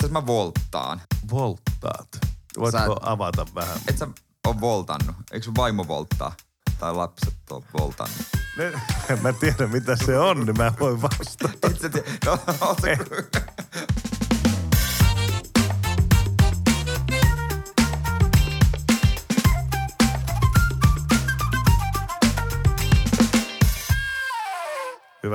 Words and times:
Itse 0.00 0.06
asiassa 0.06 0.20
mä 0.20 0.26
volttaan. 0.26 1.00
Volttaat. 1.30 2.08
Voitko 2.58 2.78
Sä- 2.78 2.86
avata 3.02 3.46
vähän? 3.54 3.78
Et 3.88 3.98
sä 3.98 4.08
on 4.46 4.60
voltannut? 4.60 5.16
Eikö 5.32 5.44
sun 5.44 5.54
vaimo 5.56 5.88
volttaa? 5.88 6.32
Tai 6.78 6.94
lapset 6.94 7.34
on 7.50 7.62
voltannut? 7.78 8.18
Ne, 8.58 8.72
mä 9.22 9.28
en 9.28 9.34
tiedä 9.34 9.66
mitä 9.66 9.96
se 9.96 10.18
on, 10.18 10.46
niin 10.46 10.56
mä 10.56 10.66
en 10.66 10.78
voi 10.80 11.02
vastata. 11.02 11.66
Et 11.70 11.80
sä 11.80 11.88
tiedä. 11.88 12.10
No, 12.26 12.38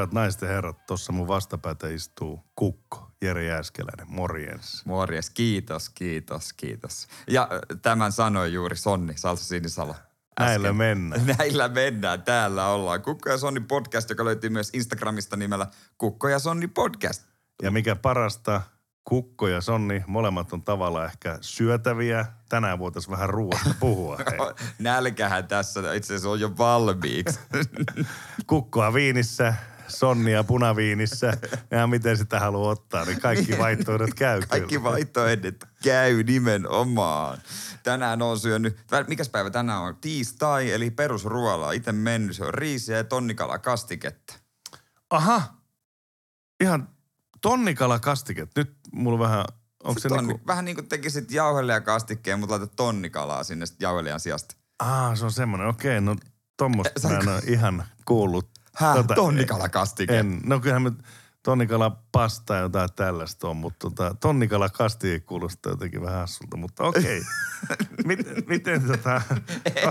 Hyvät 0.05 0.13
naiset 0.13 0.41
ja 0.41 0.47
herrat, 0.47 0.85
tuossa 0.85 1.11
mun 1.11 1.27
vastapäätä 1.27 1.87
istuu 1.87 2.43
Kukko, 2.55 3.11
Jere 3.21 3.45
Jääskeläinen, 3.45 4.05
morjens. 4.09 4.85
Morjes, 4.85 5.29
kiitos, 5.29 5.89
kiitos, 5.89 6.53
kiitos. 6.53 7.07
Ja 7.27 7.41
äh, 7.51 7.59
tämän 7.81 8.11
sanoi 8.11 8.53
juuri 8.53 8.75
Sonni 8.75 9.13
Salsa 9.17 9.43
Sinisalo. 9.43 9.95
Näillä 10.39 10.73
mennään. 10.73 11.25
Näillä 11.37 11.67
mennään. 11.67 12.23
Täällä 12.23 12.67
ollaan. 12.67 13.01
Kukko 13.01 13.29
ja 13.29 13.37
Sonni 13.37 13.59
podcast, 13.59 14.09
joka 14.09 14.25
löytyy 14.25 14.49
myös 14.49 14.69
Instagramista 14.73 15.37
nimellä 15.37 15.67
Kukko 15.97 16.27
ja 16.27 16.39
Sonni 16.39 16.67
podcast. 16.67 17.23
Ja 17.61 17.71
mikä 17.71 17.95
parasta, 17.95 18.61
Kukko 19.03 19.47
ja 19.47 19.61
Sonni, 19.61 20.03
molemmat 20.07 20.53
on 20.53 20.63
tavallaan 20.63 21.05
ehkä 21.05 21.37
syötäviä. 21.41 22.25
Tänään 22.49 22.79
voitaisiin 22.79 23.11
vähän 23.11 23.29
ruoasta 23.29 23.75
puhua. 23.79 24.17
Hei. 24.31 24.39
Nälkähän 24.79 25.47
tässä 25.47 25.93
itse 25.93 26.13
asiassa 26.13 26.29
on 26.29 26.39
jo 26.39 26.57
valmiiksi. 26.57 27.39
Kukkoa 28.47 28.93
viinissä, 28.93 29.53
Sonnia 29.87 30.43
punaviinissä. 30.43 31.37
Ja 31.71 31.87
miten 31.87 32.17
sitä 32.17 32.39
haluaa 32.39 32.71
ottaa, 32.71 33.05
niin 33.05 33.21
kaikki 33.21 33.57
vaihtoehdot 33.57 34.13
käy 34.13 34.41
Kaikki 34.41 34.83
vaihtoehdot 34.83 35.55
käy 35.83 36.23
nimenomaan. 36.23 37.37
Tänään 37.83 38.21
on 38.21 38.39
syönyt, 38.39 38.77
mikäs 39.07 39.29
päivä 39.29 39.49
tänään 39.49 39.81
on? 39.81 39.95
Tiistai, 39.95 40.71
eli 40.71 40.91
perusruola. 40.91 41.71
Itse 41.71 41.91
mennyt, 41.91 42.35
se 42.35 42.45
on 42.45 42.53
riisiä 42.53 42.97
ja 42.97 43.03
tonnikala 43.03 43.59
kastiketta. 43.59 44.33
Aha, 45.09 45.53
ihan 46.63 46.89
tonnikala 47.41 47.99
kastiket. 47.99 48.49
Nyt 48.55 48.77
mulla 48.91 49.19
vähän, 49.19 49.45
onko 49.83 49.99
se 49.99 50.09
Tonni, 50.09 50.27
niinku... 50.27 50.47
Vähän 50.47 50.65
niin 50.65 50.75
kuin 50.75 50.89
tekisit 50.89 51.31
jauhelia 51.31 51.81
kastikkeen, 51.81 52.39
mutta 52.39 52.53
laitat 52.53 52.75
tonnikalaa 52.75 53.43
sinne 53.43 53.65
sit 53.65 53.81
jauhelijan 53.81 54.19
sijasta. 54.19 54.55
Aa, 54.79 55.15
se 55.15 55.25
on 55.25 55.31
semmoinen. 55.31 55.67
Okei, 55.67 56.01
no 56.01 56.15
tommosta 56.57 56.99
Sä- 56.99 57.07
mä 57.07 57.17
en 57.17 57.29
ole 57.29 57.41
ihan 57.47 57.85
kuullut. 58.05 58.54
Häh, 58.75 58.95
Tota, 58.95 59.15
tonnikala 59.15 59.69
kastike. 59.69 60.19
En, 60.19 60.41
no 60.45 60.59
kyllähän 60.59 60.81
me 60.81 60.91
tonnikala 61.43 61.97
pasta 62.11 62.55
ja 62.55 62.61
jotain 62.61 62.89
tällaista 62.95 63.47
on, 63.47 63.57
mutta 63.57 63.89
tota, 63.89 64.15
tonnikala 64.19 64.69
kastike 64.69 65.19
kuulostaa 65.19 65.71
jotenkin 65.71 66.01
vähän 66.01 66.19
hassulta, 66.19 66.57
mutta 66.57 66.83
okei. 66.83 67.21
miten, 68.05 68.43
miten 68.47 68.87
tota, 68.87 69.21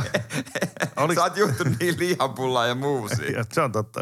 oliko, 0.97 1.21
Sä 1.21 1.25
oot 1.25 1.37
juhtunut 1.37 1.79
niin 1.81 1.99
lihapullaa 1.99 2.67
ja 2.67 2.75
muusia. 2.75 3.31
ja, 3.39 3.45
se 3.53 3.61
on 3.61 3.73
totta. 3.73 4.01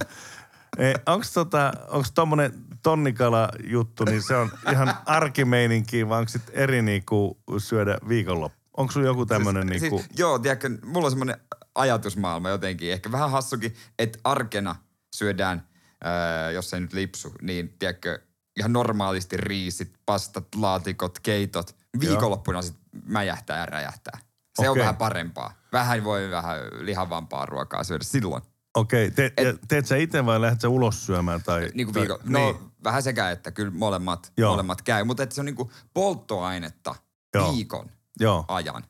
Onko 1.06 1.27
tota, 1.34 1.72
onks 1.89 2.12
tommonen 2.12 2.52
tonnikala 2.83 3.48
juttu, 3.64 4.05
niin 4.05 4.22
se 4.22 4.36
on 4.36 4.50
ihan 4.72 4.94
arkimeininki, 5.06 6.08
vai 6.08 6.19
onko 6.19 6.28
sit 6.28 6.50
eri 6.52 6.83
niinku 6.83 7.39
syödä 7.58 7.98
viikonloppu? 8.08 8.58
Onko 8.77 8.92
sulla 8.92 9.06
joku 9.06 9.27
tämmönen 9.27 9.69
siis, 9.69 9.83
niinku... 9.83 9.98
siis, 9.98 10.11
joo, 10.19 10.39
tiedätkö, 10.39 10.70
mulla 10.84 11.06
on 11.06 11.11
semmoinen 11.11 11.36
ajatusmaailma 11.74 12.48
jotenkin, 12.48 12.92
ehkä 12.92 13.12
vähän 13.12 13.30
hassukin, 13.30 13.74
että 13.98 14.18
arkena 14.24 14.76
syödään, 15.16 15.68
ää, 16.04 16.50
jos 16.50 16.74
ei 16.74 16.80
nyt 16.80 16.92
lipsu, 16.92 17.32
niin 17.42 17.74
tiedätkö, 17.78 18.20
ihan 18.58 18.72
normaalisti 18.72 19.36
riisit, 19.36 19.92
pastat, 20.06 20.46
laatikot, 20.56 21.18
keitot. 21.18 21.76
Viikonloppuna 22.00 22.62
sit 22.62 22.76
mäjähtää 23.04 23.58
ja 23.58 23.66
räjähtää. 23.66 24.18
Se 24.60 24.68
on 24.68 24.72
Okei. 24.72 24.80
vähän 24.80 24.96
parempaa. 24.96 25.54
Vähän 25.72 26.04
voi 26.04 26.30
vähän 26.30 26.60
lihavampaa 26.80 27.46
ruokaa 27.46 27.84
syödä 27.84 28.04
silloin. 28.04 28.42
Okei, 28.74 29.11
te, 29.11 29.32
ja 29.36 29.55
teet 29.68 29.86
sä 29.86 29.96
itse 29.96 30.27
vai 30.27 30.40
lähdet 30.40 30.61
sä 30.61 30.68
ulos 30.68 31.06
syömään? 31.06 31.42
Tai, 31.42 31.70
Niin 31.74 31.86
kuin 31.86 31.94
tai, 31.94 32.00
viikon, 32.00 32.18
no 32.24 32.61
vähän 32.84 33.02
sekä, 33.02 33.30
että 33.30 33.50
kyllä 33.50 33.70
molemmat, 33.70 34.32
Joo. 34.36 34.50
molemmat 34.50 34.82
käy. 34.82 35.05
Mutta 35.05 35.22
että 35.22 35.34
se 35.34 35.40
on 35.40 35.44
niin 35.44 35.56
kuin 35.56 35.70
polttoainetta 35.94 36.94
Joo. 37.34 37.52
viikon 37.52 37.90
Joo, 38.20 38.44
ajan. 38.48 38.84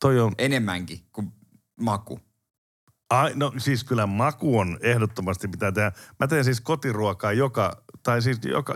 toi 0.00 0.20
on... 0.20 0.32
Enemmänkin 0.38 1.00
kuin 1.12 1.32
maku. 1.80 2.20
Ai, 3.10 3.32
no 3.34 3.52
siis 3.58 3.84
kyllä 3.84 4.06
maku 4.06 4.58
on 4.58 4.78
ehdottomasti 4.80 5.48
pitää 5.48 5.72
tehdä. 5.72 5.92
Mä 6.20 6.26
teen 6.26 6.44
siis 6.44 6.60
kotiruokaa 6.60 7.32
joka, 7.32 7.82
tai 8.02 8.22
siis 8.22 8.38
joka, 8.44 8.74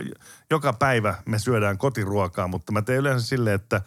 joka 0.50 0.72
päivä 0.72 1.14
me 1.26 1.38
syödään 1.38 1.78
kotiruokaa, 1.78 2.48
mutta 2.48 2.72
mä 2.72 2.82
teen 2.82 2.98
yleensä 2.98 3.26
silleen, 3.26 3.54
että 3.54 3.82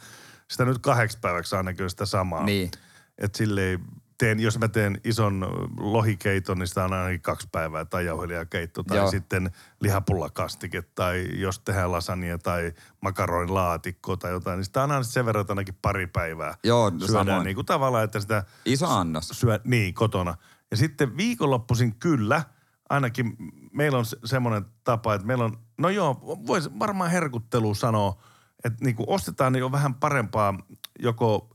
sitä 0.50 0.66
nyt 0.66 0.78
kahdeksi 0.78 1.18
päiväksi 1.22 1.56
ainakin 1.56 1.90
sitä 1.90 2.06
samaa. 2.06 2.44
Niin. 2.44 2.72
Että 3.18 3.38
silleen 3.38 3.80
teen, 4.22 4.40
jos 4.40 4.60
mä 4.60 4.68
teen 4.68 5.02
ison 5.04 5.48
lohikeiton, 5.78 6.60
niin 6.60 6.68
sitä 6.68 6.84
on 6.86 6.94
ainakin 6.94 7.22
kaksi 7.22 7.48
päivää, 7.52 7.86
tai 7.86 8.06
jauhelijakeitto, 8.06 8.84
tai 8.84 8.98
Joo. 8.98 9.12
sitten 9.12 9.52
lihapullakastike, 9.80 10.82
tai 10.82 11.28
jos 11.34 11.60
tehdään 11.60 11.92
lasagne 11.92 12.38
tai 12.38 12.74
makaronilaatikko 13.02 14.18
tai 14.18 14.32
jotain, 14.32 14.58
niin 14.58 14.66
sitä 14.66 14.84
on 14.84 14.92
aina 14.92 15.04
sen 15.04 15.26
verran 15.26 15.46
ainakin 15.50 15.78
pari 15.82 16.08
päivää. 16.08 16.56
Joo, 16.64 16.90
no 16.90 17.00
Syödään 17.00 17.26
samoin. 17.26 17.46
niin 17.46 17.56
kuin 17.56 17.66
tavallaan, 17.66 18.04
että 18.04 18.20
sitä 18.20 18.44
Iso 18.66 18.88
annos. 18.88 19.28
syö, 19.28 19.60
niin, 19.64 19.94
kotona. 19.94 20.36
Ja 20.72 20.78
sitten 20.78 21.18
viikonloppuisin 21.18 21.96
kyllä, 21.96 22.44
ainakin 22.90 23.36
meillä 23.74 23.98
on 23.98 24.06
se, 24.06 24.18
semmoinen 24.26 24.66
tapa, 24.84 25.14
että 25.14 25.28
meillä 25.28 25.44
on, 25.44 25.58
no 25.78 25.90
joo, 25.90 26.22
voisi 26.48 26.70
varmaan 26.80 27.12
herkuttelu 27.12 27.76
sanoa, 27.76 28.22
että 28.64 28.86
niin 28.86 28.96
kuin 28.96 29.10
ostetaan 29.10 29.54
niin 29.54 29.64
on 29.64 29.72
vähän 29.72 29.96
parempaa 29.96 30.58
joko 31.00 31.50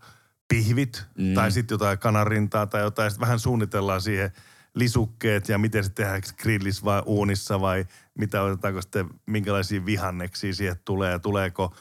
pihvit 0.49 1.07
mm. 1.19 1.35
tai 1.35 1.53
sitten 1.53 1.75
jotain 1.75 1.99
kanarintaa 1.99 2.67
tai 2.67 2.83
jotain, 2.83 3.11
sitten 3.11 3.27
vähän 3.27 3.39
suunnitellaan 3.39 4.01
siihen 4.01 4.31
lisukkeet 4.75 5.49
ja 5.49 5.59
miten 5.59 5.85
se 5.85 5.91
tehdään 5.91 6.23
grillissä 6.43 6.85
vai 6.85 7.03
uunissa 7.07 7.61
vai 7.61 7.85
mitä 8.19 8.43
otetaanko 8.43 8.83
sitten, 8.83 9.09
minkälaisia 9.27 9.87
vihanneksia 9.87 10.55
siihen 10.55 10.77
tulee. 10.85 11.19
Tuleeko 11.19 11.75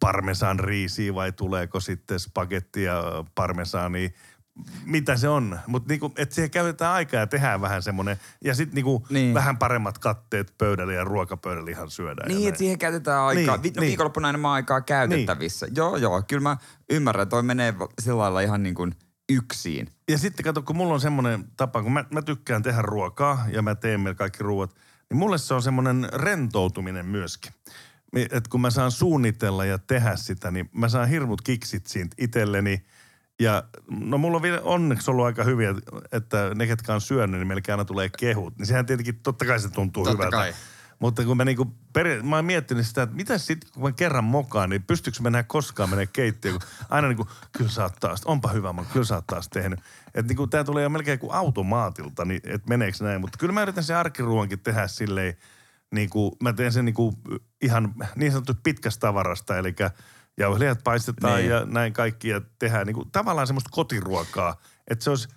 parmesan 0.00 0.60
riisiä 0.60 1.14
vai 1.14 1.32
tuleeko 1.32 1.80
sitten 1.80 2.20
spagettia 2.20 3.02
parmesaania, 3.34 4.10
mitä 4.84 5.16
se 5.16 5.28
on. 5.28 5.60
Mutta 5.66 5.88
niinku, 5.88 6.12
että 6.16 6.34
siihen 6.34 6.50
käytetään 6.50 6.92
aikaa 6.92 7.20
ja 7.20 7.26
tehdään 7.26 7.60
vähän 7.60 7.82
semmoinen, 7.82 8.16
ja 8.44 8.54
sitten 8.54 8.74
niinku 8.74 9.06
Niin. 9.10 9.34
vähän 9.34 9.58
paremmat 9.58 9.98
katteet 9.98 10.54
pöydälle 10.58 10.94
ja 10.94 11.04
ruokapöydälle 11.04 11.70
ihan 11.70 11.90
syödään. 11.90 12.28
Niin, 12.28 12.48
että 12.48 12.58
siihen 12.58 12.78
käytetään 12.78 13.22
aikaa. 13.22 13.56
Niin, 13.56 13.74
no, 13.74 13.80
niin. 13.80 13.88
viikonloppuna 13.88 14.28
enemmän 14.28 14.50
aikaa 14.50 14.80
käytettävissä. 14.80 15.66
Niin. 15.66 15.76
Joo, 15.76 15.96
joo. 15.96 16.22
Kyllä 16.28 16.42
mä 16.42 16.56
ymmärrän, 16.90 17.22
että 17.22 17.30
toi 17.30 17.42
menee 17.42 17.74
sillä 18.02 18.18
lailla 18.18 18.40
ihan 18.40 18.62
niin 18.62 18.74
kuin 18.74 18.94
yksin. 19.28 19.88
Ja 20.08 20.18
sitten 20.18 20.44
kato, 20.44 20.62
kun 20.62 20.76
mulla 20.76 20.94
on 20.94 21.00
semmoinen 21.00 21.44
tapa, 21.56 21.82
kun 21.82 21.92
mä, 21.92 22.04
mä 22.10 22.22
tykkään 22.22 22.62
tehdä 22.62 22.82
ruokaa 22.82 23.46
ja 23.50 23.62
mä 23.62 23.74
teen 23.74 24.00
meillä 24.00 24.16
kaikki 24.16 24.42
ruuat, 24.42 24.74
niin 25.10 25.18
mulle 25.18 25.38
se 25.38 25.54
on 25.54 25.62
semmoinen 25.62 26.08
rentoutuminen 26.12 27.06
myöskin. 27.06 27.52
Että 28.16 28.50
kun 28.50 28.60
mä 28.60 28.70
saan 28.70 28.90
suunnitella 28.90 29.64
ja 29.64 29.78
tehdä 29.78 30.16
sitä, 30.16 30.50
niin 30.50 30.70
mä 30.72 30.88
saan 30.88 31.08
hirmut 31.08 31.42
kiksit 31.42 31.86
siitä 31.86 32.16
itselleni. 32.18 32.84
Ja 33.40 33.62
no 33.88 34.18
mulla 34.18 34.36
on 34.36 34.42
vielä 34.42 34.60
onneksi 34.62 35.10
ollut 35.10 35.24
aika 35.24 35.44
hyviä, 35.44 35.74
että 36.12 36.50
ne, 36.54 36.66
ketkä 36.66 36.94
on 36.94 37.00
syönyt, 37.00 37.40
niin 37.40 37.48
melkein 37.48 37.74
aina 37.74 37.84
tulee 37.84 38.10
kehut. 38.18 38.58
Niin 38.58 38.66
sehän 38.66 38.86
tietenkin, 38.86 39.20
totta 39.22 39.44
kai 39.44 39.60
se 39.60 39.70
tuntuu 39.70 40.04
Totta 40.04 40.16
hyvältä. 40.16 40.36
kai. 40.36 40.54
Mutta 40.98 41.24
kun 41.24 41.36
mä 41.36 41.44
niinku, 41.44 41.76
peri, 41.92 42.22
mä 42.22 42.36
oon 42.36 42.44
miettinyt 42.44 42.86
sitä, 42.86 43.02
että 43.02 43.16
mitä 43.16 43.38
sitten, 43.38 43.70
kun 43.74 43.82
mä 43.82 43.92
kerran 43.92 44.24
mokaan, 44.24 44.70
niin 44.70 44.82
pystyykö 44.82 45.18
mä 45.22 45.28
enää 45.28 45.42
koskaan 45.42 45.90
menee 45.90 46.06
keittiöön, 46.06 46.58
kun 46.58 46.68
aina 46.88 47.08
niinku, 47.08 47.28
kyllä 47.56 47.70
sä 47.70 47.82
oot 47.82 47.96
taas, 48.00 48.24
onpa 48.24 48.48
hyvä, 48.48 48.72
mä 48.72 48.84
kyllä 48.92 49.06
sä 49.06 49.14
oot 49.14 49.26
taas 49.26 49.48
tehnyt. 49.48 49.80
Että 50.06 50.28
niinku 50.28 50.46
tää 50.46 50.64
tulee 50.64 50.82
jo 50.82 50.88
melkein 50.88 51.18
kuin 51.18 51.32
automaatilta, 51.32 52.24
niin 52.24 52.40
että 52.44 52.68
meneekö 52.68 52.96
näin. 53.00 53.20
Mutta 53.20 53.38
kyllä 53.38 53.52
mä 53.52 53.62
yritän 53.62 53.84
sen 53.84 53.96
arkiruoankin 53.96 54.60
tehdä 54.60 54.86
silleen, 54.86 55.36
niinku, 55.94 56.36
mä 56.42 56.52
teen 56.52 56.72
sen 56.72 56.84
niinku 56.84 57.14
ihan 57.62 57.94
niin 58.16 58.32
sanottu 58.32 58.52
pitkästä 58.62 59.00
tavarasta, 59.00 59.58
eli 59.58 59.74
jauhelijat 60.38 60.84
paistetaan 60.84 61.38
Niin. 61.38 61.50
ja 61.50 61.64
näin 61.64 61.92
kaikki 61.92 62.28
ja 62.28 62.40
tehdään 62.58 62.86
niinku 62.86 63.04
tavallaan 63.04 63.46
semmoista 63.46 63.70
kotiruokaa, 63.72 64.60
että 64.90 65.04
se 65.04 65.10
olisi 65.10 65.28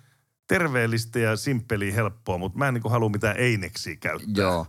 terveellistä 0.48 1.18
ja 1.18 1.36
simppeliä 1.36 1.94
helppoa, 1.94 2.38
mutta 2.38 2.58
mä 2.58 2.68
en 2.68 2.74
niinku 2.74 2.88
halua 2.88 3.08
mitään 3.08 3.36
eineksiä 3.36 3.96
käyttää. 3.96 4.44
Joo. 4.44 4.66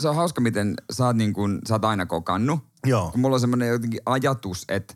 Se 0.00 0.08
on 0.08 0.16
hauska, 0.16 0.40
miten 0.40 0.74
sä 0.92 1.06
oot, 1.06 1.16
niin 1.16 1.32
kuin, 1.32 1.58
sä 1.68 1.74
oot 1.74 1.84
aina 1.84 2.06
kokannut. 2.06 2.60
Joo. 2.86 3.10
Kun 3.10 3.20
mulla 3.20 3.36
on 3.36 3.40
semmoinen 3.40 3.68
jotenkin 3.68 4.00
ajatus, 4.06 4.64
että 4.68 4.94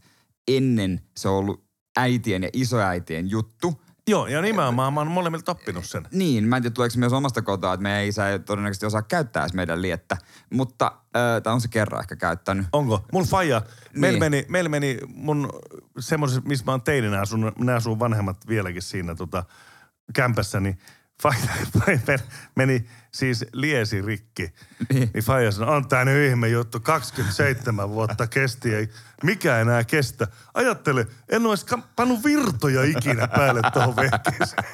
ennen 0.49 1.01
se 1.17 1.29
on 1.29 1.35
ollut 1.35 1.65
äitien 1.97 2.43
ja 2.43 2.51
isoäitien 2.53 3.31
juttu. 3.31 3.83
Joo, 4.09 4.27
ja 4.27 4.43
nimenomaan 4.43 4.95
mä 4.95 5.01
oon 5.01 5.11
molemmilta 5.11 5.53
oppinut 5.53 5.85
sen. 5.85 6.07
Niin, 6.13 6.45
mä 6.45 6.57
en 6.57 6.63
tiedä 6.63 6.75
tuleeko 6.75 6.95
myös 6.99 7.13
omasta 7.13 7.43
kotoa, 7.43 7.75
että 7.75 7.83
meidän 7.83 8.05
isä 8.05 8.29
ei 8.29 8.39
todennäköisesti 8.39 8.87
osaa 8.87 9.03
käyttää 9.03 9.43
edes 9.43 9.55
meidän 9.55 9.83
liettä. 9.83 10.17
Mutta, 10.51 10.93
äh, 11.17 11.43
tai 11.43 11.53
on 11.53 11.61
se 11.61 11.69
kerran 11.69 12.01
ehkä 12.01 12.17
käyttänyt. 12.17 12.67
Onko? 12.73 13.05
Mun 13.13 13.25
faija, 13.25 13.63
meillä, 13.93 14.19
Niin. 14.19 14.33
meni, 14.33 14.47
meillä 14.49 14.69
meni 14.69 14.99
mun 15.09 15.49
semmoisessa, 15.99 16.43
missä 16.45 16.65
mä 16.65 16.73
oon 16.73 16.83
teininä 16.83 17.21
asunut, 17.21 17.59
ne 17.59 17.73
asuu 17.73 17.99
vanhemmat 17.99 18.37
vieläkin 18.49 18.83
siinä 18.83 19.15
tota, 19.15 19.45
kämpässä, 20.15 20.61
niin 20.61 20.79
Faija 21.23 22.19
meni 22.57 22.89
siis 23.13 23.45
liesi 23.53 24.03
rikki. 24.03 24.53
Niin, 24.93 25.11
niin 25.15 25.25
Faija 25.25 25.51
sanoi, 25.51 25.77
on 25.77 25.89
tää 25.89 26.05
nyt 26.05 26.31
ihme 26.31 26.49
juttu, 26.49 26.81
27 26.81 27.91
vuotta 27.91 28.27
kesti, 28.27 28.75
ei 28.75 28.89
mikä 29.23 29.59
enää 29.59 29.85
kestä. 29.85 30.27
Ajattele, 30.55 31.07
en 31.29 31.43
ka- 31.65 31.83
pannut 31.97 32.25
virtoja 32.25 32.83
ikinä 32.85 33.29
päälle 33.29 33.61
tuohon 33.73 33.97
vehkeeseen. 33.97 34.65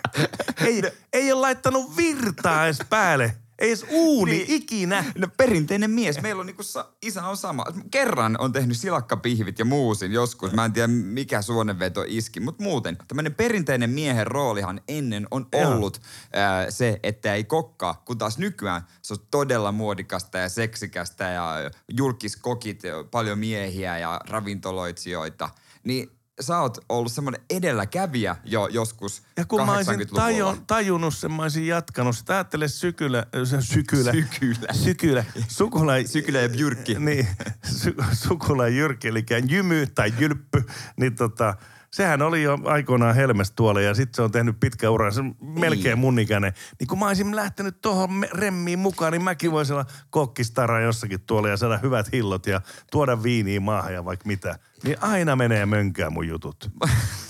ei, 0.66 0.82
ei 1.12 1.32
ole 1.32 1.40
laittanut 1.40 1.96
virtaa 1.96 2.64
edes 2.64 2.78
päälle. 2.90 3.36
Ei 3.58 3.68
edes 3.68 3.86
uuni 3.90 4.30
niin. 4.30 4.46
ikinä. 4.48 5.04
No 5.18 5.28
perinteinen 5.36 5.90
mies. 5.90 6.22
Meillä 6.22 6.40
on 6.40 6.46
niinku, 6.46 6.62
sa- 6.62 6.92
isä 7.02 7.26
on 7.26 7.36
sama. 7.36 7.64
Kerran 7.90 8.36
on 8.40 8.52
tehnyt 8.52 8.76
silakkapihvit 8.76 9.58
ja 9.58 9.64
muusin 9.64 10.12
joskus. 10.12 10.52
Mä 10.52 10.64
en 10.64 10.72
tiedä 10.72 10.88
mikä 10.88 11.42
suonenveto 11.42 12.04
iski, 12.06 12.40
mutta 12.40 12.62
muuten. 12.62 12.98
Tämmöinen 13.08 13.34
perinteinen 13.34 13.90
miehen 13.90 14.26
roolihan 14.26 14.80
ennen 14.88 15.26
on 15.30 15.48
ollut 15.52 16.00
ää, 16.32 16.70
se, 16.70 17.00
että 17.02 17.34
ei 17.34 17.44
kokkaa. 17.44 18.02
Kun 18.04 18.18
taas 18.18 18.38
nykyään 18.38 18.82
se 19.02 19.14
on 19.14 19.20
todella 19.30 19.72
muodikasta 19.72 20.38
ja 20.38 20.48
seksikästä 20.48 21.24
ja 21.24 21.70
julkiskokit, 21.92 22.82
paljon 23.10 23.38
miehiä 23.38 23.98
ja 23.98 24.20
ravintoloitsijoita. 24.28 25.48
Niin 25.84 26.15
sä 26.40 26.60
oot 26.60 26.78
ollut 26.88 27.12
semmoinen 27.12 27.40
edelläkävijä 27.50 28.36
jo 28.44 28.66
joskus 28.66 29.22
Ja 29.36 29.44
kun 29.44 29.66
mä 29.66 29.72
olisin 29.72 29.94
80-luvulla. 29.94 30.22
tajun, 30.22 30.66
tajunnut 30.66 31.14
sen, 31.14 31.32
mä 31.32 31.42
olisin 31.42 31.66
jatkanut 31.66 32.16
sitä. 32.16 32.32
Ajattele 32.34 32.68
sykylä, 32.68 33.26
se 33.44 33.60
sykylä. 33.60 34.12
Sykylä. 34.12 34.72
Sykylä. 34.72 35.24
Sukula, 35.48 35.92
Sykylä 36.06 36.38
ja 36.38 36.48
Bjyrkki. 36.48 36.94
Niin, 36.98 37.28
sy, 37.64 37.94
sukula 38.12 38.68
Jyrki, 38.68 39.08
eli 39.08 39.24
Jymy 39.48 39.86
tai 39.86 40.12
Jylppy. 40.18 40.64
Niin 40.96 41.14
tota, 41.14 41.56
sehän 41.90 42.22
oli 42.22 42.42
jo 42.42 42.58
aikoinaan 42.64 43.14
Helmes 43.14 43.50
tuolla 43.50 43.80
ja 43.80 43.94
sitten 43.94 44.16
se 44.16 44.22
on 44.22 44.30
tehnyt 44.30 44.60
pitkä 44.60 44.90
ura. 44.90 45.10
Se 45.10 45.20
on 45.20 45.34
melkein 45.40 45.98
mun 45.98 46.18
ikäinen. 46.18 46.52
Niin 46.80 46.88
kun 46.88 46.98
mä 46.98 47.06
olisin 47.06 47.36
lähtenyt 47.36 47.80
tuohon 47.80 48.10
remmiin 48.32 48.78
mukaan, 48.78 49.12
niin 49.12 49.24
mäkin 49.24 49.52
voisin 49.52 49.74
olla 49.74 49.86
kokkistara 50.10 50.80
jossakin 50.80 51.20
tuolla 51.20 51.48
ja 51.48 51.56
saada 51.56 51.78
hyvät 51.78 52.12
hillot 52.12 52.46
ja 52.46 52.60
tuoda 52.90 53.22
viiniä 53.22 53.60
maahan 53.60 53.94
ja 53.94 54.04
vaikka 54.04 54.26
mitä. 54.26 54.58
Niin 54.84 54.96
aina 55.00 55.36
menee 55.36 55.66
mönkään 55.66 56.12
mun 56.12 56.28
jutut. 56.28 56.70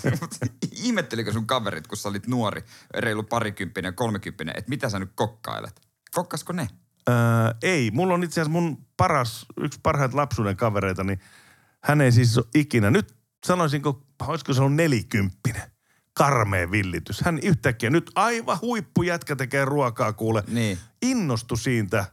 Ihmettelikö 0.85 1.33
sun 1.33 1.47
kaverit, 1.47 1.87
kun 1.87 1.99
sä 1.99 2.09
olit 2.09 2.27
nuori, 2.27 2.63
reilu 2.95 3.23
parikymppinen, 3.23 3.95
kolmekymppinen, 3.95 4.55
että 4.59 4.69
mitä 4.69 4.89
sä 4.89 4.99
nyt 4.99 5.11
kokkailet? 5.15 5.81
Kokkasko 6.15 6.53
ne? 6.53 6.69
Öö, 7.09 7.15
ei, 7.63 7.91
mulla 7.91 8.15
on 8.15 8.25
itse 8.25 8.41
asiassa 8.41 8.61
mun 8.61 8.87
paras, 8.97 9.47
yksi 9.61 9.81
parhaita 9.83 10.17
lapsuuden 10.17 10.57
kavereita, 10.57 11.05
niin 11.05 11.21
hän 11.85 12.01
ei 12.01 12.13
siis 12.13 12.39
ole 12.39 12.47
ikinä. 12.55 12.91
Nyt 12.91 13.17
sanoisinko, 13.47 14.06
olisiko 14.27 14.53
se 14.55 14.61
ollut 14.61 14.75
nelikymppinen. 14.75 15.63
Karmea 16.13 16.71
villitys. 16.71 17.21
Hän 17.21 17.39
yhtäkkiä 17.43 17.91
nyt 17.91 18.11
aivan 18.15 18.59
huippujätkä 18.63 19.37
tekee 19.37 19.65
ruokaa 19.65 20.13
kuule. 20.13 20.45
Niin. 20.49 20.79
Innostui 21.03 21.59
siitä. 21.59 22.05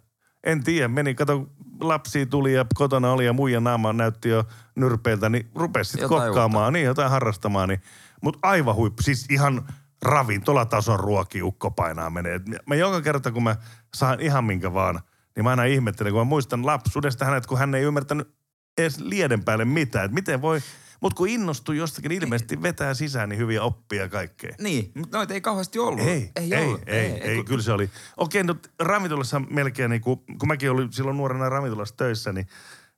En 0.44 0.64
tiedä, 0.64 0.88
meni, 0.88 1.16
kato, 1.16 1.48
lapsia 1.82 2.26
tuli 2.26 2.54
ja 2.54 2.66
kotona 2.76 3.12
oli 3.12 3.26
ja 3.26 3.34
muija 3.34 3.60
naama 3.60 3.94
näytti 3.94 4.30
jo 4.30 4.44
nyrpeiltä, 4.76 5.30
niin 5.30 5.50
rupesi 5.56 5.92
sitten 5.92 6.10
kokkaamaan, 6.10 6.74
niin 6.74 6.86
jotain 6.86 7.10
harrastamaan. 7.10 7.70
Niin. 7.70 7.82
Mutta 8.22 8.40
aivan 8.42 8.76
huippu, 8.76 9.04
siis 9.04 9.26
ihan 9.30 9.68
ravintolatason 10.02 11.00
ruoki 11.00 11.42
ukko 11.42 11.72
painaa 11.72 12.10
menee. 12.10 12.42
Mä 12.66 12.76
joka 12.76 13.02
kerta, 13.02 13.32
kun 13.32 13.44
mä 13.44 13.56
saan 13.96 14.20
ihan 14.20 14.44
minkä 14.44 14.74
vaan, 14.74 15.00
niin 15.36 15.44
mä 15.44 15.50
aina 15.50 15.64
ihmettelen, 15.64 16.14
kun 16.14 16.22
mä 16.22 16.24
muistan 16.24 16.66
lapsuudesta 16.66 17.26
hänet, 17.26 17.46
kun 17.46 17.58
hän 17.58 17.76
ei 17.76 17.84
ymmärtänyt 17.84 18.36
edes 18.78 19.00
lieden 19.00 19.44
päälle 19.44 19.66
mitään. 19.66 20.06
Että 20.06 20.16
miten 20.16 20.42
voi, 20.42 20.62
mutta 21.04 21.18
kun 21.18 21.28
innostuu 21.30 21.76
jostakin, 21.76 22.10
niin 22.10 22.24
ilmeisesti 22.24 22.62
vetää 22.62 22.94
sisään 22.94 23.30
niin 23.30 23.40
hyviä 23.40 23.64
oppia 23.64 24.10
kaikkea. 24.10 24.56
Niin, 24.60 24.92
mutta 24.96 25.18
noita 25.18 25.34
ei 25.34 25.42
kauheasti 25.42 25.80
ollut. 25.80 26.00
Ei, 26.08 26.32
ei, 26.36 26.54
ei, 26.54 26.66
ollut. 26.66 26.82
ei, 26.86 27.06
ei, 27.12 27.36
kun- 27.36 27.46
kyllä 27.46 27.62
se 27.64 27.72
oli. 27.72 27.90
Okei, 28.18 28.44
no 28.44 28.56
ravintolassa 28.80 29.40
melkein 29.40 29.90
niin 29.90 30.02
kuin, 30.02 30.20
kun 30.40 30.48
mäkin 30.48 30.72
olin 30.72 30.94
silloin 30.94 31.18
nuorena 31.18 31.50
ravintolassa 31.50 31.98
töissä, 31.98 32.34
niin, 32.34 32.48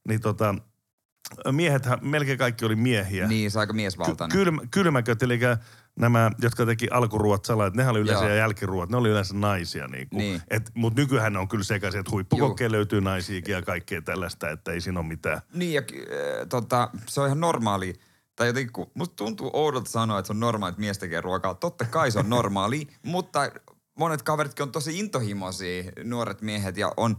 niin 0.08 0.22
tota, 0.22 0.56
miehethän, 1.52 2.00
melkein 2.02 2.38
kaikki 2.38 2.66
oli 2.66 2.76
miehiä. 2.76 3.28
Niin, 3.28 3.52
se 3.52 3.60
aika 3.60 3.74
Ky- 3.74 3.76
miesvaltainen. 3.78 4.38
kylmä, 4.38 4.62
kylmäköt, 4.72 5.24
eli 5.24 5.40
nämä, 5.96 6.32
jotka 6.42 6.66
teki 6.66 6.88
alkuruot 6.92 7.46
salat, 7.46 7.74
nehän 7.74 7.92
oli 7.92 8.00
yleensä 8.00 8.24
Joo. 8.24 8.34
ja 8.34 8.36
jälkiruot, 8.36 8.90
ne 8.90 8.98
oli 8.98 9.10
yleensä 9.10 9.34
naisia. 9.34 9.88
Niin 9.88 10.10
kuin. 10.10 10.18
Niin. 10.18 10.42
Et, 10.50 10.72
Mutta 10.74 11.02
nykyään 11.02 11.38
on 11.38 11.48
kyllä 11.48 11.64
sekaisin, 11.64 12.00
että 12.00 12.12
huippukokkeen 12.12 12.72
löytyy 12.72 13.02
naisiakin 13.02 13.54
ja 13.54 13.62
kaikkea 13.62 14.02
tällaista, 14.02 14.50
että 14.50 14.72
ei 14.72 14.82
siinä 14.82 15.00
ole 15.00 15.08
mitään. 15.08 15.42
Niin, 15.54 15.74
ja 15.74 15.82
äh, 15.82 16.48
tota, 16.50 16.90
se 17.08 17.22
on 17.22 17.28
ihan 17.28 17.40
normaali. 17.40 17.94
Tai 18.36 18.48
jotenkin, 18.48 18.74
kun 18.74 18.92
musta 18.94 19.16
tuntuu 19.16 19.50
oudolta 19.54 19.90
sanoa, 19.90 20.20
että 20.20 20.28
se 20.28 20.34
on 20.34 20.40
normaali, 20.40 20.70
että 20.70 20.82
mies 20.82 20.98
tekee 20.98 21.22
ruokaa. 21.22 21.54
Totta 21.54 21.86
kai 21.86 22.12
se 22.12 22.20
on 22.20 22.30
normaali, 22.30 22.88
mutta 23.04 23.52
monet 24.00 24.22
kaveritkin 24.22 24.64
on 24.64 24.72
tosi 24.72 25.00
intohimoisia, 25.00 25.92
nuoret 26.04 26.42
miehet, 26.42 26.78
ja 26.78 26.92
on 26.98 27.18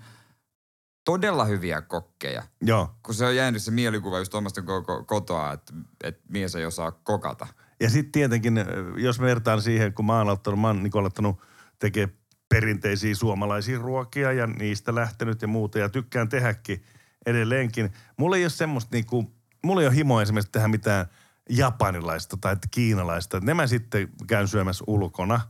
todella 1.04 1.44
hyviä 1.44 1.82
kokkeja. 1.82 2.42
Joo. 2.62 2.90
Kun 3.02 3.14
se 3.14 3.26
on 3.26 3.36
jäänyt 3.36 3.62
se 3.62 3.70
mielikuva 3.70 4.18
just 4.18 4.34
omasta 4.34 4.62
koko 4.62 5.04
kotoa, 5.04 5.52
että, 5.52 5.72
että 6.04 6.22
mies 6.28 6.54
ei 6.54 6.66
osaa 6.66 6.92
kokata. 6.92 7.46
Ja 7.80 7.90
sitten 7.90 8.12
tietenkin, 8.12 8.64
jos 8.96 9.20
vertaan 9.20 9.62
siihen, 9.62 9.94
kun 9.94 10.04
mä 10.06 10.12
oon 10.12 10.22
aloittanut, 10.22 10.60
mä 10.60 10.66
oon 10.66 10.82
niin 10.82 10.98
aloittanut 10.98 11.42
tekemään 11.78 12.16
perinteisiä 12.48 13.14
suomalaisia 13.14 13.78
ruokia 13.78 14.32
ja 14.32 14.46
niistä 14.46 14.94
lähtenyt 14.94 15.42
ja 15.42 15.48
muuta 15.48 15.78
ja 15.78 15.88
tykkään 15.88 16.28
tehdäkin 16.28 16.82
edelleenkin. 17.26 17.92
Mulla 18.16 18.36
ei 18.36 18.44
ole 18.44 18.50
semmoista 18.50 18.88
niinku, 18.92 19.34
mulla 19.64 19.80
ei 19.80 19.86
ole 19.86 19.96
himoa 19.96 20.22
esimerkiksi 20.22 20.52
tehdä 20.52 20.68
mitään 20.68 21.06
japanilaista 21.50 22.36
tai 22.40 22.56
kiinalaista. 22.70 23.40
Ne 23.40 23.54
mä 23.54 23.66
sitten 23.66 24.08
käyn 24.26 24.48
syömässä 24.48 24.84
ulkona 24.86 25.40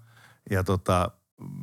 ja 0.50 0.64
tota, 0.64 1.10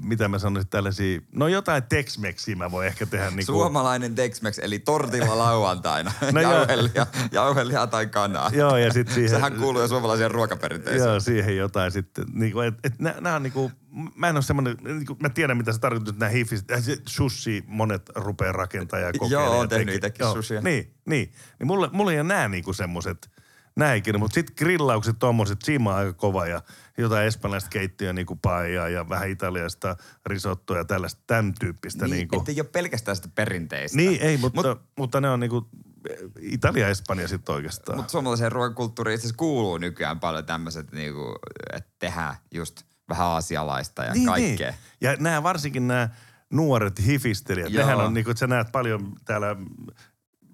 mitä 0.03 0.27
mä 0.27 0.39
sanoisin 0.39 0.69
tällaisia, 0.69 1.21
no 1.31 1.47
jotain 1.47 1.83
Tex-Mexiä 1.83 2.55
mä 2.55 2.71
voin 2.71 2.87
ehkä 2.87 3.05
tehdä 3.05 3.29
niinku. 3.29 3.51
Suomalainen 3.51 4.15
Tex-Mex, 4.15 4.59
eli 4.61 4.79
tortilla 4.79 5.37
lauantaina. 5.47 6.11
No 6.31 6.41
jauhelia, 6.41 7.07
jauhelia 7.31 7.87
tai 7.87 8.07
kanaa. 8.07 8.51
Joo, 8.53 8.77
ja 8.77 8.93
sitten 8.93 9.15
siihen... 9.15 9.29
Sehän 9.29 9.53
kuuluu 9.53 9.81
jo 9.81 9.87
suomalaiseen 9.87 10.31
ruokaperinteeseen. 10.31 11.09
Joo, 11.09 11.19
siihen 11.19 11.57
jotain 11.57 11.91
sitten. 11.91 12.25
Niinku, 12.33 12.59
et, 12.59 12.73
et 12.83 12.99
nä, 12.99 13.15
nää 13.21 13.35
on 13.35 13.43
niinku, 13.43 13.71
mä 14.15 14.29
en 14.29 14.35
ole 14.35 14.43
semmoinen, 14.43 14.77
niinku, 14.83 15.17
mä 15.19 15.29
tiedän 15.29 15.57
mitä 15.57 15.73
se 15.73 15.79
tarkoittaa, 15.79 16.11
että 16.11 16.25
nämä 16.25 16.29
hifis, 16.29 16.63
äh, 16.71 16.83
se 16.83 16.97
sushi 17.07 17.63
monet 17.67 18.09
rupeaa 18.15 18.51
rakentamaan 18.51 19.07
ja 19.07 19.13
kokeilemaan. 19.19 19.45
Joo, 19.45 19.53
ja 19.53 19.57
oon 19.57 19.69
tehnyt 19.69 20.19
Joo, 20.19 20.33
sushia. 20.33 20.61
Niin, 20.61 20.93
niin. 21.05 21.31
niin 21.59 21.67
mulle, 21.67 21.89
mulle 21.91 22.11
ei 22.11 22.19
ole 22.19 22.27
nää 22.27 22.47
niinku 22.47 22.73
semmoiset, 22.73 23.31
nää 23.75 23.93
ikinä, 23.93 24.17
mutta 24.17 24.35
sitten 24.35 24.55
grillaukset 24.57 25.15
tommoset, 25.19 25.61
siinä 25.61 25.89
on 25.89 25.95
aika 25.95 26.13
kova 26.13 26.47
ja 26.47 26.61
jotain 26.97 27.27
espanjalaista 27.27 27.69
keittiöä 27.69 28.13
niinku 28.13 28.35
paijaa 28.35 28.89
ja 28.89 29.09
vähän 29.09 29.29
italiasta 29.29 29.95
risottoa 30.25 30.77
ja 30.77 30.85
tällaista, 30.85 31.21
tämän 31.27 31.53
tyyppistä 31.59 32.05
Niin, 32.05 32.11
niinku. 32.11 32.37
ettei 32.37 32.61
ole 32.61 32.69
pelkästään 32.71 33.15
sitä 33.15 33.29
perinteistä. 33.35 33.97
Niin, 33.97 34.21
ei, 34.21 34.37
mutta, 34.37 34.67
Mut, 34.67 34.81
mutta 34.97 35.21
ne 35.21 35.29
on 35.29 35.39
niinku 35.39 35.69
Italia 36.39 36.83
ja 36.83 36.89
Espanja 36.89 37.27
sitten 37.27 37.55
oikeastaan. 37.55 37.97
Mutta 37.97 38.11
suomalaiseen 38.11 38.51
ruokakulttuuriin 38.51 39.15
itse 39.15 39.33
kuuluu 39.37 39.77
nykyään 39.77 40.19
paljon 40.19 40.45
tämmöiset, 40.45 40.91
niinku, 40.91 41.35
että 41.73 41.91
tehdään 41.99 42.35
just 42.53 42.81
vähän 43.09 43.27
aasialaista 43.27 44.03
ja 44.03 44.13
niin, 44.13 44.25
kaikkea. 44.25 44.69
Niin. 44.71 44.79
Ja 45.01 45.15
nämä 45.19 45.43
varsinkin 45.43 45.87
nämä 45.87 46.09
nuoret 46.49 47.05
hifistelijät, 47.05 47.73
Joo. 47.73 47.85
nehän 47.85 48.05
on 48.05 48.13
niin 48.13 48.23
kuin, 48.23 48.31
että 48.31 48.39
sä 48.39 48.47
näet 48.47 48.71
paljon 48.71 49.13
täällä 49.25 49.55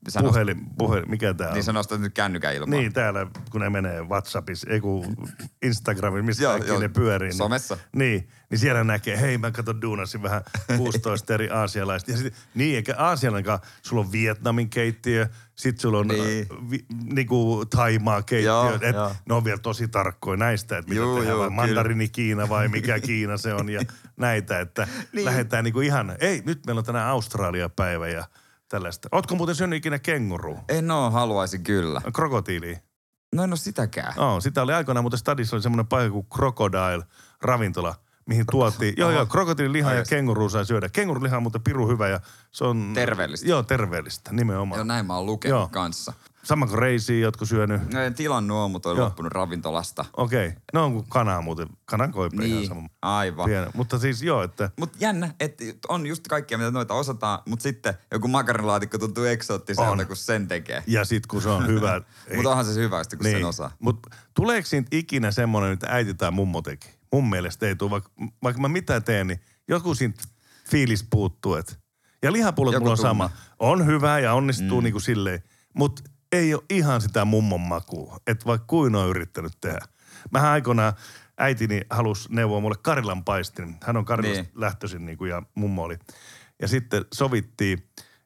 Sä 0.08 0.20
puhelin, 0.20 0.66
puhelin, 0.78 1.10
mikä 1.10 1.34
tää 1.34 1.48
on? 1.48 1.54
Niin 1.54 1.64
sä 1.64 1.74
nostat 1.74 2.02
nyt 2.02 2.14
kännykän 2.14 2.56
ilmaan. 2.56 2.70
Niin, 2.82 2.94
täällä 2.94 3.28
kun 3.52 3.62
ne 3.62 3.70
menee 3.70 4.02
WhatsAppissa, 4.04 4.68
ei 4.70 4.80
kun 4.82 5.16
Instagramissa, 5.62 6.24
missä 6.26 6.44
Joo, 6.44 6.58
joo. 6.58 6.80
ne 6.80 6.88
pyörii. 6.90 7.30
Niin, 7.30 7.38
Somessa. 7.38 7.78
Niin, 7.96 8.30
niin 8.50 8.60
siellä 8.60 8.84
näkee, 8.84 9.22
hei 9.22 9.38
mä 9.38 9.52
katson 9.52 9.82
duunasin 9.82 10.24
vähän 10.24 10.42
16 10.78 11.34
eri 11.34 11.50
aasialaista. 11.50 12.12
Ja 12.12 12.18
sit, 12.18 12.34
niin, 12.56 12.76
eikä 12.76 12.96
aasialainkaan, 12.98 13.60
sulla 13.82 14.02
on 14.02 14.12
Vietnamin 14.12 14.70
keittiö, 14.70 15.28
sit 15.56 15.80
sulla 15.80 15.98
on 16.00 16.08
Niin. 16.08 16.24
niin. 16.24 16.70
vi, 16.72 16.86
niinku 17.14 17.66
Thaimaa 17.66 18.22
keittiö. 18.22 18.52
Joo, 18.52 18.74
et 18.82 18.96
joo. 18.96 19.16
ne 19.30 19.36
on 19.36 19.44
vielä 19.46 19.58
tosi 19.60 19.88
tarkkoja 19.88 20.38
näistä, 20.38 20.78
että 20.78 20.90
mitä 20.90 21.02
Juu, 21.02 21.16
tehdään, 21.16 21.34
juu, 21.34 21.42
vai 21.44 21.50
mandarini 21.50 22.10
Kiina 22.10 22.50
vai 22.50 22.68
mikä 22.68 23.00
Kiina 23.00 23.38
se 23.38 23.54
on 23.54 23.70
ja 23.70 23.82
näitä, 24.18 24.60
että 24.60 24.84
Niin. 24.86 25.06
niin. 25.14 25.26
lähdetään 25.26 25.64
niinku 25.64 25.80
ihan, 25.82 26.16
ei 26.20 26.42
nyt 26.46 26.66
meillä 26.66 26.80
on 26.80 26.86
tänään 26.86 27.08
Australia-päivä 27.08 28.08
ja 28.08 28.26
tällaista. 28.70 29.10
Ootko 29.12 29.36
muuten 29.36 29.56
syönyt 29.56 29.78
ikinä 29.78 30.00
kenguru? 30.00 30.58
En 30.70 30.92
oo, 30.92 31.12
haluaisin 31.12 31.64
kyllä. 31.64 32.02
Krokotiili. 32.14 32.78
No 33.36 33.44
en 33.44 33.54
oo 33.54 33.58
sitäkään. 33.58 34.14
No, 34.18 34.40
sitä 34.42 34.62
oli 34.62 34.74
aikoinaan, 34.74 35.04
mutta 35.04 35.18
stadissa 35.18 35.56
oli 35.56 35.64
semmoinen 35.64 35.88
paikka 35.88 36.12
kuin 36.12 36.28
Crocodile 36.36 37.04
ravintola, 37.42 37.96
mihin 38.26 38.46
tuotiin, 38.52 38.94
joo 38.98 39.12
joo, 39.12 39.26
krokotiililihaa 39.26 39.94
ja 39.94 40.04
kenguru 40.06 40.50
saa 40.50 40.64
syödä. 40.64 40.90
Kenguruliha 40.90 41.38
on 41.38 41.44
muuten 41.44 41.64
piru 41.64 41.88
hyvä 41.88 42.08
ja 42.08 42.20
se 42.52 42.64
on... 42.66 42.92
Terveellistä. 42.94 43.50
Joo, 43.50 43.64
terveellistä, 43.64 44.34
nimenomaan. 44.34 44.80
Joo, 44.80 44.84
näin 44.84 45.06
mä 45.06 45.16
oon 45.16 45.26
lukenut 45.26 45.60
Joo. 45.60 45.70
kanssa. 45.72 46.14
Sama 46.44 46.68
kuin 46.68 46.80
reisiä, 46.80 47.20
jotkut 47.20 47.50
syönyt. 47.50 47.94
No 47.94 48.02
en 48.02 48.14
tilannut 48.14 48.58
oo, 48.58 48.70
mutta 48.70 48.90
on 48.90 48.98
Joo. 48.98 49.06
loppunut 49.06 49.32
ravintolasta. 49.32 50.06
Okei, 50.18 50.48
okay. 50.48 50.60
ne 50.74 50.80
on 50.80 50.94
kuin 50.94 51.06
kanaa 51.10 51.42
muuten, 51.42 51.68
kanan 51.86 52.12
koipe 52.12 52.46
ihan 52.46 52.58
Niin, 52.60 52.68
sama. 52.68 52.90
aivan. 53.02 53.46
Pieni. 53.46 53.68
Mutta 53.74 54.00
siis 54.00 54.24
joo, 54.24 54.44
että 54.44 54.70
Mutta 54.80 54.98
jännä, 55.02 55.34
että 55.40 55.64
on 55.90 56.08
just 56.08 56.28
kaikkea, 56.28 56.58
mitä 56.58 56.72
noita 56.72 56.94
osataan, 56.94 57.40
mutta 57.48 57.64
sitten 57.64 57.94
joku 58.12 58.28
makaronilaatikko 58.28 58.98
tuntuu 58.98 59.24
eksoottiselta, 59.24 59.92
On. 59.92 60.08
kun 60.08 60.16
sen 60.16 60.48
tekee. 60.48 60.84
ja 60.88 61.06
sit 61.06 61.28
kun 61.28 61.42
se 61.42 61.50
on 61.50 61.68
hyvä. 61.68 62.02
Mutta 62.36 62.50
onhan 62.50 62.66
se 62.66 62.74
hyvä, 62.74 63.04
sitten, 63.04 63.20
kun 63.20 63.24
niin. 63.26 63.38
sen 63.38 63.46
osaa. 63.46 63.72
Mutta 63.80 64.10
tuleeko 64.34 64.68
siitä 64.68 64.88
ikinä 64.92 65.32
semmoinen, 65.32 65.72
että 65.72 65.88
äiti 65.90 66.14
tai 66.14 66.32
mummo 66.32 66.62
teki? 66.62 66.90
Mun 67.14 67.30
mielestä 67.30 67.68
ei 67.68 67.76
tule, 67.76 67.92
vaikka, 67.92 68.10
vaikka 68.44 68.62
mä 68.62 68.68
mitä 68.68 69.02
teen, 69.02 69.28
niin 69.28 69.40
joku 69.68 69.96
siitä 69.96 70.24
fiilis 70.72 71.06
puuttuu. 71.10 71.56
Et. 71.56 71.80
Ja 72.24 72.32
lihapullot 72.32 72.74
Joku 72.74 72.84
mulla 72.84 72.92
on 72.92 72.98
tunne. 72.98 73.10
sama. 73.10 73.30
On 73.60 73.86
hyvä 73.86 74.20
ja 74.20 74.34
onnistuu 74.34 74.82
mm. 74.82 74.84
niin 74.84 74.92
kuin 74.92 75.02
silleen, 75.02 75.44
mutta 75.74 76.02
ei 76.32 76.54
ole 76.54 76.64
ihan 76.70 77.02
sitä 77.02 77.26
mummon 77.26 77.62
makua. 77.62 78.18
Että 78.28 78.46
vaikka 78.46 78.68
kuin 78.68 78.96
on 78.96 79.10
yrittänyt 79.10 79.54
tehdä. 79.62 79.80
Mähän 80.32 80.52
aikoinaan 80.52 80.94
äitini 81.38 81.82
halusi 81.90 82.30
neuvoa 82.32 82.60
mulle 82.60 82.76
Karilan 82.82 83.24
paistin. 83.24 83.76
Hän 83.84 83.98
on 83.98 84.06
Karilasta 84.06 84.42
Niin. 84.44 84.52
lähtöisin 84.56 85.06
niin 85.06 85.18
kuin, 85.18 85.30
ja 85.30 85.44
mummo 85.56 85.84
oli. 85.84 85.98
Ja 86.62 86.68
sitten 86.68 87.06
sovittiin, 87.14 87.84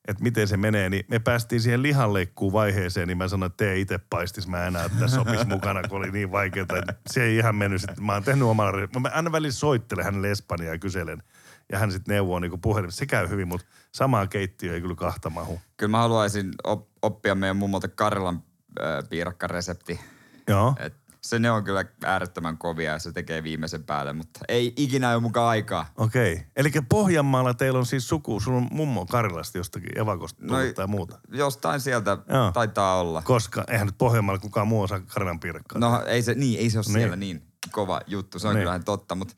että 0.07 0.23
miten 0.23 0.47
se 0.47 0.57
menee, 0.57 0.89
niin 0.89 1.05
me 1.09 1.19
päästiin 1.19 1.61
siihen 1.61 1.81
lihanleikkuun 1.83 2.53
vaiheeseen, 2.53 3.07
niin 3.07 3.17
mä 3.17 3.27
sanoin, 3.27 3.49
että 3.51 3.65
tee 3.65 3.79
itse 3.79 3.97
paistis, 4.09 4.47
mä 4.47 4.65
enää 4.67 4.89
tässä 4.89 5.15
sopisi 5.15 5.45
mukana, 5.45 5.83
kun 5.87 5.97
oli 5.97 6.11
niin 6.11 6.31
vaikeaa. 6.31 6.63
että 6.79 6.93
Se 7.09 7.23
ei 7.23 7.37
ihan 7.37 7.55
mennyt 7.55 7.81
sitten. 7.81 8.03
Mä 8.03 8.13
oon 8.13 8.23
tehnyt 8.23 8.47
omalla, 8.47 8.99
mä 8.99 9.09
aina 9.13 9.31
välillä 9.31 9.51
soittelen 9.51 10.05
hänelle 10.05 10.31
Espanjaa 10.31 10.73
ja 10.73 10.79
kyselen. 10.79 11.23
Ja 11.71 11.79
hän 11.79 11.91
sitten 11.91 12.13
neuvoo 12.13 12.39
niin 12.39 12.61
puhelimessa. 12.61 12.99
Se 12.99 13.05
käy 13.05 13.29
hyvin, 13.29 13.47
mutta 13.47 13.67
samaa 13.91 14.27
keittiö 14.27 14.73
ei 14.73 14.81
kyllä 14.81 14.95
kahta 14.95 15.29
mahu. 15.29 15.61
Kyllä 15.77 15.91
mä 15.91 15.97
haluaisin 15.97 16.51
op- 16.63 16.92
oppia 17.03 17.35
meidän 17.35 17.57
mummolta 17.57 17.87
Karjalan 17.87 18.43
äh, 18.81 19.09
piirakkaresepti. 19.09 19.99
Joo. 20.47 20.75
Et 20.79 20.93
se 21.21 21.39
ne 21.39 21.51
on 21.51 21.63
kyllä 21.63 21.85
äärettömän 22.05 22.57
kovia 22.57 22.91
ja 22.91 22.99
se 22.99 23.11
tekee 23.11 23.43
viimeisen 23.43 23.83
päälle, 23.83 24.13
mutta 24.13 24.39
ei 24.47 24.73
ikinä 24.77 25.11
ole 25.13 25.19
mukaan 25.21 25.47
aikaa. 25.49 25.85
Okei. 25.97 26.45
Eli 26.55 26.71
Pohjanmaalla 26.89 27.53
teillä 27.53 27.79
on 27.79 27.85
siis 27.85 28.07
suku, 28.09 28.39
sun 28.39 28.53
on 28.53 28.67
mummo 28.71 29.05
Karilasta 29.05 29.57
jostakin 29.57 29.99
evakosta 29.99 30.45
No, 30.45 30.57
tai 30.75 30.87
muuta. 30.87 31.19
Jostain 31.31 31.79
sieltä 31.79 32.17
Joo. 32.29 32.51
taitaa 32.51 32.99
olla. 32.99 33.21
Koska 33.21 33.63
eihän 33.67 33.87
nyt 33.87 33.97
Pohjanmaalla 33.97 34.39
kukaan 34.41 34.67
muu 34.67 34.81
osaa 34.81 34.99
Karilan 34.99 35.39
piirakkaa. 35.39 35.79
No 35.79 36.03
ei 36.05 36.21
se, 36.21 36.33
niin, 36.33 36.59
ei 36.59 36.69
se 36.69 36.77
ole 36.77 36.85
Niin. 36.87 36.93
siellä 36.93 37.15
niin 37.15 37.47
kova 37.71 38.01
juttu, 38.07 38.39
se 38.39 38.47
on 38.47 38.53
Niin. 38.53 38.61
kyllähän 38.61 38.83
totta, 38.83 39.15
mutta... 39.15 39.33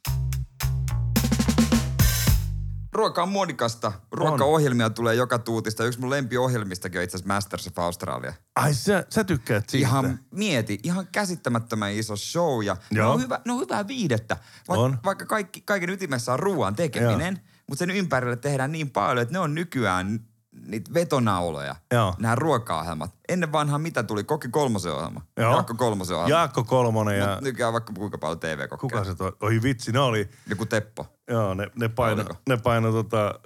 Ruoka 2.95 3.23
on 3.23 3.29
muodikasta. 3.29 3.91
Ruokaohjelmia 4.11 4.89
tulee 4.89 5.15
joka 5.15 5.39
tuutista. 5.39 5.83
Yksi 5.83 5.99
mun 5.99 6.09
lempiohjelmistakin 6.09 6.99
on 6.99 7.03
itse 7.03 7.17
asiassa 7.17 7.33
Masters 7.33 7.67
of 7.67 7.79
Australia. 7.79 8.33
Ai 8.55 8.73
sä, 8.73 9.05
sä 9.09 9.23
tykkäät 9.23 9.69
siitä? 9.69 9.87
Ihan 9.87 10.19
mieti, 10.31 10.79
ihan 10.83 11.07
käsittämättömän 11.11 11.91
iso 11.93 12.15
show 12.15 12.63
ja 12.63 12.77
ne 12.91 12.99
Joo. 12.99 13.13
on, 13.13 13.21
hyvä, 13.21 13.39
ne 13.45 13.53
on 13.53 13.59
hyvää 13.59 13.87
viidettä. 13.87 14.37
Va- 14.69 14.73
On. 14.73 14.97
Vaikka 15.05 15.25
kaikki, 15.25 15.61
kaiken 15.61 15.89
ytimessä 15.89 16.33
on 16.33 16.39
ruoan 16.39 16.75
tekeminen, 16.75 17.39
mutta 17.69 17.79
sen 17.79 17.91
ympärille 17.91 18.35
tehdään 18.35 18.71
niin 18.71 18.89
paljon, 18.89 19.21
että 19.21 19.33
ne 19.33 19.39
on 19.39 19.55
nykyään 19.55 20.19
niitä 20.67 20.93
vetonauloja, 20.93 21.75
Joo. 21.93 22.15
nämä 22.19 22.35
ruoka-ohjelmat. 22.35 23.11
Ennen 23.29 23.51
vanhaa 23.51 23.79
mitä 23.79 24.03
tuli? 24.03 24.23
Kokki 24.23 24.47
kolmosen 24.49 24.93
ohjelma. 24.93 25.21
Joo. 25.37 25.51
Jaakko 25.51 25.73
kolmosen 25.73 26.15
ohjelma. 26.17 26.37
Jaakko 26.39 26.63
Kolmonen 26.63 27.19
ja 27.19 27.27
Mut 27.35 27.41
nykyään 27.43 27.73
vaikka 27.73 27.93
kuinka 27.93 28.17
paljon 28.17 28.39
TV-kokkeja. 28.39 28.77
kuka 28.77 29.03
se 29.03 29.15
toi? 29.15 29.31
Oi 29.41 29.59
vitsi, 29.63 29.91
ne 29.91 29.99
oli, 29.99 30.29
Joku 30.49 30.65
Teppo. 30.65 31.14
Joo, 31.29 31.53
ne, 31.53 31.67
ne 31.75 31.89
paino, 31.89 32.21
Oliko? 32.21 32.41
ne 32.49 32.57
paino 32.57 32.91
tota 32.91 33.39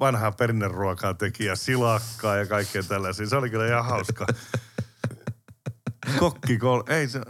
vanhaa 0.00 0.32
perinneruokaa 0.32 1.14
tekijä, 1.14 1.56
silakkaa 1.56 2.36
ja 2.36 2.46
kaikkea 2.46 2.82
tällaisia. 2.82 3.26
Se 3.26 3.36
oli 3.36 3.50
kyllä 3.50 3.66
ihan 3.66 3.84
hauska. 3.84 4.26
Kokki 6.18 6.58
kol... 6.58 6.82
Ei 6.88 7.08
se... 7.08 7.20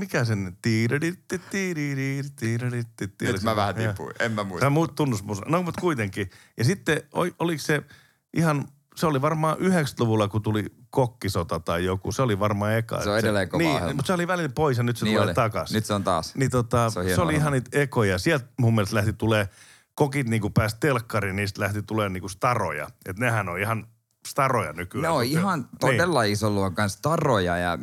Mikä 0.00 0.24
sen... 0.24 0.56
tiiraditti, 0.62 1.38
tiiraditti, 1.50 2.32
tiiraditti, 2.36 3.06
Nyt 3.22 3.42
mä 3.42 3.56
vähän 3.56 3.74
tipuin. 3.74 4.14
En 4.20 4.32
mä 4.32 4.44
muista. 4.44 4.60
Tämä 4.60 4.70
muut 4.70 4.94
tunnusmusa. 4.94 5.42
No, 5.48 5.62
mutta 5.62 5.80
kuitenkin. 5.80 6.30
Ja 6.58 6.64
sitten 6.64 7.02
oliko 7.38 7.62
se 7.62 7.82
ihan, 8.36 8.68
se 8.98 9.06
oli 9.06 9.22
varmaan 9.22 9.56
90-luvulla, 9.58 10.28
kun 10.28 10.42
tuli 10.42 10.64
kokkisota 10.90 11.60
tai 11.60 11.84
joku. 11.84 12.12
Se 12.12 12.22
oli 12.22 12.38
varmaan 12.38 12.72
eka. 12.74 13.02
Se 13.02 13.10
on 13.10 13.18
edelleen 13.18 13.48
kova 13.48 13.62
Niin, 13.62 13.74
ohjelma. 13.74 13.94
mutta 13.94 14.06
se 14.06 14.12
oli 14.12 14.26
välillä 14.26 14.48
pois 14.54 14.76
ja 14.76 14.82
nyt 14.82 14.96
se 14.96 15.04
Niin 15.04 15.14
tulee 15.14 15.24
oli. 15.26 15.34
takaisin. 15.34 15.74
Nyt 15.74 15.84
se 15.86 15.94
on 15.94 16.04
taas. 16.04 16.34
Niin 16.34 16.50
tota, 16.50 16.90
Se 16.90 17.00
on 17.00 17.06
se 17.14 17.20
oli 17.20 17.34
ihan 17.34 17.52
niitä 17.52 17.78
ekoja. 17.78 18.18
Sieltä 18.18 18.46
mun 18.58 18.74
mielestä 18.74 18.96
lähti 18.96 19.12
tulee, 19.12 19.48
kokit 19.94 20.28
niinku 20.28 20.50
pääsi 20.50 20.76
telkkariin, 20.80 21.36
niistä 21.36 21.60
lähti 21.62 21.82
tulee 21.82 22.08
niinku 22.08 22.28
staroja. 22.28 22.84
Että 23.06 23.24
nehän 23.24 23.48
on 23.48 23.60
ihan 23.60 23.86
staroja 24.28 24.72
nykyään. 24.72 25.02
Ne 25.02 25.08
on 25.08 25.24
ihan 25.24 25.60
Niin. 25.60 25.68
todella 25.80 26.22
niin. 26.22 26.32
ison 26.32 26.54
luokan 26.54 26.90
staroja 26.90 27.56
ja, 27.56 27.78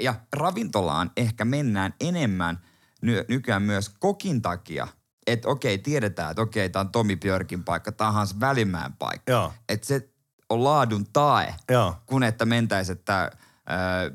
ja 0.00 0.14
ravintolaan 0.32 1.10
ehkä 1.16 1.44
mennään 1.44 1.94
enemmän 2.00 2.58
ny, 3.02 3.24
nykyään 3.28 3.62
myös 3.62 3.88
kokin 3.88 4.42
takia. 4.42 4.88
Että 5.26 5.48
okei, 5.48 5.78
tiedetään, 5.78 6.30
että 6.30 6.42
okei, 6.42 6.70
tämä 6.70 6.80
on 6.80 6.88
Tomi 6.92 7.16
Björkin 7.16 7.64
paikka, 7.64 7.92
tämä 7.92 8.08
on 8.08 8.14
Hans 8.14 8.40
Välimäen 8.40 8.92
paikka. 8.92 9.52
Että 9.68 9.86
se 9.86 10.08
on 10.52 10.64
laadun 10.64 11.06
tae, 11.12 11.54
Joo. 11.70 11.94
kun 12.06 12.22
että 12.22 12.44
mentäisiin, 12.46 12.98
että 12.98 13.30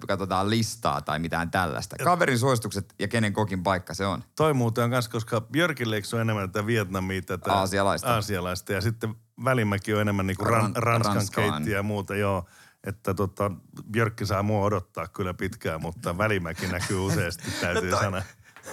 katsotaan 0.07 0.49
listaa 0.49 1.01
tai 1.01 1.19
mitään 1.19 1.51
tällaista. 1.51 1.95
Kaverin 2.03 2.39
suositukset 2.39 2.93
ja 2.99 3.07
kenen 3.07 3.33
kokin 3.33 3.63
paikka 3.63 3.93
se 3.93 4.05
on. 4.05 4.23
Toi 4.35 4.53
muuten 4.53 4.83
on 4.83 4.89
kanssa, 4.91 5.11
koska 5.11 5.41
Björkille 5.41 5.95
eikö 5.95 6.07
on 6.13 6.21
enemmän 6.21 6.51
tätä 6.51 6.65
Vietnamia, 6.65 7.21
tätä 7.21 7.53
Aasialaista. 7.53 8.13
aasialaista. 8.15 8.73
Ja 8.73 8.81
sitten 8.81 9.15
Välimäki 9.45 9.93
on 9.93 10.01
enemmän 10.01 10.27
niin 10.27 10.37
kuin 10.37 10.49
ran, 10.49 10.75
Ran- 10.75 10.83
Ranskan 10.83 11.15
Ranskaan. 11.15 11.51
keittiö 11.53 11.75
ja 11.77 11.83
muuta, 11.83 12.15
joo. 12.15 12.45
Että 12.83 13.13
tota, 13.13 13.51
Björkki 13.91 14.25
saa 14.25 14.43
mua 14.43 14.65
odottaa 14.65 15.07
kyllä 15.07 15.33
pitkään, 15.33 15.81
mutta 15.81 16.17
Välimäki 16.17 16.67
näkyy 16.67 16.99
useasti, 16.99 17.43
täytyy 17.61 17.89
toi- 17.89 17.99
sanoa. 17.99 18.21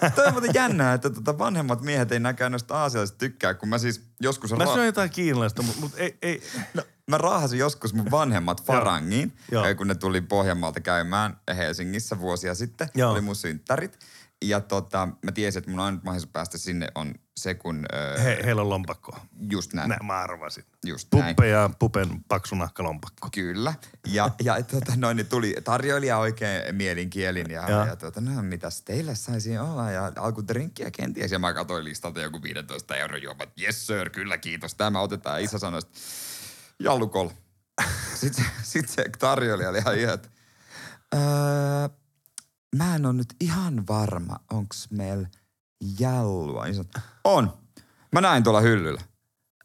Toi 0.14 0.26
on 0.26 0.32
muuten 0.32 0.54
jännää, 0.54 0.94
että 0.94 1.10
tota 1.10 1.38
vanhemmat 1.38 1.80
miehet 1.80 2.12
ei 2.12 2.20
näkään 2.20 2.52
noista 2.52 2.76
aasialaisista 2.76 3.18
tykkää, 3.18 3.54
kun 3.54 3.68
mä 3.68 3.78
siis 3.78 4.02
joskus... 4.20 4.52
Mä 4.52 4.64
ra- 4.64 4.74
syön 4.74 4.86
jotain 4.86 5.10
kiinalaista, 5.10 5.62
mutta 5.62 5.80
mut 5.80 5.92
ei, 5.96 6.18
ei, 6.22 6.42
No, 6.74 6.82
mä 7.10 7.18
raahasin 7.18 7.58
joskus 7.58 7.94
mun 7.94 8.10
vanhemmat 8.10 8.64
Farangiin, 8.64 9.32
kun 9.76 9.88
ne 9.88 9.94
tuli 9.94 10.20
Pohjanmaalta 10.20 10.80
käymään 10.80 11.40
Helsingissä 11.56 12.20
vuosia 12.20 12.54
sitten. 12.54 12.88
Joo. 12.94 13.12
Oli 13.12 13.20
mun 13.20 13.36
synttärit. 13.36 13.98
Ja 14.44 14.60
tota, 14.60 15.08
mä 15.22 15.32
tiesin, 15.32 15.58
että 15.58 15.70
mun 15.70 15.80
ainut 15.80 16.04
mahdollisuus 16.04 16.32
päästä 16.32 16.58
sinne 16.58 16.88
on 16.94 17.14
se, 17.36 17.54
kun... 17.54 17.86
Öö, 17.94 18.18
he, 18.18 18.38
heillä 18.44 18.62
on 18.62 18.68
lompakko. 18.68 19.18
just 19.50 19.72
näin. 19.72 19.88
Näin 19.88 20.06
mä 20.06 20.20
arvasin. 20.20 20.64
Just 20.84 21.08
näin. 21.12 21.24
Puppe 21.24 21.48
ja 21.48 21.70
pupen 21.78 22.24
paksu 22.28 22.54
nahkalompakko. 22.54 23.28
Kyllä. 23.32 23.74
Ja, 24.06 24.30
ja 24.42 24.62
tota, 24.62 24.92
noin, 24.96 25.16
niin 25.16 25.26
tuli 25.26 25.56
tarjoilija 25.64 26.18
oikein 26.18 26.74
mielinkielin 26.74 27.50
ja, 27.50 27.70
Joo. 27.70 27.86
ja 27.86 27.96
tota, 27.96 28.20
no 28.20 28.42
mitäs 28.42 28.82
teille 28.82 29.14
saisi 29.14 29.58
olla 29.58 29.90
ja 29.90 30.12
alkudrinkkiä 30.16 30.90
kenties. 30.90 31.32
Ja 31.32 31.38
mä 31.38 31.52
katsoin 31.52 31.84
listalta 31.84 32.20
joku 32.20 32.42
15 32.42 32.96
euron 32.96 33.22
juomat. 33.22 33.48
Yes 33.62 33.86
sir, 33.86 34.10
kyllä 34.10 34.38
kiitos. 34.38 34.74
Tämä 34.74 35.00
otetaan. 35.00 35.40
Ja 35.40 35.44
isä 35.44 35.58
sanoi, 35.58 35.78
että 35.78 35.98
jallukol. 36.78 37.28
Sitten, 38.20 38.44
sit 38.62 38.88
se 38.88 39.04
tarjoilija 39.18 39.68
oli 39.70 39.78
ihan 39.78 39.98
ihan, 39.98 40.14
että 40.14 40.28
öö, 41.14 41.88
mä 42.76 42.94
en 42.94 43.06
ole 43.06 43.12
nyt 43.12 43.34
ihan 43.40 43.86
varma, 43.86 44.36
onks 44.52 44.90
meillä 44.90 45.28
jallua. 45.98 46.64
Niin 46.64 46.74
sanoi, 46.74 46.90
on. 47.24 47.58
Mä 48.12 48.20
näin 48.20 48.42
tuolla 48.42 48.60
hyllyllä. 48.60 49.00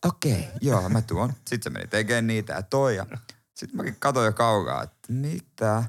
Okei, 0.06 0.48
joo, 0.62 0.90
mä 0.90 1.02
tuon. 1.02 1.34
Sitten 1.34 1.64
se 1.64 1.70
meni 1.70 1.88
tekemään 1.88 2.28
niitä 2.28 2.54
ja 2.54 2.64
toi. 2.64 2.96
Ja 2.96 3.06
sitten 3.54 3.78
mäkin 3.78 3.96
katsoin 4.00 4.26
jo 4.26 4.34
kaukaa, 4.34 4.84
että 4.84 5.14
mitä. 5.14 5.84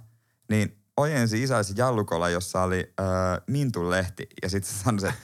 Niin 0.49 0.80
ojensi 0.96 1.42
isäisi 1.42 1.75
jallukolla, 1.76 2.28
jossa 2.28 2.62
oli 2.62 2.94
äh, 3.00 3.06
Mintun 3.46 3.90
lehti. 3.90 4.26
Ja 4.42 4.49
sitten 4.49 4.72
se 4.72 4.82
sanoi 4.84 5.00
se, 5.00 5.14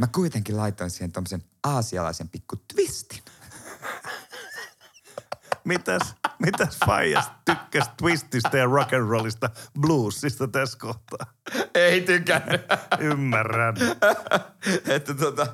mä 0.00 0.06
kuitenkin 0.06 0.56
laitoin 0.56 0.90
siihen 0.90 1.12
tommosen 1.12 1.42
aasialaisen 1.64 2.28
pikku 2.28 2.56
twistin. 2.74 3.22
Mitäs, 5.64 6.14
mitäs 6.46 6.78
faijas 6.86 7.32
tykkäs 7.44 7.90
twististä 7.96 8.58
ja 8.58 8.66
rock'n'rollista 8.66 9.48
bluesista 9.80 10.48
tässä 10.48 10.78
kohtaa? 10.78 11.26
Ei 11.74 12.00
tykännyt. 12.00 12.60
Ymmärrän. 13.10 13.76
että 14.96 15.14
tota, 15.14 15.46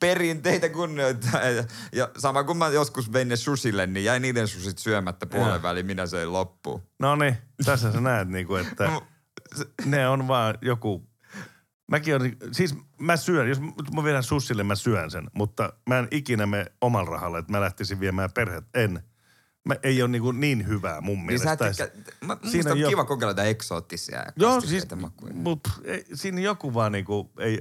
perinteitä 0.00 0.68
kunnioittaa. 0.68 1.40
Ja, 1.40 1.64
ja 1.92 2.08
sama 2.18 2.44
kun 2.44 2.56
mä 2.56 2.68
joskus 2.68 3.12
vein 3.12 3.28
ne 3.28 3.36
susille, 3.36 3.86
niin 3.86 4.04
jäi 4.04 4.20
niiden 4.20 4.48
susit 4.48 4.78
syömättä 4.78 5.26
puolen 5.26 5.62
väliin, 5.62 5.86
minä 5.86 6.06
söin 6.06 6.32
loppuun. 6.32 6.82
No 7.00 7.16
niin, 7.16 7.36
tässä 7.64 7.92
sä 7.92 8.00
näet 8.00 8.28
niinku, 8.28 8.56
että 8.56 8.90
ne 9.84 10.08
on 10.08 10.28
vaan 10.28 10.58
joku... 10.62 11.08
Mäkin 11.90 12.14
on, 12.14 12.20
siis 12.52 12.74
mä 13.00 13.16
syön, 13.16 13.48
jos 13.48 13.60
mä 13.94 14.04
viedään 14.04 14.22
sussille, 14.22 14.62
mä 14.62 14.74
syön 14.74 15.10
sen, 15.10 15.30
mutta 15.34 15.72
mä 15.88 15.98
en 15.98 16.08
ikinä 16.10 16.46
me 16.46 16.66
omalla 16.80 17.10
rahalla, 17.10 17.38
että 17.38 17.52
mä 17.52 17.60
lähtisin 17.60 18.00
viemään 18.00 18.30
perheet. 18.34 18.64
En. 18.74 19.02
Mä, 19.64 19.76
ei 19.82 20.02
ole 20.02 20.10
niinku 20.10 20.32
niin 20.32 20.66
hyvää 20.68 21.00
mun 21.00 21.26
Niin 21.26 21.38
sä 21.38 21.56
mielestä. 21.60 21.86
tykkää, 21.86 22.12
mä, 22.26 22.36
Siinä 22.50 22.72
on 22.72 22.78
jo- 22.80 22.88
kiva 22.88 23.04
kokeilla 23.04 23.30
jotain 23.30 23.48
eksoottisia 23.48 24.18
ja 24.18 24.32
Joo, 24.36 24.60
siis, 24.60 24.86
mutta 25.34 25.70
ei, 25.84 26.04
siinä 26.14 26.40
joku 26.40 26.74
vaan 26.74 26.92
niinku, 26.92 27.30
ei, 27.38 27.60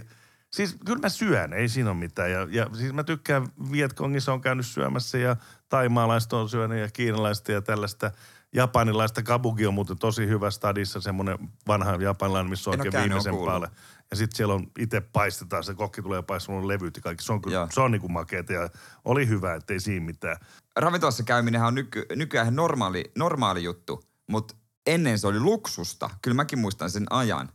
siis 0.53 0.75
kyllä 0.85 0.99
mä 0.99 1.09
syön, 1.09 1.53
ei 1.53 1.69
siinä 1.69 1.89
ole 1.89 1.97
mitään. 1.99 2.31
Ja, 2.31 2.47
ja 2.51 2.67
siis 2.77 2.93
mä 2.93 3.03
tykkään, 3.03 3.47
Vietkongissa 3.71 4.33
on 4.33 4.41
käynyt 4.41 4.65
syömässä 4.65 5.17
ja 5.17 5.35
taimaalaista 5.69 6.37
on 6.37 6.49
syönyt 6.49 6.79
ja 6.79 6.89
kiinalaista 6.93 7.51
ja 7.51 7.61
tällaista. 7.61 8.11
Japanilaista 8.53 9.23
kabuki 9.23 9.65
on 9.67 9.73
muuten 9.73 9.97
tosi 9.97 10.27
hyvä 10.27 10.51
stadissa, 10.51 11.01
semmoinen 11.01 11.37
vanha 11.67 11.95
japanilainen, 11.95 12.49
missä 12.49 12.69
on 12.69 12.73
En 12.73 12.81
oikein 12.81 13.03
viimeisen 13.03 13.35
päälle. 13.45 13.69
Ja 14.11 14.17
sitten 14.17 14.37
siellä 14.37 14.53
on 14.53 14.67
itse 14.79 15.01
paistetaan, 15.01 15.63
se 15.63 15.73
kokki 15.73 16.01
tulee 16.01 16.21
paistamaan 16.21 16.67
levyt 16.67 16.95
ja 16.95 17.01
kaikki. 17.01 17.23
Se 17.23 17.33
on, 17.33 17.41
kyllä, 17.41 17.55
Joo. 17.57 17.67
se 17.71 17.81
on 17.81 17.91
niinku 17.91 18.09
makeeta 18.09 18.53
ja 18.53 18.69
oli 19.05 19.27
hyvä, 19.27 19.53
ettei 19.53 19.79
siinä 19.79 20.05
mitään. 20.05 20.37
Ravintolassa 20.75 21.23
käyminen 21.23 21.63
on 21.63 21.75
nyky, 21.75 22.05
nykyään 22.15 22.55
normaali, 22.55 23.11
normaali 23.17 23.63
juttu, 23.63 24.03
mutta 24.29 24.55
ennen 24.87 25.19
se 25.19 25.27
oli 25.27 25.39
luksusta. 25.39 26.09
Kyllä 26.21 26.35
mäkin 26.35 26.59
muistan 26.59 26.89
sen 26.89 27.05
ajan. 27.09 27.49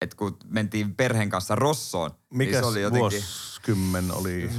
että 0.00 0.16
kun 0.16 0.36
mentiin 0.48 0.94
perheen 0.94 1.30
kanssa 1.30 1.54
Rossoon, 1.54 2.10
Mikä 2.30 2.50
niin 2.50 2.60
se 2.60 2.66
oli 2.66 2.82
jotenkin... 2.82 3.00
vuosikymmen 3.00 4.12
oli? 4.12 4.50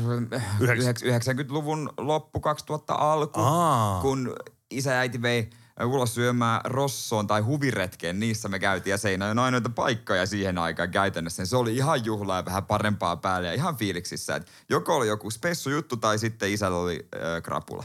90-luvun 0.59 1.89
loppu 1.97 2.39
2000 2.39 2.93
alku, 2.93 3.39
Aa. 3.41 4.01
kun 4.01 4.35
isä 4.71 4.91
ja 4.91 4.99
äiti 4.99 5.21
vei 5.21 5.49
ulos 5.85 6.15
syömään 6.15 6.61
Rossoon 6.63 7.27
tai 7.27 7.41
huviretkeen, 7.41 8.19
niissä 8.19 8.49
me 8.49 8.59
käytiin 8.59 8.91
ja 8.91 8.97
Seinäjoki 8.97 9.31
on 9.31 9.39
ainoita 9.39 9.69
paikkoja 9.69 10.25
siihen 10.25 10.57
aikaan 10.57 10.91
käytännössä. 10.91 11.45
Se 11.45 11.57
oli 11.57 11.75
ihan 11.75 12.05
juhlaa 12.05 12.37
ja 12.37 12.45
vähän 12.45 12.65
parempaa 12.65 13.15
päälle 13.15 13.47
ja 13.47 13.53
ihan 13.53 13.77
fiiliksissä. 13.77 14.35
Että 14.35 14.51
joko 14.69 14.95
oli 14.95 15.07
joku 15.07 15.31
spessu 15.31 15.69
juttu 15.69 15.97
tai 15.97 16.19
sitten 16.19 16.51
isällä 16.51 16.77
oli 16.77 17.07
äh, 17.15 17.43
krapula. 17.43 17.83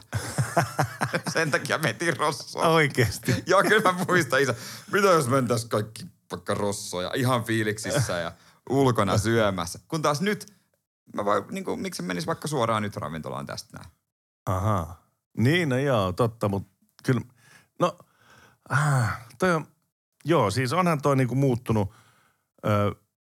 Sen 1.32 1.50
takia 1.50 1.78
mentiin 1.78 2.16
Rossoon. 2.16 2.66
Oikeesti. 2.66 3.34
Joo, 3.46 3.62
kyllä 3.62 3.92
mä 3.92 4.04
muistan 4.08 4.42
isä. 4.42 4.54
Mitä 4.92 5.06
jos 5.06 5.28
mentäis 5.28 5.64
kaikki 5.64 6.06
vaikka 6.30 6.54
Rossoon 6.54 7.04
ja 7.04 7.11
ihan 7.14 7.44
fiiliksissä 7.44 8.12
ja 8.12 8.32
ulkona 8.70 9.18
syömässä. 9.18 9.78
Kun 9.88 10.02
taas 10.02 10.20
nyt, 10.20 10.52
mä 11.16 11.25
voi, 11.25 11.44
niin 11.50 11.64
kuin, 11.64 11.80
miksi 11.80 12.02
menis 12.02 12.26
vaikka 12.26 12.49
suoraan 12.49 12.82
nyt 12.82 12.96
ravintolaan 12.96 13.46
tästä 13.46 13.78
näin. 13.78 13.90
Aha. 14.46 14.96
Niin, 15.37 15.68
no 15.68 15.78
joo, 15.78 16.12
totta, 16.12 16.49
mutta 16.49 16.72
kyllä, 17.04 17.20
no, 17.82 17.98
ah, 18.68 19.20
toi 19.38 19.54
on, 19.54 19.66
joo, 20.24 20.50
siis 20.50 20.72
onhan 20.72 21.02
toi 21.02 21.16
niinku 21.16 21.34
muuttunut, 21.34 21.92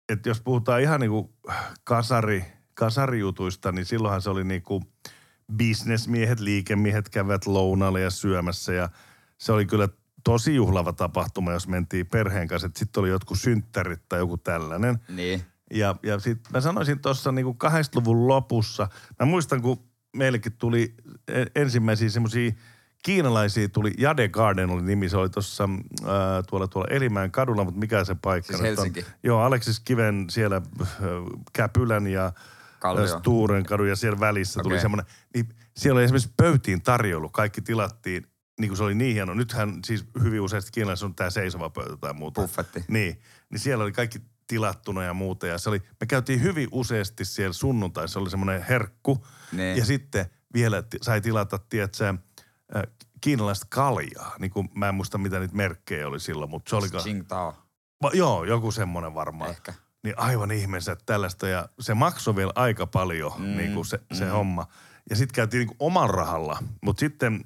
että 0.09 0.29
jos 0.29 0.41
puhutaan 0.41 0.81
ihan 0.81 0.99
niinku 0.99 1.33
kasari, 1.83 2.45
kasarijutuista, 2.73 3.71
niin 3.71 3.85
silloinhan 3.85 4.21
se 4.21 4.29
oli 4.29 4.43
niinku 4.43 4.83
bisnesmiehet, 5.53 6.39
liikemiehet 6.39 7.09
kävät 7.09 7.45
lounalle 7.45 8.01
ja 8.01 8.09
syömässä 8.09 8.73
ja 8.73 8.89
se 9.37 9.51
oli 9.51 9.65
kyllä 9.65 9.87
tosi 10.23 10.55
juhlava 10.55 10.93
tapahtuma, 10.93 11.51
jos 11.51 11.67
mentiin 11.67 12.07
perheen 12.07 12.47
kanssa, 12.47 12.67
että 12.67 12.79
sitten 12.79 13.01
oli 13.01 13.09
jotkut 13.09 13.39
synttärit 13.39 14.01
tai 14.09 14.19
joku 14.19 14.37
tällainen. 14.37 14.99
Niin. 15.09 15.41
Ja, 15.73 15.95
ja 16.03 16.19
sitten 16.19 16.51
mä 16.53 16.61
sanoisin 16.61 16.99
tuossa 16.99 17.31
niinku 17.31 17.57
80-luvun 17.63 18.27
lopussa, 18.27 18.87
mä 19.19 19.25
muistan 19.25 19.61
kun 19.61 19.83
meillekin 20.17 20.53
tuli 20.57 20.95
e- 21.27 21.45
ensimmäisiä 21.61 22.09
semmoisia 22.09 22.51
kiinalaisia 23.01 23.69
tuli, 23.69 23.93
Jade 23.97 24.29
Garden 24.29 24.69
oli 24.69 24.81
nimi, 24.81 25.09
se 25.09 25.17
oli 25.17 25.29
tuossa 25.29 25.69
tuolla, 26.49 26.67
tuolla 26.67 26.87
Elimäen 26.89 27.31
kadulla, 27.31 27.63
mutta 27.63 27.79
mikä 27.79 28.03
se 28.03 28.15
paikka 28.21 28.53
Siis 28.53 28.61
Helsinki. 28.61 28.99
on? 28.99 29.05
Joo, 29.23 29.41
Aleksis 29.41 29.79
Kiven 29.79 30.25
siellä 30.29 30.61
äh, 30.81 30.87
Käpylän 31.53 32.07
ja 32.07 32.33
Kallio. 32.79 33.03
äh, 33.03 33.19
Sturen 33.19 33.63
kadun 33.63 33.89
ja 33.89 33.95
siellä 33.95 34.19
välissä 34.19 34.59
okay. 34.59 34.69
tuli 34.69 34.81
semmoinen, 34.81 35.05
niin 35.33 35.49
siellä 35.77 35.97
oli 35.97 36.03
esimerkiksi 36.03 36.33
pöytiin 36.37 36.81
tarjoulu, 36.81 37.29
kaikki 37.29 37.61
tilattiin, 37.61 38.23
niin 38.59 38.69
kuin 38.69 38.77
se 38.77 38.83
oli 38.83 38.95
niin 38.95 39.13
hieno. 39.13 39.33
Nythän 39.33 39.79
siis 39.85 40.05
hyvin 40.23 40.41
useasti 40.41 40.71
kiinalaisissa 40.71 41.05
on 41.05 41.15
tämä 41.15 41.29
seisova 41.29 41.69
pöytä 41.69 41.97
tai 41.97 42.13
muuta. 42.13 42.41
Buffetti. 42.41 42.83
Niin, 42.87 43.21
niin 43.49 43.59
siellä 43.59 43.83
oli 43.83 43.91
kaikki 43.91 44.19
tilattuna 44.47 45.03
ja 45.03 45.13
muuta. 45.13 45.47
Ja 45.47 45.57
se 45.57 45.69
oli, 45.69 45.81
me 45.99 46.07
käytiin 46.07 46.41
hyvin 46.43 46.69
useasti 46.71 47.25
siellä 47.25 47.53
sunnuntai, 47.53 48.07
se 48.07 48.19
oli 48.19 48.29
semmoinen 48.29 48.65
herkku. 48.69 49.25
Niin. 49.51 49.77
Ja 49.77 49.85
sitten 49.85 50.25
vielä 50.53 50.83
sai 51.01 51.21
tilata, 51.21 51.59
tiedätkö, 51.69 52.09
äh, 52.09 52.17
kiinalaista 53.21 53.67
kaljaa. 53.69 54.35
Niin 54.39 54.51
kuin, 54.51 54.69
mä 54.75 54.89
en 54.89 54.95
muista 54.95 55.17
mitä 55.17 55.39
niitä 55.39 55.55
merkkejä 55.55 56.07
oli 56.07 56.19
silloin, 56.19 56.49
mutta 56.51 56.69
se 56.69 56.75
oli... 56.75 56.89
Tsingtao, 56.89 57.55
Va, 58.03 58.11
joo, 58.13 58.43
joku 58.43 58.71
semmoinen 58.71 59.15
varmaan. 59.15 59.49
ehkä. 59.49 59.73
Niin 60.03 60.19
aivan 60.19 60.51
ihmeessä, 60.51 60.91
että 60.91 61.05
tällaista. 61.05 61.47
Ja 61.47 61.69
se 61.79 61.93
maksoi 61.93 62.35
vielä 62.35 62.51
aika 62.55 62.87
paljon 62.87 63.31
Mm, 63.37 63.57
niin 63.57 63.73
kuin 63.73 63.85
se, 63.85 63.99
se 64.13 64.25
mm. 64.25 64.31
homma. 64.31 64.67
Ja 65.09 65.15
sitten 65.15 65.35
käytiin 65.35 65.59
niin 65.59 65.67
kuin 65.67 65.77
oman 65.79 66.09
rahalla. 66.09 66.57
Mutta 66.81 66.99
sitten 66.99 67.45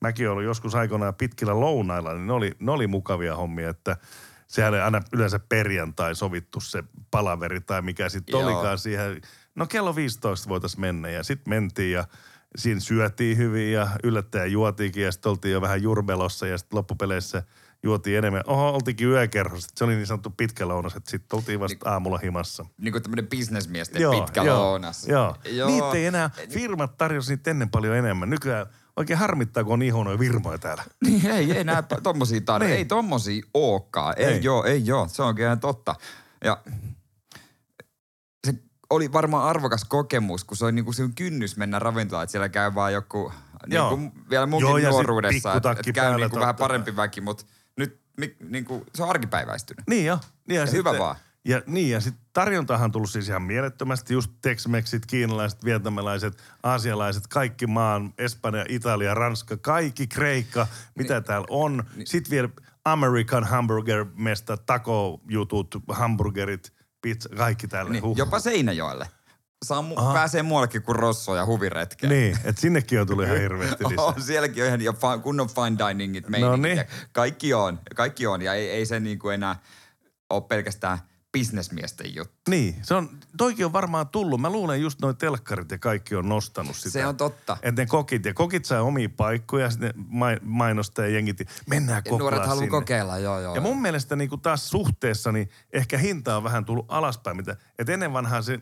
mäkin 0.00 0.30
olin 0.30 0.44
joskus 0.44 0.74
aikoinaan 0.74 1.14
pitkillä 1.14 1.60
lounailla, 1.60 2.14
niin 2.14 2.26
ne 2.26 2.32
oli, 2.32 2.52
ne 2.58 2.72
oli 2.72 2.86
mukavia 2.86 3.36
hommia, 3.36 3.70
että 3.70 3.96
sehän 4.46 4.72
oli 4.72 4.80
aina 4.80 5.02
yleensä 5.12 5.38
perjantai 5.38 6.14
sovittu 6.14 6.60
se 6.60 6.84
palaveri 7.10 7.60
tai 7.60 7.82
mikä 7.82 8.08
sitten 8.08 8.34
olikaan 8.34 8.78
siihen. 8.78 9.20
No 9.54 9.66
kello 9.66 9.96
15 9.96 10.48
voitaisiin 10.48 10.80
mennä 10.80 11.10
ja 11.10 11.22
sitten 11.22 11.50
mentiin 11.50 11.92
ja 11.92 12.04
siinä 12.56 12.80
syötiin 12.80 13.36
hyvin 13.36 13.72
ja 13.72 13.88
yllättäen 14.02 14.52
juotiinkin 14.52 15.02
ja 15.02 15.12
sitten 15.12 15.30
oltiin 15.30 15.52
jo 15.52 15.60
vähän 15.60 15.82
jurbelossa 15.82 16.46
ja 16.46 16.58
sitten 16.58 16.76
loppupeleissä 16.76 17.42
juotiin 17.82 18.18
enemmän. 18.18 18.42
Oho, 18.46 18.70
oltiinkin 18.70 19.08
yökerhossa. 19.08 19.68
Se 19.76 19.84
oli 19.84 19.94
niin 19.94 20.06
sanottu 20.06 20.30
pitkä 20.30 20.68
lounas, 20.68 20.96
että 20.96 21.10
sitten 21.10 21.36
oltiin 21.36 21.60
vasta 21.60 21.90
aamulla 21.90 22.18
himassa. 22.18 22.66
Niin 22.78 22.92
kuin 22.92 23.02
tämmöinen 23.02 23.26
bisnesmiesten 23.26 24.02
pitkä 24.10 24.44
lounas. 24.46 25.08
Joo. 25.08 25.36
Joo. 25.44 25.68
Niitä 25.68 25.90
ei 25.92 26.06
enää, 26.06 26.30
firmat 26.50 26.98
tarjosi 26.98 27.32
niitä 27.32 27.50
ennen 27.50 27.70
paljon 27.70 27.96
enemmän. 27.96 28.30
Nykyään 28.30 28.66
oikein 28.96 29.18
harmittaa, 29.18 29.64
kun 29.64 29.72
on 29.72 29.78
niin 29.78 29.94
huonoja 29.94 30.18
virmoja 30.18 30.58
täällä. 30.58 30.84
Niin, 31.06 31.26
ei 31.26 31.52
ei 31.52 31.58
enää 31.60 31.82
tommosia 32.02 32.40
tarvitse. 32.40 32.70
Niin. 32.70 32.78
Ei 32.78 32.84
tommosia 32.84 33.42
ookaan. 33.54 34.14
Ei, 34.16 34.24
Ei. 34.24 34.32
ei. 34.32 34.40
joo, 34.42 34.64
ei 34.64 34.86
joo. 34.86 35.08
Se 35.08 35.22
on 35.22 35.34
ihan 35.40 35.60
totta. 35.60 35.94
Ja 36.44 36.58
oli 38.90 39.12
varmaan 39.12 39.48
arvokas 39.48 39.84
kokemus, 39.84 40.44
kun 40.44 40.56
se 40.56 40.64
oli 40.64 40.72
niinku 40.72 40.92
se 40.92 41.02
kynnys 41.14 41.56
mennä 41.56 41.78
ravintolaan, 41.78 42.24
että 42.24 42.30
siellä 42.30 42.48
käy 42.48 42.74
vaan 42.74 42.92
joku, 42.92 43.32
Joo. 43.66 43.96
niinku 43.96 44.20
vielä 44.30 44.46
munkin 44.46 44.68
Joo, 44.68 44.78
ja 44.78 44.90
nuoruudessa, 44.90 45.54
että 45.54 45.70
et 45.70 45.78
käy 45.84 45.92
päällä 45.94 46.16
niinku 46.16 46.40
vähän 46.40 46.56
parempi 46.56 46.96
väki, 46.96 47.20
mutta 47.20 47.44
nyt 47.76 48.00
mi, 48.16 48.36
niinku, 48.48 48.86
se 48.94 49.02
on 49.02 49.08
arkipäiväistynyt. 49.08 49.86
Niin 49.88 50.06
jo. 50.06 50.18
Niin 50.48 50.60
Ja 50.60 50.66
hyvä 50.66 50.98
vaan. 50.98 51.16
Ja, 51.48 51.62
niin, 51.66 51.90
ja 51.90 52.00
sitten 52.00 52.26
tarjontahan 52.32 52.84
on 52.84 52.92
tullut 52.92 53.10
siis 53.10 53.28
ihan 53.28 53.42
mielettömästi. 53.42 54.14
Just 54.14 54.30
Tex-Mexit, 54.42 55.06
kiinalaiset, 55.06 55.64
vietnamilaiset, 55.64 56.42
aasialaiset, 56.62 57.26
kaikki 57.26 57.66
maan, 57.66 58.14
Espanja, 58.18 58.64
Italia, 58.68 59.14
Ranska, 59.14 59.56
kaikki 59.56 60.06
Kreikka, 60.06 60.66
mitä 60.94 61.14
niin, 61.14 61.24
täällä 61.24 61.46
on. 61.50 61.84
Niin, 61.96 62.06
sitten 62.06 62.30
vielä 62.30 62.48
American 62.84 63.44
Hamburger 63.44 64.06
Mesta, 64.14 64.56
taco-jutut, 64.56 65.74
hamburgerit, 65.88 66.72
pizza, 67.04 67.28
kaikki 67.36 67.68
täällä. 67.68 67.90
Niin, 67.92 68.02
Huh. 68.02 68.16
jopa 68.16 68.38
Seinäjoelle. 68.40 69.08
Saa 69.64 69.80
mu- 69.82 69.92
Aha. 70.00 70.12
pääsee 70.14 70.42
muuallekin 70.42 70.82
kuin 70.82 70.96
Rosso 70.96 71.36
ja 71.36 71.46
huviretkeen. 71.46 72.10
Niin, 72.10 72.38
että 72.44 72.60
sinnekin 72.60 73.00
on 73.00 73.06
tullut 73.06 73.24
ihan 73.24 73.38
hirveästi 73.40 73.84
lisää. 73.88 74.04
On, 74.04 74.22
sielläkin 74.22 74.62
on 74.62 74.66
ihan 74.66 74.80
ja 74.80 74.92
fa- 74.92 75.20
kunnon 75.20 75.48
fine 75.48 75.88
diningit. 75.88 76.28
No 76.28 76.56
niin. 76.56 76.84
Kaikki 77.12 77.54
on, 77.54 77.80
kaikki 77.94 78.26
on. 78.26 78.42
Ja 78.42 78.54
ei, 78.54 78.70
ei 78.70 78.86
se 78.86 79.00
niin 79.00 79.18
kuin 79.18 79.34
enää 79.34 79.56
ole 80.30 80.42
pelkästään 80.48 80.98
bisnesmiesten 81.34 82.14
juttu. 82.14 82.50
Niin, 82.50 82.76
se 82.82 82.94
on, 82.94 83.10
toikin 83.36 83.66
on 83.66 83.72
varmaan 83.72 84.08
tullut. 84.08 84.40
Mä 84.40 84.50
luulen 84.50 84.80
just 84.80 85.00
noin 85.02 85.16
telkkarit 85.16 85.70
ja 85.70 85.78
kaikki 85.78 86.14
on 86.14 86.28
nostanut 86.28 86.76
sitä. 86.76 86.90
Se 86.90 87.06
on 87.06 87.16
totta. 87.16 87.56
Että 87.62 87.82
ne 87.82 87.86
kokit, 87.86 88.24
ja 88.24 88.34
kokit 88.34 88.64
saa 88.64 88.82
omia 88.82 89.08
paikkoja, 89.16 89.70
sitten 89.70 89.94
mainostaa 90.42 91.04
ja 91.04 91.10
jengit, 91.10 91.38
mennään 91.66 92.02
Ja 92.04 92.10
koklaa 92.10 92.30
Nuoret 92.30 92.48
haluaa 92.48 92.68
kokeilla, 92.68 93.18
joo 93.18 93.40
joo. 93.40 93.54
Ja 93.54 93.60
mun 93.60 93.82
mielestä 93.82 94.16
niin 94.16 94.28
kuin 94.28 94.40
taas 94.40 94.70
suhteessa, 94.70 95.32
niin 95.32 95.50
ehkä 95.72 95.98
hinta 95.98 96.36
on 96.36 96.44
vähän 96.44 96.64
tullut 96.64 96.86
alaspäin. 96.88 97.36
Mitä, 97.36 97.56
et 97.78 97.88
ennen 97.88 98.12
vanhaa 98.12 98.42
se, 98.42 98.60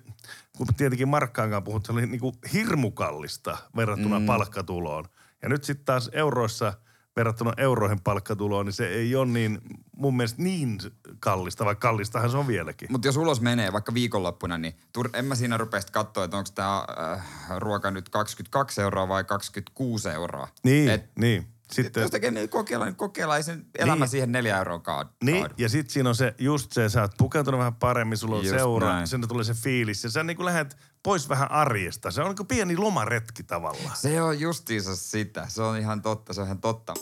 kun 0.56 0.66
tietenkin 0.76 1.08
markkaankaan 1.08 1.64
puhut, 1.64 1.87
se 1.87 1.92
oli 1.92 2.06
niin 2.06 2.20
kuin 2.20 2.35
hirmu 2.52 2.90
kallista 2.90 3.58
verrattuna 3.76 4.18
mm. 4.18 4.26
palkkatuloon. 4.26 5.04
Ja 5.42 5.48
nyt 5.48 5.64
sitten 5.64 5.85
taas 5.85 6.11
euroissa 6.12 6.74
verrattuna 7.16 7.53
euroihin 7.57 8.01
palkkatuloon, 8.01 8.66
niin 8.66 8.72
se 8.72 8.87
ei 8.87 9.14
ole 9.14 9.27
niin, 9.27 9.61
mun 9.96 10.16
mielestä 10.16 10.42
niin 10.42 10.79
kallista, 11.20 11.64
vaikka 11.64 11.88
kallistahan 11.88 12.31
se 12.31 12.37
on 12.37 12.46
vieläkin. 12.46 12.92
Mutta 12.92 13.09
jos 13.09 13.16
ulos 13.16 13.40
menee 13.40 13.72
vaikka 13.72 13.94
viikonloppuna, 13.94 14.59
niin 14.59 14.75
tur- 14.98 15.11
en 15.12 15.25
mä 15.25 15.35
siinä 15.35 15.57
rupea 15.57 15.81
katsoa, 15.92 16.25
että 16.25 16.37
onko 16.37 16.51
tämä 16.55 16.85
äh, 17.12 17.25
ruoka 17.59 17.90
nyt 17.90 18.09
22 18.09 18.81
euroa 18.83 19.09
vai 19.09 19.25
26 19.25 20.09
euroa. 20.09 20.48
Niin, 20.62 20.90
Et, 20.90 21.11
niin. 21.16 21.46
Sitten, 21.72 22.00
jos 22.00 22.11
tekee 22.11 22.30
niin 22.30 22.48
kokeilla, 22.48 22.85
niin 22.85 22.96
kokeilla 22.96 23.37
ei 23.37 23.42
sen 23.42 23.66
elämä 23.78 23.96
Niin. 24.04 24.08
siihen 24.08 24.32
neljä 24.32 24.58
euroa 24.58 24.78
kaadu. 24.78 25.11
Niin, 25.24 25.48
ja 25.58 25.68
sitten 25.68 25.92
siinä 25.92 26.08
on 26.08 26.14
se, 26.14 26.35
just 26.38 26.72
se, 26.72 26.88
sä 26.88 27.00
oot 27.00 27.11
pukeutunut 27.18 27.58
vähän 27.58 27.74
paremmin, 27.74 28.18
sulla 28.18 28.37
on 28.37 28.44
Just 28.44 28.56
seura, 28.56 28.88
näin. 28.88 29.06
sinne 29.06 29.26
tulee 29.26 29.44
se 29.44 29.54
fiilis. 29.54 30.04
Ja 30.04 30.11
sä 30.11 30.22
niin 30.22 30.44
lähdet 30.44 30.76
pois 31.02 31.28
vähän 31.28 31.50
arjesta. 31.50 32.11
Se 32.11 32.20
on 32.20 32.26
niin 32.26 32.37
kuin 32.37 32.46
pieni 32.46 32.76
lomaretki 32.76 33.42
tavallaan. 33.42 33.96
Se 33.96 34.22
on 34.22 34.40
justiinsa 34.40 34.96
sitä. 34.96 35.44
Se 35.48 35.62
on 35.62 35.76
ihan 35.78 36.02
totta, 36.02 36.32
se 36.32 36.40
on 36.40 36.46
ihan 36.46 36.61
totta. 36.61 36.94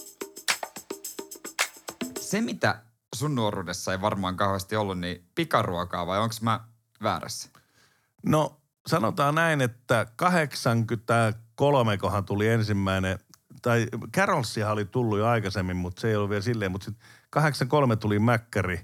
Se, 2.20 2.40
mitä 2.40 2.83
sun 3.14 3.35
nuoruudessa 3.35 3.92
ei 3.92 4.00
varmaan 4.00 4.37
kauheasti 4.37 4.76
ollut, 4.76 4.98
niin 4.98 5.24
pikaruokaa 5.35 6.06
vai 6.06 6.18
onko 6.18 6.35
mä 6.40 6.61
väärässä? 7.02 7.48
No 8.26 8.56
sanotaan 8.87 9.35
näin, 9.35 9.61
että 9.61 10.06
83 10.16 11.98
kohan 11.98 12.24
tuli 12.24 12.48
ensimmäinen, 12.48 13.18
tai 13.62 13.87
Carolsihan 14.16 14.73
oli 14.73 14.85
tullut 14.85 15.18
jo 15.18 15.27
aikaisemmin, 15.27 15.77
mutta 15.77 16.01
se 16.01 16.09
ei 16.09 16.16
ollut 16.16 16.31
vielä 16.31 16.42
silleen, 16.42 16.73
mutta 16.73 16.85
sitten 16.85 17.07
83 17.31 17.96
tuli 17.96 18.18
Mäkkäri, 18.18 18.81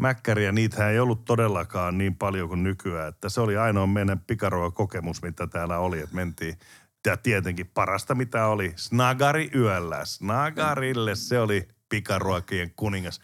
Mäkkäri 0.00 0.44
ja 0.44 0.52
niitä 0.52 0.90
ei 0.90 0.98
ollut 0.98 1.24
todellakaan 1.24 1.98
niin 1.98 2.16
paljon 2.16 2.48
kuin 2.48 2.62
nykyään, 2.62 3.08
että 3.08 3.28
se 3.28 3.40
oli 3.40 3.56
ainoa 3.56 3.86
meidän 3.86 4.20
pikaruokakokemus, 4.20 5.22
mitä 5.22 5.46
täällä 5.46 5.78
oli, 5.78 5.98
että 6.00 6.16
mentiin 6.16 6.58
ja 7.06 7.16
tietenkin 7.16 7.66
parasta 7.66 8.14
mitä 8.14 8.46
oli, 8.46 8.72
snagari 8.76 9.50
yöllä. 9.54 10.04
Snagarille 10.04 11.14
se 11.14 11.40
oli 11.40 11.68
pikaruokien 11.88 12.72
kuningas. 12.76 13.20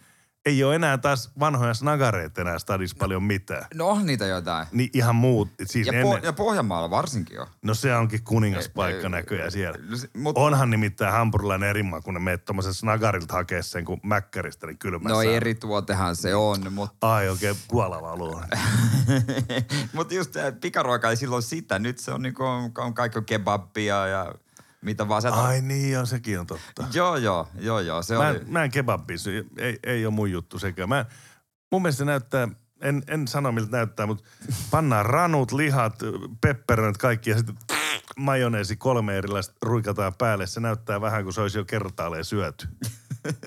Ei 0.47 0.63
ole 0.63 0.75
enää 0.75 0.97
taas 0.97 1.31
vanhoja 1.39 1.73
snagareita 1.73 2.41
enää 2.41 2.59
stadissa 2.59 2.95
paljon 2.99 3.23
mitään. 3.23 3.65
No 3.75 3.87
on 3.87 4.05
niitä 4.05 4.25
jotain. 4.25 4.67
Niin 4.71 4.89
ihan 4.93 5.15
muut. 5.15 5.49
Siis 5.65 5.87
Ja, 5.87 5.93
ennen, 5.93 6.21
po- 6.21 6.25
ja 6.25 6.33
Pohjanmaalla 6.33 6.89
varsinkin 6.89 7.41
on. 7.41 7.47
no 7.61 7.73
se 7.73 7.95
onkin 7.95 8.23
kuningaspaikka 8.23 8.97
Ei, 8.99 9.03
ei, 9.03 9.09
näköjään 9.09 9.51
siellä. 9.51 9.79
no 9.89 9.97
se- 9.97 10.09
mut- 10.17 10.37
Onhan 10.37 10.69
nimittäin 10.69 11.11
hampurilainen 11.13 11.69
eri 11.69 11.83
maa, 11.83 12.01
kun 12.01 12.13
ne 12.13 12.19
meet 12.19 12.45
tommosen 12.45 12.73
snagarilta 12.73 13.33
hakee 13.33 13.61
sen 13.63 13.85
kuin 13.85 13.99
mäkkäristä, 14.03 14.67
niin 14.67 14.77
kylmässä. 14.77 15.09
No 15.13 15.21
eri 15.21 15.55
tuotehan 15.55 16.15
se 16.15 16.35
on, 16.35 16.73
mutta 16.73 17.13
Ai 17.15 17.29
oikein 17.29 17.55
kuolavalua. 17.67 18.43
mut 19.93 20.11
just 20.11 20.33
se 20.33 20.51
pikaruoka 20.61 21.09
ei 21.09 21.15
silloin 21.17 21.43
sitä. 21.43 21.79
Nyt 21.79 21.97
se 21.99 22.11
on, 22.11 22.21
niinku, 22.21 22.43
on 22.77 22.93
kaikki 22.93 23.21
kebabia 23.25 24.07
ja 24.07 24.33
mitä 24.87 25.07
vaan 25.07 25.21
sieltä. 25.21 25.41
Ai 25.41 25.61
niin, 25.61 25.91
joo, 25.91 26.05
sekin 26.05 26.39
on 26.39 26.47
totta. 26.47 26.85
Joo, 26.93 27.15
joo, 27.15 27.47
joo, 27.59 27.79
joo. 27.79 28.03
Se 28.03 28.13
Mä 28.13 28.27
oli... 28.27 28.37
en, 28.37 28.51
mä 28.51 28.63
en 28.63 28.71
kebabbi. 28.71 29.15
Ei, 29.57 29.79
ei 29.83 30.05
ole 30.05 30.13
mun 30.13 30.31
juttu 30.31 30.59
sekään. 30.59 30.89
Mä, 30.89 31.05
mun 31.71 31.81
mielestä 31.81 31.97
se 31.97 32.05
näyttää, 32.05 32.47
en, 32.81 33.03
en 33.07 33.27
sano 33.27 33.51
miltä 33.51 33.71
näyttää, 33.71 34.05
mutta 34.05 34.23
pannaan 34.71 35.05
ranut, 35.05 35.51
lihat, 35.51 35.95
pepperönit, 36.41 36.97
kaikki 36.97 37.29
ja 37.29 37.37
sitten 37.37 37.55
majoneesi 38.17 38.75
kolme 38.75 39.17
erilaista 39.17 39.55
ruikataan 39.61 40.13
päälle. 40.17 40.47
Se 40.47 40.59
näyttää 40.59 41.01
vähän 41.01 41.23
kuin 41.23 41.33
se 41.33 41.41
olisi 41.41 41.57
jo 41.57 41.65
kertaalleen 41.65 42.25
syöty. 42.25 42.67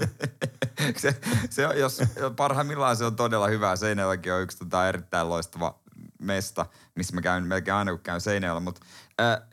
se, 1.03 1.21
se 1.51 1.67
on, 1.67 1.79
jos 1.79 2.03
parhaimmillaan 2.37 2.97
se 2.97 3.05
on 3.05 3.17
todella 3.17 3.49
hyvä. 3.49 3.77
Seinäjoki 3.77 4.31
on 4.31 4.43
yksi 4.43 4.59
tota 4.59 4.89
erittäin 4.89 5.29
loistava 5.29 5.79
mesta, 6.21 6.67
missä 6.95 7.15
mä 7.15 7.21
käyn 7.21 7.45
melkein 7.45 7.75
aina, 7.75 7.91
kun 7.91 8.01
käyn 8.01 8.21
Seinäjoella. 8.21 8.61
Mutta 8.61 8.81
äh, 9.21 9.50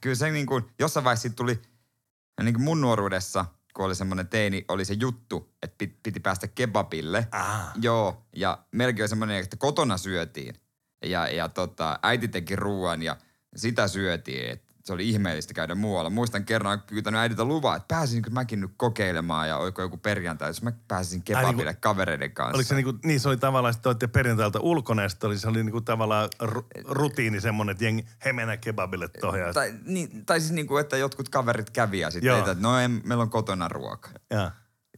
kyllä 0.00 0.16
se 0.16 0.30
niin 0.30 0.46
kuin, 0.46 0.64
jossain 0.78 1.04
vaiheessa 1.04 1.30
tuli 1.30 1.62
niin 2.42 2.54
kuin 2.54 2.64
mun 2.64 2.80
nuoruudessa, 2.80 3.44
kun 3.74 3.84
oli 3.84 3.94
semmoinen 3.94 4.28
teini, 4.28 4.64
oli 4.68 4.84
se 4.84 4.94
juttu, 4.94 5.54
että 5.62 5.74
piti, 5.78 5.98
piti 6.02 6.20
päästä 6.20 6.48
kebabille. 6.48 7.28
Ah. 7.30 7.72
Joo, 7.82 8.26
ja 8.36 8.58
melkein 8.72 9.08
semmoinen, 9.08 9.36
että 9.36 9.56
kotona 9.56 9.98
syötiin. 9.98 10.54
Ja, 11.04 11.28
ja 11.28 11.48
tota, 11.48 11.98
äiti 12.02 12.28
teki 12.28 12.56
ruoan 12.56 13.02
ja 13.02 13.16
sitä 13.56 13.88
syötiin. 13.88 14.50
Et 14.50 14.71
se 14.82 14.92
oli 14.92 15.08
ihmeellistä 15.08 15.54
käydä 15.54 15.74
muualla. 15.74 16.10
Muistan 16.10 16.44
kerran 16.44 16.82
pyytänyt 16.86 17.20
äidiltä 17.20 17.44
luvaa, 17.44 17.76
että 17.76 17.86
pääsinkö 17.88 18.30
mäkin 18.30 18.60
nyt 18.60 18.70
kokeilemaan 18.76 19.48
ja 19.48 19.56
oiko 19.56 19.82
joku 19.82 19.96
perjantai, 19.96 20.48
jos 20.48 20.62
mä 20.62 20.72
pääsisin 20.88 21.22
kebabille 21.22 21.64
niinku- 21.70 21.80
kavereiden 21.80 22.32
kanssa. 22.32 22.56
Oliko 22.56 22.68
se 22.68 22.74
niinku, 22.74 22.94
niin 23.04 23.20
se 23.20 23.28
oli 23.28 23.36
tavallaan, 23.36 23.74
että 23.74 23.88
olette 23.88 24.06
perjantailta 24.06 24.60
ulkona 24.60 25.08
sitten 25.08 25.28
oli, 25.28 25.38
se 25.38 25.48
oli 25.48 25.64
niinku 25.64 25.80
tavallaan 25.80 26.28
ru, 26.40 26.66
rutiini 26.84 27.40
semmoinen, 27.40 27.72
että 27.72 27.84
jengi, 27.84 28.06
he 28.24 28.32
mennä 28.32 28.56
kebabille 28.56 29.08
tohon. 29.08 29.40
Ja, 29.40 29.52
Tai, 29.52 29.74
niin, 29.86 30.26
tai 30.26 30.40
siis 30.40 30.52
niinku, 30.52 30.76
että 30.76 30.96
jotkut 30.96 31.28
kaverit 31.28 31.70
kävi 31.70 32.00
ja 32.00 32.10
sitten, 32.10 32.38
että 32.38 32.56
no 32.60 32.78
en, 32.78 33.00
meillä 33.04 33.22
on 33.22 33.30
kotona 33.30 33.68
ruoka. 33.68 34.10
ja. 34.30 34.50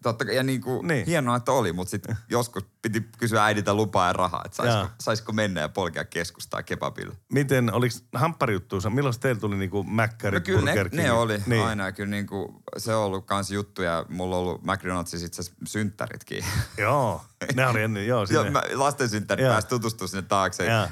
Totta, 0.02 0.24
ja 0.24 0.42
niinku, 0.42 0.70
Niin. 0.82 0.88
niin. 0.88 1.06
hienoa, 1.06 1.36
että 1.36 1.52
oli, 1.52 1.72
mutta 1.72 1.90
sitten 1.90 2.16
joskus 2.28 2.64
piti 2.84 3.08
kysyä 3.18 3.44
äidiltä 3.44 3.74
lupaa 3.74 4.06
ja 4.06 4.12
rahaa, 4.12 4.42
että 4.44 4.56
saisiko, 4.56 4.78
Jaa. 4.78 4.94
saisiko 5.00 5.32
mennä 5.32 5.60
ja 5.60 5.68
polkea 5.68 6.04
keskustaa 6.04 6.62
kebabille. 6.62 7.14
Miten, 7.32 7.72
oliko 7.74 7.94
hampparijuttuunsa, 8.14 8.90
milloin 8.90 9.14
teillä 9.20 9.40
tuli 9.40 9.56
niinku 9.56 9.82
mäkkäri, 9.82 10.38
No 10.38 10.44
kyllä 10.44 10.60
ne, 10.60 10.72
Burger 10.72 10.88
ne 10.92 11.12
oli 11.12 11.42
niin. 11.46 11.66
aina. 11.66 11.92
Kyllä 11.92 12.10
niin 12.10 12.26
kuin, 12.26 12.54
se 12.78 12.94
on 12.94 13.04
ollut 13.04 13.26
kans 13.26 13.50
juttu 13.50 13.82
ja 13.82 14.06
mulla 14.08 14.36
on 14.36 14.42
ollut 14.42 14.62
McDonaldsissa 14.64 15.26
itse 15.26 15.42
synttäritkin. 15.66 16.44
Joo, 16.78 17.24
ne 17.54 17.66
oli 17.66 17.82
ennen, 17.82 18.06
joo, 18.06 18.26
sinne. 18.26 18.42
Joo, 18.42 18.50
mä 18.50 18.62
lasten 18.74 19.08
synttärit 19.08 19.46
pääsi 19.46 19.68
tutustumaan 19.68 20.08
sinne 20.08 20.22
taakse, 20.22 20.66
Joo. 20.66 20.86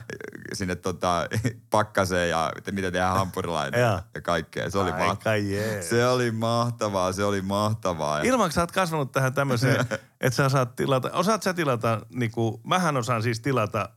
sinne 0.53 0.75
tota, 0.75 1.29
pakkaseen 1.71 2.31
ja 2.31 2.53
miten 2.73 2.93
tehdään 2.93 3.15
hampurilainen 3.17 3.81
ja, 3.81 4.03
ja 4.15 4.21
kaikkea. 4.21 4.71
Se 4.71 4.79
oli, 4.79 4.91
Aika 4.93 5.07
mahtavaa. 5.07 5.37
jees. 5.37 5.89
se 5.91 6.07
oli 6.07 6.31
mahtavaa, 6.31 7.13
se 7.13 7.25
oli 7.25 7.43
mahtavaa. 7.43 8.19
Ja- 8.19 8.25
Ilman, 8.25 8.53
sä 8.53 8.61
oot 8.61 8.73
kasvanut 8.73 9.13
tähän 9.13 9.35
tämmöiseen, 9.35 9.87
että 10.23 10.37
sä 10.37 10.49
saat 10.49 10.77
tilata, 10.77 11.11
osaat 11.13 11.43
sä 11.43 11.55
tilata, 11.55 12.07
niinku, 12.15 12.61
mähän 12.65 12.97
osaan 12.97 13.23
siis 13.23 13.41
tilata 13.41 13.89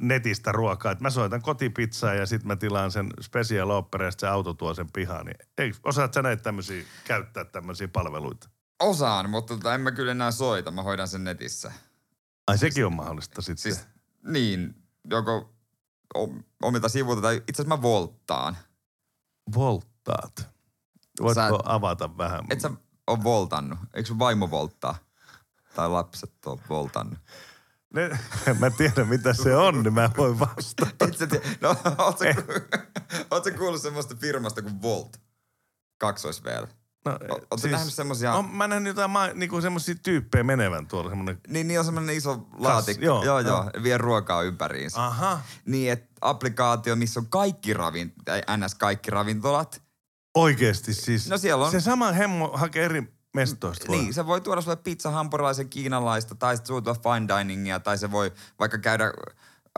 netistä 0.00 0.52
ruokaa. 0.52 0.92
Et 0.92 1.00
mä 1.00 1.10
soitan 1.10 1.42
kotipizzaa 1.42 2.14
ja 2.14 2.26
sitten 2.26 2.46
mä 2.46 2.56
tilaan 2.56 2.90
sen 2.90 3.10
special 3.20 3.70
opera 3.70 4.04
ja 4.04 4.10
se 4.18 4.28
auto 4.28 4.54
tuo 4.54 4.74
sen 4.74 4.92
pihaan. 4.92 5.26
Niin, 5.26 5.36
ei, 5.58 5.72
osaat 5.84 6.14
sä 6.14 6.22
näitä 6.22 6.42
tämmöisiä, 6.42 6.84
käyttää 7.04 7.44
tämmöisiä 7.44 7.88
palveluita? 7.88 8.48
Osaan, 8.80 9.30
mutta 9.30 9.54
tota, 9.54 9.74
en 9.74 9.80
mä 9.80 9.90
kyllä 9.90 10.12
enää 10.12 10.30
soita, 10.30 10.70
mä 10.70 10.82
hoidan 10.82 11.08
sen 11.08 11.24
netissä. 11.24 11.72
Ai 12.46 12.58
sekin 12.58 12.86
on 12.86 12.94
mahdollista 12.94 13.42
sitten. 13.42 13.62
Siis 13.62 13.86
niin, 14.26 14.74
joko 15.10 15.54
omilta 16.62 16.88
sivuilta 16.88 17.22
tai 17.22 17.36
itse 17.36 17.62
asiassa 17.62 17.76
mä 17.76 17.82
volttaan. 17.82 18.56
Volttaat. 19.54 20.48
Voitko 21.20 21.34
Sä- 21.34 21.48
avata 21.64 22.16
vähän? 22.18 22.40
Et 22.50 22.60
sä 22.60 22.70
on 23.06 23.24
voltannut? 23.24 23.78
Eikö 23.94 24.06
sun 24.06 24.18
vaimo 24.18 24.50
volttaa? 24.50 24.98
Tai 25.74 25.88
lapset 25.88 26.46
on 26.46 26.58
voltannut? 26.68 27.18
Ne, 27.94 28.18
mä 28.58 28.70
tiedän 28.70 29.08
mitä 29.08 29.32
se 29.34 29.56
on, 29.56 29.82
niin 29.82 29.94
mä 29.94 30.10
voin 30.16 30.38
vastata. 30.40 31.04
Et 31.08 31.16
sä 31.18 31.26
tiedä. 31.26 31.44
No, 31.60 31.76
oot 31.98 32.18
sä, 32.18 32.24
oot 33.30 33.44
sä 33.44 33.50
kuullut 33.50 33.82
semmoista 33.82 34.14
firmasta 34.14 34.62
kuin 34.62 34.82
Volt? 34.82 35.20
Kaksois 35.98 36.44
vielä. 36.44 36.68
No, 37.04 37.18
Oot 37.50 37.60
sä 37.60 37.68
nähnyt 37.68 37.94
semmosia- 37.94 38.34
On, 38.34 38.44
mä 38.54 38.68
nähnyt 38.68 38.90
jotain 38.90 39.10
ma, 39.10 39.26
niinku 39.26 39.60
semmosia 39.60 39.94
tyyppejä 40.02 40.44
menevän 40.44 40.86
tuolla 40.86 41.10
semmonen. 41.10 41.40
Niin, 41.48 41.68
niin 41.68 41.78
on 41.78 41.84
semmoinen 41.84 42.16
iso 42.16 42.46
laatikko. 42.58 43.04
joo, 43.04 43.24
joo, 43.24 43.40
joo. 43.40 43.56
joo, 43.74 43.82
vie 43.82 43.98
ruokaa 43.98 44.42
ympäriinsä. 44.42 45.06
Aha. 45.06 45.40
Niin, 45.66 45.92
että 45.92 46.08
applikaatio, 46.20 46.96
missä 46.96 47.20
on 47.20 47.26
kaikki 47.28 47.74
ravint, 47.74 48.14
tai 48.24 48.42
ns. 48.56 48.74
kaikki 48.74 49.10
ravintolat. 49.10 49.82
Oikeesti 50.34 50.94
siis. 50.94 51.28
No 51.28 51.38
siellä 51.38 51.64
on- 51.64 51.70
Se 51.70 51.80
sama 51.80 52.12
hemmo 52.12 52.50
hakee 52.54 52.84
eri 52.84 53.12
mestoista. 53.34 53.92
Niin, 53.92 54.14
se 54.14 54.26
voi 54.26 54.40
tuoda 54.40 54.60
sulle 54.60 54.76
pizza, 54.76 55.10
hampurilaisen, 55.10 55.68
kiinalaista, 55.68 56.34
tai 56.34 56.56
sitten 56.56 56.68
suutua 56.68 56.94
fine 56.94 57.38
diningia, 57.38 57.80
tai 57.80 57.98
se 57.98 58.10
voi 58.10 58.32
vaikka 58.58 58.78
käydä 58.78 59.12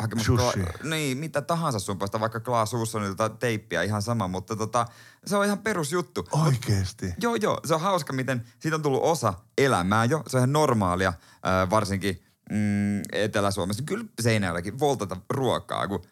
hakemassa... 0.01 0.33
Kla- 0.33 0.89
niin, 0.89 1.19
mitä 1.19 1.43
tahansa 1.43 1.79
sun 1.79 1.99
puolesta, 1.99 2.21
vaikka 2.21 2.41
Klaas 2.41 2.75
Ussonilta 2.75 3.29
teippiä, 3.29 3.83
ihan 3.83 4.03
sama, 4.03 4.29
mutta 4.29 4.57
tota, 4.57 4.87
se 5.27 5.37
on 5.37 5.45
ihan 5.45 5.59
perusjuttu. 5.59 6.29
Oikeesti. 6.33 7.15
Joo, 7.21 7.35
joo. 7.35 7.61
Se 7.65 7.75
on 7.75 7.81
hauska, 7.81 8.13
miten 8.13 8.45
siitä 8.59 8.77
on 8.77 8.83
tullut 8.83 9.03
osa 9.03 9.35
elämää 9.59 10.05
jo. 10.05 10.23
Se 10.29 10.37
on 10.37 10.41
ihan 10.41 10.53
normaalia, 10.53 11.09
äh, 11.09 11.71
varsinkin 11.71 12.23
mm, 12.51 13.03
Etelä-Suomessa. 13.13 13.83
Kyllä 13.83 14.05
Seinäjälläkin 14.21 14.79
voltata 14.79 15.17
ruokaa. 15.31 15.89
Kun, 15.89 16.03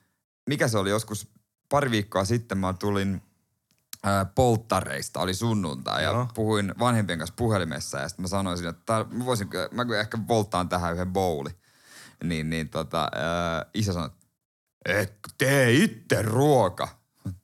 mikä 0.48 0.68
se 0.68 0.78
oli 0.78 0.90
joskus 0.90 1.28
pari 1.68 1.90
viikkoa 1.90 2.24
sitten, 2.24 2.58
mä 2.58 2.72
tulin 2.72 3.22
polttareista, 4.34 5.20
oli 5.20 5.34
sunnuntai, 5.34 6.04
Joo. 6.04 6.20
ja 6.20 6.26
puhuin 6.34 6.74
vanhempien 6.78 7.18
kanssa 7.18 7.34
puhelimessa, 7.38 7.98
ja 7.98 8.08
sitten 8.08 8.22
mä 8.22 8.28
sanoisin, 8.28 8.68
että 8.68 8.82
tää- 8.86 9.04
mä, 9.10 9.24
voisin, 9.26 9.48
mä 9.70 9.86
ehkä 10.00 10.18
volttaan 10.28 10.68
tähän 10.68 10.94
yhden 10.94 11.12
bowli. 11.12 11.50
Niin, 12.24 12.50
niin 12.50 12.68
tota, 12.68 13.02
äh, 13.02 13.70
isä 13.74 13.92
sanoi, 13.92 14.10
et 14.84 15.18
tee 15.38 15.72
itse 15.72 16.22
ruoka. 16.22 16.88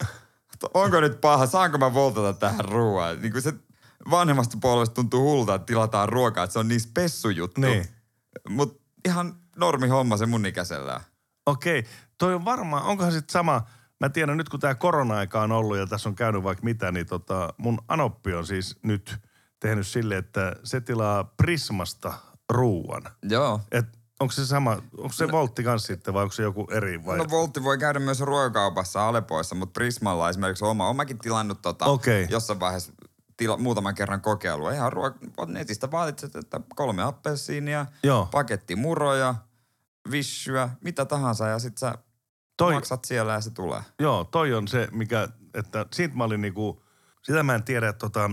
Onko 0.74 1.00
nyt 1.00 1.20
paha, 1.20 1.46
saanko 1.46 1.78
mä 1.78 1.94
voltata 1.94 2.32
tähän 2.32 2.64
ruoaan? 2.64 3.22
Niin 3.22 3.32
kuin 3.32 3.42
se 3.42 3.52
vanhemmasta 4.10 4.58
puolesta 4.60 4.94
tuntuu 4.94 5.22
hullulta, 5.22 5.54
että 5.54 5.66
tilataan 5.66 6.08
ruokaa, 6.08 6.44
että 6.44 6.52
se 6.52 6.58
on 6.58 6.68
niin 6.68 6.80
spessujuttu. 6.80 7.60
Niin. 7.60 7.86
Mutta 8.48 8.84
ihan 9.08 9.34
normi 9.56 9.88
homma 9.88 10.16
se 10.16 10.26
mun 10.26 10.46
ikäisellä. 10.46 11.00
Okei. 11.46 11.84
Toi 12.18 12.34
on 12.34 12.44
varmaan, 12.44 12.82
onkohan 12.82 13.12
sitten 13.12 13.32
sama, 13.32 13.62
mä 14.00 14.08
tiedän 14.08 14.36
nyt 14.36 14.48
kun 14.48 14.60
tämä 14.60 14.74
korona-aika 14.74 15.42
on 15.42 15.52
ollut 15.52 15.78
ja 15.78 15.86
tässä 15.86 16.08
on 16.08 16.14
käynyt 16.14 16.42
vaikka 16.42 16.64
mitä, 16.64 16.92
niin 16.92 17.06
tota, 17.06 17.54
mun 17.56 17.78
anoppi 17.88 18.34
on 18.34 18.46
siis 18.46 18.78
nyt 18.82 19.16
tehnyt 19.60 19.86
silleen, 19.86 20.18
että 20.18 20.56
se 20.64 20.80
tilaa 20.80 21.24
Prismasta 21.24 22.14
ruuan. 22.50 23.02
Joo. 23.22 23.60
Et 23.72 23.86
onko 24.20 24.32
se 24.32 24.46
sama, 24.46 24.70
onko 24.96 25.12
se 25.12 25.30
Voltti 25.32 25.62
kanssa 25.62 25.86
sitten 25.86 26.14
vai 26.14 26.22
onko 26.22 26.32
se 26.32 26.42
joku 26.42 26.68
eri 26.70 27.04
vai? 27.04 27.18
No 27.18 27.24
Voltti 27.30 27.64
voi 27.64 27.78
käydä 27.78 27.98
myös 27.98 28.20
ruokakaupassa 28.20 29.08
Alepoissa, 29.08 29.54
mutta 29.54 29.72
Prismalla 29.72 30.28
esimerkiksi 30.28 30.64
oma. 30.64 30.88
Omakin 30.88 31.18
tilannut 31.18 31.62
tota, 31.62 31.84
Okei. 31.84 32.26
jossain 32.30 32.60
vaiheessa 32.60 32.92
tila, 33.36 33.56
muutaman 33.56 33.94
kerran 33.94 34.20
kokeilua. 34.20 34.72
Ihan 34.72 34.92
ruok- 34.92 35.30
oot 35.36 35.48
netistä 35.48 35.90
valitset, 35.90 36.36
että 36.36 36.60
kolme 36.74 37.02
appelsiinia, 37.02 37.86
Joo. 38.02 38.28
paketti 38.32 38.76
muroja, 38.76 39.34
vissyä, 40.10 40.68
mitä 40.84 41.04
tahansa 41.04 41.46
ja 41.46 41.58
sit 41.58 41.78
sä 41.78 41.94
Toi, 42.58 42.74
maksat 42.74 43.04
siellä 43.04 43.32
ja 43.32 43.40
se 43.40 43.50
tulee. 43.50 43.80
Joo, 43.98 44.24
toi 44.24 44.54
on 44.54 44.68
se, 44.68 44.88
mikä, 44.92 45.28
että 45.54 45.86
siitä 45.92 46.16
mä 46.16 46.24
olin 46.24 46.40
niinku, 46.40 46.82
sitä 47.22 47.42
mä 47.42 47.54
en 47.54 47.62
tiedä, 47.62 47.88
että 47.88 47.98
tota, 47.98 48.30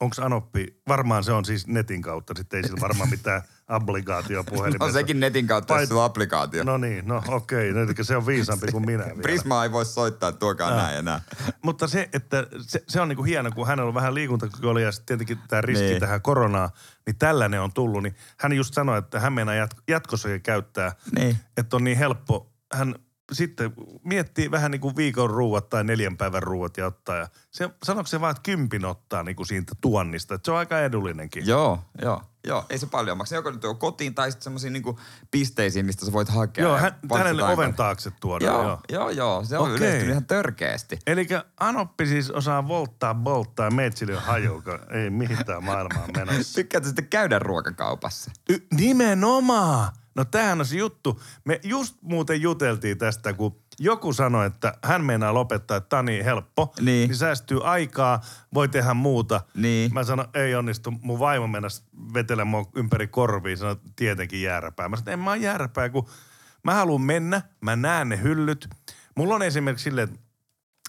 onko 0.00 0.16
Anoppi, 0.22 0.80
varmaan 0.88 1.24
se 1.24 1.32
on 1.32 1.44
siis 1.44 1.66
netin 1.66 2.02
kautta, 2.02 2.34
sitten 2.36 2.56
ei 2.56 2.62
sillä 2.64 2.80
varmaan 2.80 3.10
mitään 3.10 3.42
obligaatio 3.68 4.44
puhelimessa. 4.44 4.86
No 4.86 4.92
sekin 4.92 5.20
netin 5.20 5.46
kautta, 5.46 5.80
jos 5.80 5.88
sulla 5.88 6.00
on 6.00 6.06
applikaatio. 6.06 6.64
No 6.64 6.76
niin, 6.78 7.08
no 7.08 7.22
okei, 7.28 7.70
okay. 7.70 7.94
se 8.02 8.16
on 8.16 8.26
viisaampi 8.26 8.72
kuin 8.72 8.86
minä 8.86 9.04
vielä. 9.04 9.22
Prisma 9.22 9.62
ei 9.62 9.72
voi 9.72 9.84
soittaa, 9.84 10.32
tuokaa 10.32 10.76
näin 10.76 10.96
ja 10.96 11.02
näin. 11.02 11.22
Mutta 11.64 11.86
se, 11.86 12.08
että 12.12 12.46
se, 12.60 12.84
se 12.88 13.00
on 13.00 13.08
niinku 13.08 13.24
hieno, 13.24 13.50
kun 13.50 13.66
hänellä 13.66 13.88
on 13.88 13.94
vähän 13.94 14.14
liikuntakykyä 14.14 14.80
ja 14.80 14.92
sitten 14.92 15.18
tietenkin 15.18 15.48
tämä 15.48 15.62
riski 15.62 15.84
niin. 15.84 16.00
Tähän 16.00 16.22
koronaan, 16.22 16.70
niin 17.06 17.16
tällainen 17.18 17.60
on 17.60 17.72
tullut. 17.72 18.02
Niin 18.02 18.16
hän 18.40 18.52
just 18.52 18.74
sanoi, 18.74 18.98
että 18.98 19.20
hän 19.20 19.32
meinaa 19.32 19.54
jat- 19.54 19.82
jatkossakin 19.88 20.42
käyttää, 20.42 20.92
Niin. 21.18 21.36
että 21.56 21.76
on 21.76 21.84
niin 21.84 21.98
helppo. 21.98 22.52
Hän 22.74 22.94
sitten 23.32 23.72
miettii 24.04 24.50
vähän 24.50 24.70
niin 24.70 24.80
kuin 24.80 24.96
viikon 24.96 25.30
ruuat 25.30 25.68
tai 25.68 25.84
neljän 25.84 26.16
päivän 26.16 26.42
ruuat 26.42 26.76
ja 26.76 26.86
ottaa. 26.86 27.16
Ja 27.16 27.28
se, 27.50 27.70
sanoiko 27.82 28.06
se 28.06 28.20
vaan, 28.20 28.30
että 28.30 28.42
kympin 28.42 28.84
ottaa 28.84 29.22
niin 29.22 29.36
kuin 29.36 29.46
siitä 29.46 29.72
tuonnista, 29.80 30.34
että 30.34 30.46
se 30.46 30.52
on 30.52 30.58
aika 30.58 30.80
edullinenkin. 30.80 31.46
Joo, 31.46 31.78
joo. 32.02 32.22
Joo, 32.48 32.64
ei 32.70 32.78
se 32.78 32.86
paljon 32.86 33.18
maksa. 33.18 33.34
Joko 33.34 33.50
nyt 33.50 33.64
on 33.64 33.76
kotiin 33.76 34.14
tai 34.14 34.30
sitten 34.30 34.44
semmoisiin 34.44 34.72
niinku 34.72 35.00
pisteisiin, 35.30 35.86
mistä 35.86 36.06
sä 36.06 36.12
voit 36.12 36.28
hakea. 36.28 36.64
Joo, 36.64 36.76
hän, 36.78 36.98
hänelle 37.16 37.44
oven 37.44 37.74
taakse 37.74 38.10
tuoda. 38.20 38.44
Joo, 38.44 38.62
joo. 38.62 38.80
joo, 38.88 39.10
joo. 39.10 39.44
Se 39.44 39.58
on 39.58 39.64
Okei. 39.64 39.76
yleistynyt 39.76 40.10
ihan 40.10 40.26
törkeästi. 40.26 40.98
Eli 41.06 41.26
Anoppi 41.60 42.06
siis 42.06 42.30
osaa 42.30 42.68
volttaa, 42.68 43.14
bolttaa 43.14 43.66
ja 43.66 43.70
meitsille 43.70 44.16
on 44.16 44.22
haju, 44.22 44.62
kun 44.64 44.96
ei 44.96 45.10
mitään 45.10 45.64
maailmaa 45.64 46.06
menossa. 46.16 46.54
Tykkäätkö 46.54 46.88
sitten 46.88 47.08
käydä 47.08 47.38
ruokakaupassa? 47.38 48.30
Y- 48.48 48.66
nimenomaan! 48.76 49.92
No 50.14 50.24
tämähän 50.24 50.60
on 50.60 50.66
se 50.66 50.76
juttu. 50.76 51.22
Me 51.44 51.60
just 51.62 51.96
muuten 52.02 52.42
juteltiin 52.42 52.98
tästä, 52.98 53.32
kun 53.32 53.56
joku 53.78 54.12
sanoi, 54.12 54.46
että 54.46 54.74
hän 54.84 55.04
meinaa 55.04 55.34
lopettaa, 55.34 55.76
että 55.76 55.88
tämä 55.88 55.98
on 55.98 56.04
niin 56.04 56.24
helppo. 56.24 56.72
Niin. 56.80 57.08
niin 57.08 57.16
säästyy 57.16 57.60
aikaa, 57.64 58.20
voi 58.54 58.68
tehdä 58.68 58.94
muuta. 58.94 59.40
Niin. 59.54 59.94
Mä 59.94 60.04
sanoin, 60.04 60.28
ei 60.34 60.54
onnistu. 60.54 60.90
Mun 60.90 61.18
vaimo 61.18 61.46
mennäs 61.46 61.84
vetellä 62.14 62.44
mua 62.44 62.66
ympäri 62.76 63.08
korviin. 63.08 63.58
Sanoi, 63.58 63.76
tietenkin 63.96 64.42
jääräpää. 64.42 64.88
Mä 64.88 64.96
sanoin, 64.96 65.12
en 65.12 65.18
mä 65.18 65.30
oon 65.30 65.42
jääräpää, 65.42 65.88
kun 65.88 66.08
mä 66.64 66.74
haluan 66.74 67.00
mennä. 67.00 67.42
Mä 67.60 67.76
näen 67.76 68.08
ne 68.08 68.22
hyllyt. 68.22 68.68
Mulla 69.16 69.34
on 69.34 69.42
esimerkiksi 69.42 69.84
silleen, 69.84 70.08
että 70.08 70.20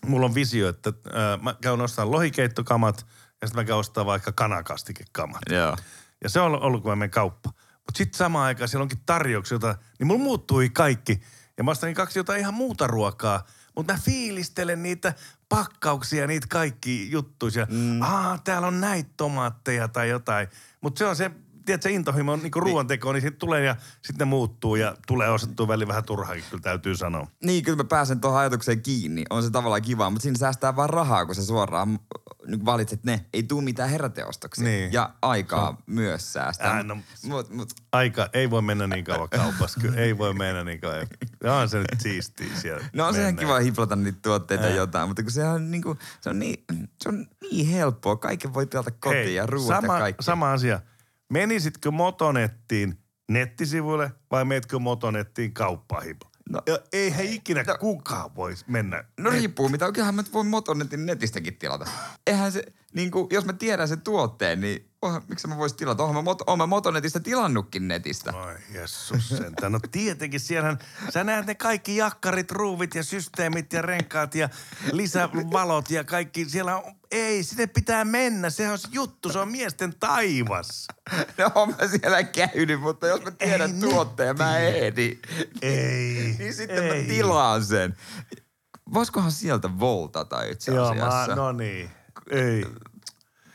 mulla 0.06 0.26
on 0.26 0.36
visio, 0.36 0.70
että 0.70 0.90
äh, 0.90 1.42
mä 1.42 1.56
käyn 1.62 1.82
ostamaan 1.82 2.12
lohikeittokamat 2.12 3.06
ja 3.42 3.48
sitten 3.48 3.62
mä 3.62 3.66
käyn 3.66 3.80
ostamaan 3.80 4.08
vaikka 4.08 4.32
kanakastikekamat. 4.32 5.42
Joo. 5.50 5.78
Ja 6.24 6.30
se 6.30 6.40
on 6.40 6.62
ollut, 6.62 6.82
kun 6.82 6.92
mä 6.92 6.96
menen 6.96 7.12
kauppa. 7.12 7.50
Mutta 7.76 7.98
sitten 7.98 8.18
samaan 8.18 8.46
aikaan 8.46 8.68
siellä 8.68 8.84
onkin 8.84 9.02
tarjouksia, 9.06 9.56
jota, 9.56 9.76
niin 10.00 10.08
mulla 10.08 10.24
muuttui 10.24 10.70
kaikki. 10.70 11.22
Ja 11.60 11.64
mä 11.64 11.72
ostan 11.72 11.94
kaksi 11.94 12.20
jotain 12.20 12.40
ihan 12.40 12.54
muuta 12.54 12.88
ruokaa. 12.88 13.44
Mutta 13.76 13.94
mä 13.94 14.00
fiilistelen 14.00 14.84
niitä 14.84 15.14
pakkauksia, 15.50 16.28
niitä 16.28 16.48
kaikki 16.50 17.12
juttuja. 17.12 17.68
Mm. 17.70 18.02
Ah, 18.02 18.42
täällä 18.44 18.68
on 18.68 18.82
näitä 18.82 19.10
tomaatteja 19.18 19.88
tai 19.88 20.10
jotain. 20.10 20.48
Mutta 20.82 21.00
se 21.00 21.06
on 21.06 21.16
se, 21.16 21.32
tiedätkö, 21.66 21.90
intohimo 21.90 22.34
on 22.34 22.40
niinku 22.40 22.60
ruoantekoon, 22.60 23.16
niin 23.16 23.22
sitten 23.22 23.40
tulee 23.40 23.64
ja 23.64 23.76
sitten 24.02 24.18
ne 24.18 24.26
muuttuu 24.26 24.76
ja 24.76 24.96
tulee 25.08 25.30
ostettua 25.30 25.68
väliin 25.68 25.88
vähän 25.88 26.04
turhaakin, 26.04 26.44
kyllä 26.50 26.62
täytyy 26.62 26.96
sanoa. 26.96 27.28
Niin, 27.44 27.64
kyllä 27.64 27.78
mä 27.78 27.84
pääsen 27.84 28.20
tuohon 28.22 28.40
ajatukseen 28.40 28.82
kiinni. 28.82 29.24
On 29.30 29.44
se 29.44 29.50
tavallaan 29.50 29.82
kiva, 29.82 30.10
mutta 30.10 30.24
siinä 30.24 30.38
säästää 30.38 30.76
vaan 30.76 30.90
rahaa, 30.90 31.26
kun 31.26 31.36
sä 31.36 31.46
suoraan 31.46 31.90
äh, 31.90 32.00
niin 32.48 32.66
valitset 32.66 33.04
ne. 33.04 33.26
Ei 33.34 33.44
tuu 33.44 33.62
mitään 33.62 33.90
heräteostoksia. 33.90 34.64
Niin. 34.64 34.94
Ja 34.94 35.14
aikaa 35.22 35.78
myös 35.86 36.34
säästää. 36.34 36.72
Ää, 36.72 36.84
no, 36.84 36.98
mut, 37.24 37.50
mut, 37.50 37.74
Aika, 37.92 38.30
ei 38.34 38.50
voi 38.50 38.62
mennä 38.62 38.88
niin 38.88 39.06
kauan 39.06 39.30
kaupassa, 39.30 39.80
kyllä 39.82 39.98
ei 39.98 40.18
voi 40.18 40.34
mennä 40.34 40.64
niin 40.64 40.80
kauan. 40.80 41.08
Ja 41.44 41.54
on 41.54 41.70
se 41.70 41.78
nyt 41.78 42.02
siistiä 42.02 42.48
siellä. 42.56 42.86
no 42.94 43.08
on 43.08 43.14
se 43.14 43.20
ihan 43.20 43.28
mennä. 43.36 43.40
kiva 43.40 43.60
hiplata 43.60 43.96
niitä 43.96 44.20
tuotteita 44.22 44.64
Ää. 44.64 44.70
jotain, 44.70 45.10
mutta 45.10 45.24
kun 45.24 45.32
se 45.32 45.48
on, 45.48 45.72
niin 45.72 45.84
kuin, 45.84 46.00
se 46.22 46.30
on, 46.30 46.40
niin, 46.40 46.66
se 47.02 47.10
on 47.10 47.28
niin 47.52 47.68
helppoa. 47.68 48.16
Kaiken 48.16 48.54
voi 48.54 48.66
tilata 48.66 48.92
kotiin 48.92 49.24
Hei, 49.24 49.36
ja 49.36 49.46
ruuat 49.46 49.68
sama, 49.68 49.94
ja 49.94 50.00
kaikki. 50.00 50.24
Sama 50.24 50.54
asia. 50.54 50.82
Menisitkö 51.34 51.92
Motonettiin 51.92 52.98
nettisivuille 53.32 54.12
vai 54.32 54.46
meetkö 54.46 54.80
Motonettiin 54.80 55.54
kauppahipo? 55.54 56.26
No- 56.50 56.62
ja 56.68 56.80
eihän 56.94 57.26
ikinä 57.26 57.64
No- 57.68 57.78
kukaan 57.78 58.36
voisi 58.36 58.66
mennä. 58.68 59.04
No 59.20 59.30
riippuu 59.30 59.70
mitä. 59.70 59.92
Kyllähän 59.92 60.16
mä 60.16 60.24
voi 60.34 60.44
Motonetin 60.44 61.06
netistäkin 61.06 61.56
tilata. 61.56 61.86
Eihän 62.28 62.52
se, 62.52 62.64
niin 62.94 63.12
kuin, 63.12 63.28
jos 63.32 63.46
mä 63.46 63.54
tiedän 63.54 63.88
sen 63.88 64.02
tuotteen, 64.02 64.62
niin 64.62 64.90
oh, 65.02 65.22
miksi 65.28 65.48
mä 65.48 65.58
vois 65.58 65.74
tilata? 65.74 66.04
Oon 66.04 66.16
mä, 66.16 66.32
Mot- 66.32 66.44
oon 66.48 66.58
mä 66.58 66.66
Motonetista 66.66 67.20
tilannutkin 67.20 67.88
netistä. 67.88 68.34
Ai 68.38 68.56
jessus 68.74 69.30
sentään. 69.30 69.72
No 69.72 69.80
tietenkin 69.92 70.40
siellähän, 70.40 70.80
sä 71.14 71.24
näet 71.24 71.46
ne 71.46 71.56
kaikki 71.56 71.96
jakkarit, 71.98 72.52
ruuvit 72.52 72.96
ja 72.96 73.04
systeemit 73.04 73.74
ja 73.74 73.82
renkaat 73.82 74.36
ja 74.36 74.50
lisävalot 74.92 75.92
ja 75.92 76.04
kaikki. 76.04 76.46
Siellä 76.46 76.78
on, 76.78 76.96
ei, 77.12 77.44
sinne 77.44 77.68
pitää 77.68 78.06
mennä. 78.06 78.50
Sehän 78.50 78.72
on 78.72 78.80
se 78.80 78.88
juttu, 78.92 79.30
se 79.30 79.40
on 79.40 79.52
miesten 79.52 79.94
taivas. 80.00 80.88
No 81.38 81.52
on 81.56 81.70
mä 81.70 81.88
siellä 81.88 82.24
käynyt, 82.24 82.82
mutta 82.82 83.08
jos 83.08 83.22
mä 83.24 83.32
tiedän 83.32 83.74
Ei 83.76 83.90
tuotteen, 83.90 84.38
mä 84.38 84.58
ehdin. 84.58 85.20
Ei. 85.62 86.36
Niin 86.40 86.54
sitten 86.54 86.84
ei. 86.84 87.02
mä 87.02 87.08
tilaan 87.08 87.66
sen. 87.66 87.98
Voisikohan 88.94 89.32
sieltä 89.32 89.80
voltata 89.80 90.44
itse 90.44 90.72
Joo, 90.72 90.86
asiassa? 90.86 91.28
mä, 91.28 91.36
no 91.36 91.52
niin. 91.52 91.99
Ei. 92.30 92.66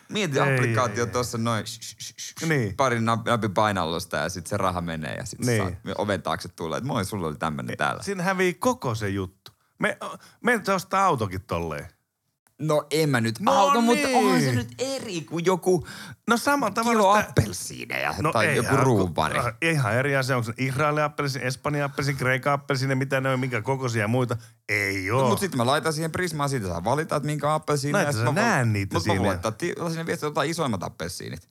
Mieti 0.09 0.39
Ei, 0.41 0.55
applikaatio 0.55 1.07
tuossa 1.07 1.39
noin 1.39 1.65
sh- 1.65 1.69
sh- 1.83 1.97
sh- 2.03 2.45
sh- 2.45 2.49
Niin. 2.49 2.77
parin 2.77 3.03
nap- 3.05 3.31
napin 3.31 3.55
painallusta 3.55 4.17
ja 4.17 4.29
sitten 4.29 4.51
se 4.51 4.57
raha 4.57 4.81
menee 4.81 5.15
ja 5.15 5.25
sitten 5.27 5.47
Niin. 5.47 5.77
niin. 5.85 5.95
oven 6.01 6.23
taakse 6.23 6.49
tulee, 6.49 6.79
että 6.79 6.87
moi, 6.89 7.05
sulla 7.05 7.27
oli 7.27 7.37
tämmönen 7.37 7.77
täällä. 7.77 8.03
Siinä 8.03 8.23
hävii 8.23 8.55
koko 8.55 8.95
se 8.95 9.09
juttu. 9.09 9.53
Me, 9.79 9.99
me 10.41 10.61
ostaa 10.75 11.05
autokin 11.05 11.41
tolleen. 11.43 11.89
No 12.63 12.87
en 12.91 13.09
mä 13.09 13.21
nyt 13.21 13.41
No 13.41 13.53
auto, 13.53 13.81
mutta 13.81 14.07
niin. 14.07 14.17
onhan 14.19 14.41
se 14.41 14.53
nyt 14.53 14.69
eri 14.79 15.21
kuin 15.21 15.45
joku 15.45 15.87
No 16.29 16.37
samalla 16.37 16.75
tavalla 16.75 16.99
kilo 16.99 17.17
sitä- 17.17 17.29
appelsiineja 17.31 18.15
No 18.23 18.33
tai 18.33 18.47
ei, 18.47 18.57
joku 18.57 18.77
ruupari. 18.77 19.39
Ihan 19.63 19.95
eri 19.95 20.17
asia. 20.17 20.37
Onko 20.37 20.47
se 20.47 20.53
Israelin 20.59 21.05
appelsin, 21.05 21.43
Espanjan 21.43 21.85
appelsin, 21.85 22.17
Kreikan 22.17 22.53
appelsin, 22.53 22.99
mitä 22.99 23.21
ne 23.21 23.29
on, 23.29 23.41
minkä 23.41 23.63
kokoisia 23.63 24.03
ja 24.03 24.09
muita. 24.09 24.37
Ei 24.69 25.11
oo. 25.11 25.21
No, 25.23 25.29
mutta 25.29 25.41
sitten 25.41 25.59
mä 25.59 25.67
laitan 25.67 25.93
siihen 25.93 26.11
Prismaan, 26.11 26.49
siitä 26.51 26.67
saa 26.69 26.85
valita, 26.85 27.17
että 27.17 27.27
minkä 27.27 27.55
appelsiini. 27.55 27.93
No, 28.03 28.09
et 28.09 28.17
sä 28.17 28.33
näe 28.33 28.65
niitä 28.65 28.95
Mutta 28.95 29.09
mä 29.13 29.19
voin 29.19 29.29
laittaa 29.29 29.53
sinne 29.89 30.07
viestiä 30.07 30.27
jotain 30.27 30.51
isoimmat 30.51 30.83
appelsiinit. 30.83 31.49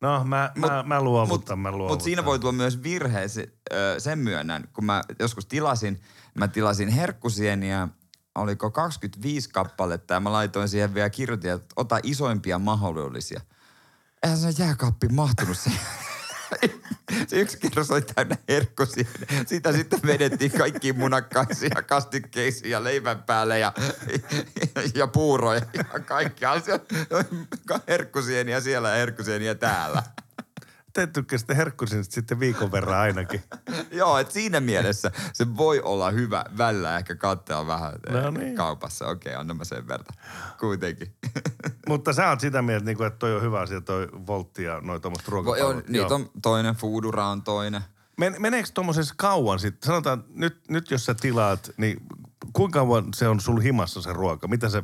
no 0.00 0.24
mä, 0.24 0.52
mä, 0.56 0.82
mä 0.86 1.00
luovutan, 1.02 1.58
mä 1.58 1.70
luovutan. 1.70 1.92
Mutta 1.92 2.04
siinä 2.04 2.24
voi 2.24 2.38
tulla 2.38 2.52
myös 2.52 2.82
virhe, 2.82 3.28
se, 3.28 3.48
ö, 3.72 3.94
sen 3.98 4.18
myönnän. 4.18 4.68
Kun 4.72 4.84
mä 4.84 5.02
joskus 5.18 5.46
tilasin, 5.46 6.00
mä 6.34 6.48
tilasin 6.48 6.88
herkkusieniä, 6.88 7.88
oliko 8.34 8.70
25 8.70 9.48
kappaletta 9.48 10.14
ja 10.14 10.20
mä 10.20 10.32
laitoin 10.32 10.68
siihen 10.68 10.94
vielä 10.94 11.10
kirjoitin, 11.10 11.50
että 11.50 11.74
ota 11.76 12.00
isoimpia 12.02 12.58
mahdollisia. 12.58 13.40
Eihän 14.22 14.38
se 14.38 14.62
jääkaappi 14.62 15.08
mahtunut 15.08 15.58
se. 15.58 15.70
se 17.28 17.36
yksi 17.36 17.58
kerros 17.58 17.90
oli 17.90 18.02
täynnä 18.02 18.36
herkkusia. 18.48 19.04
Sitä 19.46 19.72
sitten 19.72 20.00
vedettiin 20.06 20.52
kaikki 20.52 20.92
munakkaisia, 20.92 21.82
kastikkeisia, 21.86 22.84
leivän 22.84 23.22
päälle 23.22 23.58
ja, 23.58 23.72
ja 24.94 25.06
puuroja 25.06 25.60
ja. 26.40 26.60
Se 26.60 26.72
on 27.10 27.80
herkkusieniä 27.88 28.60
siellä 28.60 28.88
ja 28.88 28.96
herkkusieniä 28.96 29.54
täällä. 29.54 30.02
Te 30.92 31.06
tykkäsitte 31.06 31.56
herkkusin 31.56 32.04
sitten 32.04 32.40
viikon 32.40 32.72
verran 32.72 32.98
ainakin. 32.98 33.42
Joo, 33.90 34.18
että 34.18 34.32
siinä 34.32 34.60
mielessä 34.60 35.10
se 35.32 35.56
voi 35.56 35.80
olla 35.80 36.10
hyvä 36.10 36.44
välillä 36.58 36.96
ehkä 36.96 37.14
katsoa 37.14 37.66
vähän 37.66 37.92
No 38.10 38.20
no 38.20 38.30
niin. 38.30 38.44
niin. 38.44 38.56
kaupassa. 38.56 39.06
Okei, 39.06 39.34
anna 39.34 39.54
mä 39.54 39.64
sen 39.64 39.88
verran. 39.88 40.16
Kuitenkin. 40.60 41.14
Mutta 41.88 42.12
sä 42.12 42.28
oot 42.28 42.40
sitä 42.40 42.62
mieltä, 42.62 42.84
niinku, 42.86 43.02
että 43.02 43.18
toi 43.18 43.34
on 43.36 43.42
hyvä 43.42 43.60
asia, 43.60 43.80
toi 43.80 44.08
voltti 44.26 44.62
ja 44.62 44.80
noi 44.80 45.00
on, 45.04 45.12
ruokapalvelut. 45.28 45.88
niitä 45.88 46.14
on 46.14 46.30
toinen, 46.42 46.74
Foodura 46.74 47.26
on 47.26 47.42
toinen. 47.42 47.82
Men, 48.16 48.36
meneekö 48.38 48.68
tuommoisessa 48.74 49.14
kauan 49.16 49.58
sitten? 49.58 49.86
Sanotaan, 49.86 50.24
nyt, 50.34 50.60
nyt 50.68 50.90
jos 50.90 51.04
sä 51.04 51.14
tilaat, 51.14 51.70
niin 51.76 52.02
kuinka 52.52 52.78
kauan 52.78 53.04
se 53.14 53.28
on 53.28 53.40
sul 53.40 53.60
himassa 53.60 54.02
se 54.02 54.12
ruoka? 54.12 54.48
Mitä 54.48 54.68
se, 54.68 54.82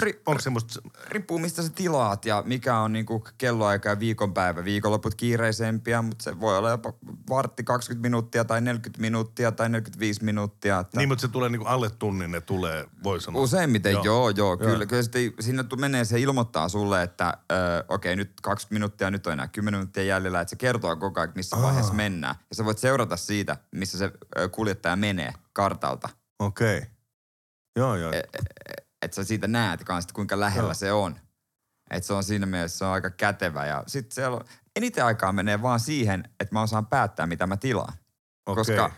Ri, 0.00 0.22
onko 0.26 0.40
semmoista, 0.40 0.80
riippuu 1.08 1.38
mistä 1.38 1.62
sä 1.62 1.68
tilaat 1.74 2.24
ja 2.24 2.42
mikä 2.46 2.78
on 2.78 2.92
niinku 2.92 3.24
kelloaika 3.38 3.88
ja 3.88 3.98
viikonpäivä. 3.98 4.64
Viikonloput 4.64 5.14
kiireisempiä, 5.14 6.02
mutta 6.02 6.24
se 6.24 6.40
voi 6.40 6.58
olla 6.58 6.70
jopa 6.70 6.92
vartti 7.28 7.64
20 7.64 8.02
minuuttia 8.02 8.44
tai 8.44 8.60
40 8.60 9.00
minuuttia 9.00 9.52
tai 9.52 9.68
45 9.68 10.24
minuuttia. 10.24 10.78
Että 10.78 10.98
niin 10.98 11.08
mutta 11.08 11.22
se 11.22 11.28
tulee 11.28 11.48
niinku 11.48 11.66
alle 11.66 11.90
tunnin, 11.90 12.30
ne 12.30 12.40
tulee, 12.40 12.84
voi 13.02 13.20
sanoa. 13.20 13.42
Useimmiten 13.42 13.92
joo, 13.92 14.04
joo, 14.04 14.30
joo 14.30 14.56
kyllä. 14.56 14.72
Joo. 14.72 14.86
Kyllä 14.86 15.02
sitten 15.02 15.68
tu- 15.68 15.76
menee, 15.76 16.04
se 16.04 16.20
ilmoittaa 16.20 16.68
sulle, 16.68 17.02
että 17.02 17.38
ö, 17.52 17.84
okei 17.88 18.16
nyt 18.16 18.32
20 18.42 18.72
minuuttia, 18.74 19.10
nyt 19.10 19.26
on 19.26 19.32
enää 19.32 19.48
10 19.48 19.78
minuuttia 19.78 20.02
jäljellä, 20.02 20.40
että 20.40 20.50
se 20.50 20.56
kertoo 20.56 20.96
koko 20.96 21.20
ajan, 21.20 21.32
missä 21.34 21.62
vaiheessa 21.62 21.94
mennään. 21.94 22.34
Ja 22.50 22.56
sä 22.56 22.64
voit 22.64 22.78
seurata 22.78 23.16
siitä, 23.16 23.56
missä 23.72 23.98
se 23.98 24.12
kuljettaja 24.50 24.96
menee 24.96 25.32
kartalta. 25.52 26.08
Okei. 26.38 26.78
Okay. 26.78 26.90
Joo, 27.76 27.96
joo. 27.96 28.12
E- 28.12 28.22
Että 29.02 29.14
sä 29.14 29.24
siitä 29.24 29.48
näet 29.48 29.84
kanssa, 29.84 30.14
kuinka 30.14 30.40
lähellä 30.40 30.66
Joo. 30.68 30.74
se 30.74 30.92
on. 30.92 31.16
Että 31.90 32.06
se 32.06 32.12
on 32.12 32.24
siinä 32.24 32.46
mielessä 32.46 32.78
se 32.78 32.84
on 32.84 32.90
aika 32.92 33.10
kätevä. 33.10 33.66
Ja 33.66 33.84
sitten 33.86 34.14
siellä 34.14 34.36
on, 34.36 34.44
eniten 34.76 35.04
aikaa 35.04 35.32
menee 35.32 35.62
vaan 35.62 35.80
siihen, 35.80 36.24
että 36.40 36.54
mä 36.54 36.62
osaan 36.62 36.86
päättää, 36.86 37.26
mitä 37.26 37.46
mä 37.46 37.56
tilaan. 37.56 37.92
Okei. 38.46 38.60
Koska 38.60 38.90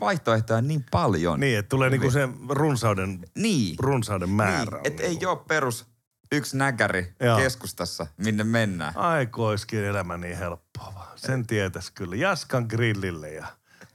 vaihtoehtoja 0.00 0.58
on 0.58 0.68
niin 0.68 0.84
paljon. 0.90 1.40
Niin, 1.40 1.58
että 1.58 1.68
tulee 1.68 1.90
niinku 1.90 2.10
se 2.10 2.28
runsauden, 2.48 3.20
Niin. 3.38 3.76
runsauden 3.78 4.30
määrä. 4.30 4.78
Niin, 4.78 4.92
et 4.92 5.00
ei 5.00 5.26
ole 5.26 5.38
perus 5.48 5.86
yksi 6.32 6.56
näkäri 6.56 7.14
Joo. 7.20 7.38
keskustassa, 7.38 8.06
minne 8.16 8.44
mennään. 8.44 8.96
Aikoiskin 8.96 9.84
elämä 9.84 10.16
niin 10.16 10.38
helppoa 10.38 10.92
vaan. 10.94 11.18
Sen 11.18 11.46
tietäisi 11.46 11.92
kyllä. 11.92 12.16
Jaskan 12.16 12.66
grillille 12.68 13.30
ja 13.32 13.46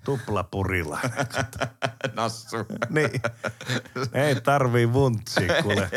tuplapurilla. 0.10 1.00
Nassu. 2.15 2.58
niin. 2.89 3.22
Ei 4.13 4.41
tarvii 4.41 4.93
vuntsi, 4.93 5.41
kuule. 5.62 5.89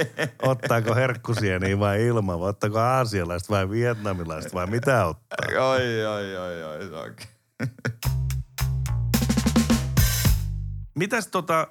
Ottaako 0.43 0.95
herkkusieniä 0.95 1.79
vai 1.79 2.07
ilman, 2.07 2.41
vai 2.41 2.49
ottaako 2.49 2.79
aasialaiset 2.79 3.51
vai 3.51 3.71
vietnamilaiset 3.71 4.55
vai 4.55 4.67
mitä 4.67 5.07
ottaa? 5.07 5.71
Oi, 5.71 6.07
oi, 6.07 6.37
oi, 6.37 6.65
oi, 6.65 6.89
se 6.89 6.95
onkin. 6.95 7.27
Mitäs 10.95 11.27
tota, 11.27 11.69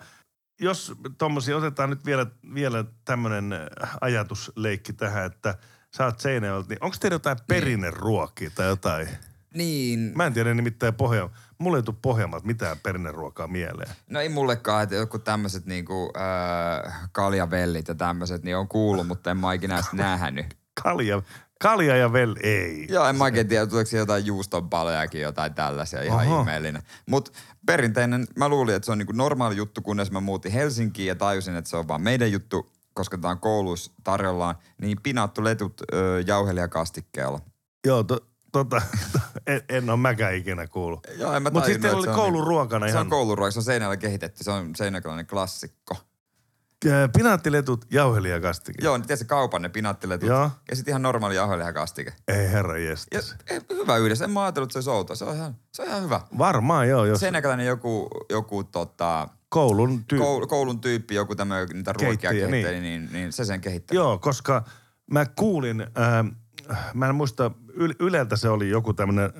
jos 0.61 0.93
tommosia, 1.17 1.57
otetaan 1.57 1.89
nyt 1.89 2.05
vielä, 2.05 2.25
vielä 2.53 2.85
tämmönen 3.05 3.53
ajatusleikki 4.01 4.93
tähän, 4.93 5.25
että 5.25 5.57
sä 5.97 6.05
oot 6.05 6.19
Seinäjoelta, 6.19 6.69
niin 6.69 6.83
onko 6.83 6.97
teillä 6.99 7.15
jotain 7.15 7.37
perinneruokia 7.47 8.49
tai 8.55 8.67
jotain? 8.67 9.07
Niin. 9.53 10.11
Mä 10.15 10.25
en 10.25 10.33
tiedä 10.33 10.53
nimittäin 10.53 10.93
Pohja... 10.93 11.29
Mulle 11.61 11.77
ei 11.77 11.83
tule 11.83 11.95
Pohjanmaalta 12.01 12.47
mitään 12.47 12.77
perinneruokaa 12.83 13.47
mieleen. 13.47 13.89
No 14.09 14.19
ei 14.19 14.29
mullekaan, 14.29 14.83
että 14.83 14.95
joku 14.95 15.19
tämmöiset 15.19 15.65
niinku 15.65 16.13
äh, 16.17 17.09
kaljavellit 17.11 17.87
ja 17.87 17.95
tämmöiset, 17.95 18.43
niin 18.43 18.57
on 18.57 18.67
kuullut, 18.67 19.07
mutta 19.07 19.31
en 19.31 19.37
mä 19.37 19.53
ikinä 19.53 19.75
edes 19.75 19.93
nähnyt. 19.93 20.57
Kalja, 20.83 21.21
kalja 21.61 21.95
ja 21.97 22.13
vel, 22.13 22.35
ei. 22.43 22.87
Joo, 22.89 23.05
en 23.05 23.15
mä 23.15 23.23
oikein 23.23 23.47
tiedä, 23.47 23.67
tuleeko 23.67 23.97
jotain 23.97 24.25
juustonpalojakin, 24.25 25.21
jotain 25.21 25.53
tällaisia, 25.53 26.01
ihan 26.01 26.27
Oho. 26.27 26.39
ihmeellinen. 26.39 26.81
Mutta 27.09 27.31
perinteinen, 27.65 28.27
mä 28.37 28.49
luulin, 28.49 28.75
että 28.75 28.85
se 28.85 28.91
on 28.91 28.97
niinku 28.97 29.13
normaali 29.13 29.55
juttu, 29.55 29.81
kunnes 29.81 30.11
mä 30.11 30.19
muutin 30.19 30.51
Helsinkiin 30.51 31.07
ja 31.07 31.15
tajusin, 31.15 31.55
että 31.55 31.69
se 31.69 31.77
on 31.77 31.87
vaan 31.87 32.01
meidän 32.01 32.31
juttu, 32.31 32.71
koska 32.93 33.17
tämä 33.17 33.31
on 33.31 33.39
kouluissa 33.39 33.91
tarjollaan, 34.03 34.55
niin 34.81 34.97
pinaattuletut 35.03 35.81
ö, 35.93 36.23
jauhelijakastikkeella. 36.27 37.39
Joo, 37.87 38.03
to, 38.03 38.30
tota, 38.51 38.81
en, 39.47 39.61
en 39.69 39.89
ole 39.89 39.97
mäkään 39.97 40.35
ikinä 40.35 40.67
kuullut. 40.67 41.07
Joo, 41.17 41.33
en 41.33 41.43
mä 41.43 41.49
Mutta 41.49 41.67
sitten 41.69 41.85
että 41.85 41.97
oli 41.97 42.03
se 42.03 42.09
on 42.09 42.15
kouluruokana 42.15 42.85
Se 42.85 42.89
ihan 42.91 43.01
on 43.01 43.09
kouluruoka, 43.09 43.51
se 43.51 43.59
on 43.59 43.63
seinällä 43.63 43.97
kehitetty, 43.97 44.43
se 44.43 44.51
on 44.51 44.75
seinäkäläinen 44.75 45.27
klassikko. 45.27 45.95
Pinaattiletut 47.17 47.85
jauhelijakastike. 47.91 48.83
Joo, 48.85 48.97
niin 48.97 49.07
tiedätkö 49.07 49.25
kaupan 49.25 49.61
ne 49.61 49.69
pinaattiletut 49.69 50.29
Joo. 50.29 50.51
ja 50.69 50.75
sitten 50.75 50.91
ihan 50.91 51.01
normaali 51.01 51.35
jauhelijakastike. 51.35 52.13
Ei 52.27 52.51
herra 52.51 52.77
Ja, 52.77 52.89
jestas. 52.89 53.35
eh, 53.49 53.61
hyvä 53.69 53.97
yhdessä, 53.97 54.25
en 54.25 54.31
mä 54.31 54.43
ajatellut, 54.43 54.69
että 54.69 54.81
se 54.81 54.91
olisi. 54.91 55.15
Se 55.15 55.25
on 55.25 55.35
ihan, 55.35 55.55
se 55.73 55.81
on 55.81 55.87
ihan 55.87 56.03
hyvä. 56.03 56.21
Varmaan 56.37 56.89
joo, 56.89 57.05
jos 57.05 57.19
Seinäkäläinen 57.19 57.65
joku, 57.65 58.09
joku 58.29 58.63
tota, 58.63 59.27
koulun 59.49 60.05
tyy... 60.05 60.19
koul, 60.19 60.45
koulun 60.45 60.81
tyyppi, 60.81 61.15
joku 61.15 61.35
tämmöinen 61.35 61.67
niitä 61.73 61.93
ruokia 61.93 62.31
kehitteli, 62.31 62.79
niin. 62.79 63.01
Niin, 63.01 63.13
niin 63.13 63.33
se 63.33 63.45
sen 63.45 63.61
kehittää. 63.61 63.95
Joo, 63.95 64.17
koska 64.17 64.63
mä 65.11 65.25
kuulin, 65.25 65.87
ää, 65.95 66.25
mä 66.93 67.09
en 67.09 67.15
muista, 67.15 67.51
Yle- 67.73 67.95
Yleltä 67.99 68.35
se 68.35 68.49
oli 68.49 68.69
joku 68.69 68.93
tämmöinen 68.93 69.31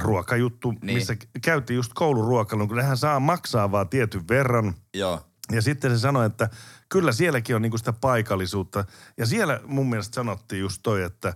ruokajuttu, 0.00 0.70
niin. 0.70 0.80
Niin. 0.82 0.96
missä 0.96 1.16
käytiin 1.42 1.76
just 1.76 1.92
kouluruokailun, 1.94 2.68
kun 2.68 2.76
nehän 2.76 2.96
saa 2.96 3.20
maksaa 3.20 3.70
vaan 3.70 3.88
tietyn 3.88 4.28
verran. 4.28 4.74
Joo. 4.94 5.20
Ja 5.52 5.62
sitten 5.62 5.90
se 5.90 5.98
sanoi, 5.98 6.26
että 6.26 6.48
kyllä 6.88 7.12
sielläkin 7.12 7.56
on 7.56 7.62
niinku 7.62 7.78
sitä 7.78 7.92
paikallisuutta. 7.92 8.84
Ja 9.18 9.26
siellä 9.26 9.60
mun 9.66 9.90
mielestä 9.90 10.14
sanottiin 10.14 10.60
just 10.60 10.80
toi, 10.82 11.02
että, 11.02 11.34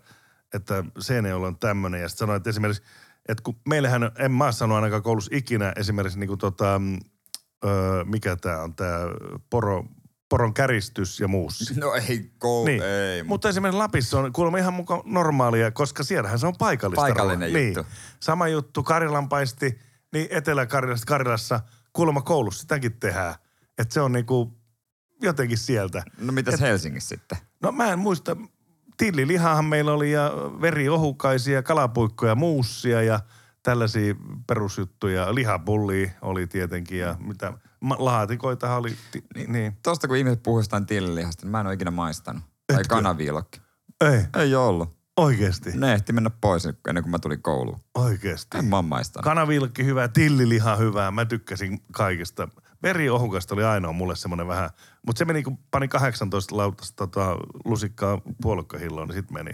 että 0.54 0.84
Seinäjoella 0.98 1.46
on 1.46 1.58
tämmöinen. 1.58 2.00
Ja 2.00 2.08
sitten 2.08 2.18
sanoi, 2.18 2.36
että 2.36 2.50
esimerkiksi, 2.50 2.82
että 3.28 3.42
kun 3.42 3.56
meillähän, 3.68 4.10
en 4.18 4.32
mä 4.32 4.52
sano 4.52 4.74
ainakaan 4.74 5.02
koulussa 5.02 5.36
ikinä 5.36 5.72
esimerkiksi 5.76 6.18
niinku 6.18 6.36
tota, 6.36 6.78
mm, 6.78 6.98
öö, 7.64 8.04
mikä 8.04 8.36
tämä 8.36 8.62
on, 8.62 8.74
tämä 8.74 8.98
poro, 9.50 9.84
poron 10.30 10.54
käristys 10.54 11.20
ja 11.20 11.28
muussa. 11.28 11.74
No 11.80 11.92
ei, 11.94 12.30
kou, 12.38 12.64
Niin. 12.64 12.82
ei. 12.82 13.22
Mutta 13.22 13.48
esimerkiksi 13.48 13.78
Lapissa 13.78 14.18
on 14.20 14.32
kuulemma 14.32 14.58
ihan 14.58 14.74
mukaan 14.74 15.02
normaalia, 15.04 15.70
koska 15.70 16.02
siellähän 16.02 16.38
se 16.38 16.46
on 16.46 16.54
paikallista 16.58 17.00
Paikallinen 17.02 17.50
ruokaa. 17.52 17.66
juttu. 17.66 17.80
Niin. 17.82 17.92
Sama 18.20 18.48
juttu, 18.48 18.82
Karjalanpaisti, 18.82 19.78
niin 20.12 20.26
Etelä-Karjalassa, 20.30 21.06
Karjalassa, 21.06 21.60
kuulemma 21.92 22.22
koulussa 22.22 22.60
sitäkin 22.60 22.92
tehdään. 23.00 23.34
Että 23.78 23.94
se 23.94 24.00
on 24.00 24.12
niinku 24.12 24.58
jotenkin 25.22 25.58
sieltä. 25.58 26.02
No 26.18 26.32
mitäs 26.32 26.60
Helsingissä 26.60 27.08
sitten? 27.08 27.38
No 27.62 27.72
mä 27.72 27.92
en 27.92 27.98
muista, 27.98 28.36
tillilihahan 28.96 29.64
meillä 29.64 29.92
oli 29.92 30.12
ja 30.12 30.32
veriohukaisia, 30.60 31.62
kalapuikkoja, 31.62 32.34
muussia 32.34 33.02
ja 33.02 33.20
tällaisia 33.62 34.14
perusjuttuja. 34.46 35.34
Lihapullia 35.34 36.10
oli 36.22 36.46
tietenkin 36.46 36.98
ja 36.98 37.16
mitä, 37.18 37.52
laatikoitahan 37.98 38.78
oli, 38.78 38.96
ti- 39.12 39.24
niin. 39.34 39.52
niin. 39.52 39.76
Tosta 39.82 40.08
kun 40.08 40.16
ihmiset 40.16 40.42
puhuu 40.42 40.58
jostain 40.58 40.86
tillilihasta, 40.86 41.46
niin 41.46 41.50
mä 41.50 41.60
en 41.60 41.66
ole 41.66 41.74
ikinä 41.74 41.90
maistanut. 41.90 42.42
Tai 42.66 42.80
Etkö? 42.80 42.94
kanaviilokki. 42.94 43.60
Ei, 44.00 44.24
Ei 44.36 44.54
ollut. 44.54 44.96
oikeesti, 45.16 45.70
Ne 45.74 45.92
ehti 45.92 46.12
mennä 46.12 46.30
pois 46.40 46.66
ennen 46.88 47.02
kuin 47.04 47.10
mä 47.10 47.18
tulin 47.18 47.42
kouluun. 47.42 47.80
oikeesti. 47.94 48.58
En 48.58 48.64
mä 48.64 48.76
oon 48.76 48.84
maistanut. 48.84 49.24
Kanavilkki 49.24 49.84
hyvä, 49.84 50.08
tilliliha 50.08 50.76
hyvää. 50.76 51.10
Mä 51.10 51.24
tykkäsin 51.24 51.78
kaikesta. 51.92 52.48
Veriohukasta 52.82 53.54
oli 53.54 53.64
ainoa 53.64 53.92
mulle 53.92 54.16
semmoinen 54.16 54.46
vähän. 54.46 54.70
Mutta 55.06 55.18
se 55.18 55.24
meni, 55.24 55.42
kun 55.42 55.58
pani 55.70 55.88
18 55.88 56.56
lautasta 56.56 56.96
tota, 56.96 57.36
lusikkaa 57.64 58.20
puolukkahilloon, 58.42 59.08
niin 59.08 59.16
sit 59.16 59.30
meni. 59.30 59.50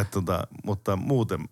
Et, 0.00 0.10
tota, 0.10 0.46
mutta 0.64 0.96
muuten, 0.96 1.48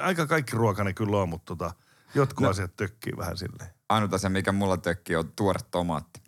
aika 0.00 0.26
kaikki 0.26 0.56
ruoka 0.56 0.84
ne 0.84 0.92
kyllä 0.92 1.16
on, 1.16 1.28
mutta 1.28 1.56
tota, 1.56 1.74
jotkut 2.14 2.42
no. 2.44 2.50
asiat 2.50 2.76
tökkii 2.76 3.12
vähän 3.16 3.36
silleen. 3.36 3.70
Ainut 3.88 4.14
asia, 4.14 4.30
mikä 4.30 4.52
mulla 4.52 4.76
tökkii, 4.76 5.16
on 5.16 5.32
tuore 5.36 5.60
tomaatti. 5.70 6.20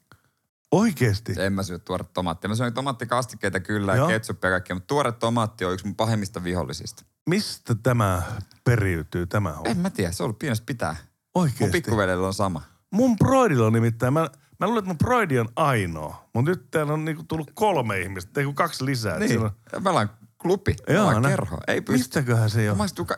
Oikeesti? 0.72 1.34
En 1.38 1.52
mä 1.52 1.62
syö 1.62 1.78
tuore 1.78 2.04
tomaattia. 2.14 2.48
Mä 2.48 2.54
syön 2.54 2.74
tomaattikastikkeita 2.74 3.60
kyllä 3.60 3.94
Joo. 3.96 4.08
ja 4.08 4.14
ketsuppia 4.14 4.50
ja 4.50 4.54
kaikkea, 4.54 4.76
mutta 4.76 4.86
tuore 4.86 5.12
tomaatti 5.12 5.64
on 5.64 5.72
yksi 5.72 5.86
mun 5.86 5.94
pahimmista 5.96 6.44
vihollisista. 6.44 7.04
Mistä 7.28 7.74
tämä 7.82 8.22
periytyy, 8.64 9.26
tämä 9.26 9.52
on? 9.52 9.66
En 9.66 9.78
mä 9.78 9.90
tiedä, 9.90 10.12
se 10.12 10.22
on 10.22 10.24
ollut 10.24 10.38
pienestä 10.38 10.66
pitää. 10.66 10.92
Mun 10.92 11.42
Oikeesti? 11.44 11.72
pikkuveljellä 11.72 12.26
on 12.26 12.34
sama. 12.34 12.62
Mun 12.92 13.16
broidilla 13.16 13.66
on 13.66 13.72
nimittäin, 13.72 14.12
mä, 14.12 14.20
mä 14.60 14.66
luulen, 14.66 14.78
että 14.78 14.88
mun 14.88 14.98
broidi 14.98 15.38
on 15.38 15.48
ainoa. 15.56 16.28
Mutta 16.34 16.50
nyt 16.50 16.70
täällä 16.70 16.92
on 16.92 17.04
niinku 17.04 17.22
tullut 17.22 17.50
kolme 17.54 18.00
ihmistä, 18.00 18.40
ei 18.40 18.44
kun 18.46 18.54
kaksi 18.54 18.84
lisää. 18.84 19.18
Niin. 19.18 19.40
on- 19.40 19.50
Me 19.80 19.90
ollaan 19.90 20.10
klubi, 20.38 20.76
ollaan 21.00 21.22
nä- 21.22 21.28
kerho. 21.28 21.58
Ei 21.68 21.80
pysty. 21.80 21.98
Mistäköhän 21.98 22.50
se 22.50 22.70
on? 22.70 22.76
Maistuu 22.76 23.04
ka- 23.04 23.16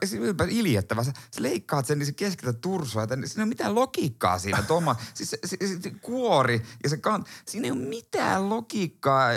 iljettävä. 0.48 1.04
Sä, 1.04 1.12
sä 1.36 1.42
leikkaat 1.42 1.86
sen, 1.86 1.98
niin 1.98 2.06
se 2.06 2.12
keskität 2.12 2.60
tursua. 2.60 3.02
Että 3.02 3.14
siinä 3.14 3.40
ei 3.40 3.42
ole 3.42 3.48
mitään 3.48 3.74
logiikkaa 3.74 4.38
siinä. 4.38 4.62
Toma. 4.62 4.96
siis 5.14 5.30
se, 5.30 5.38
se, 5.44 5.56
se, 5.66 5.80
se, 5.82 5.90
kuori 5.90 6.62
ja 6.82 6.88
se 6.88 6.96
kan... 6.96 7.24
Siinä 7.46 7.64
ei 7.66 7.70
ole 7.70 7.80
mitään 7.80 8.48
logiikkaa 8.48 9.28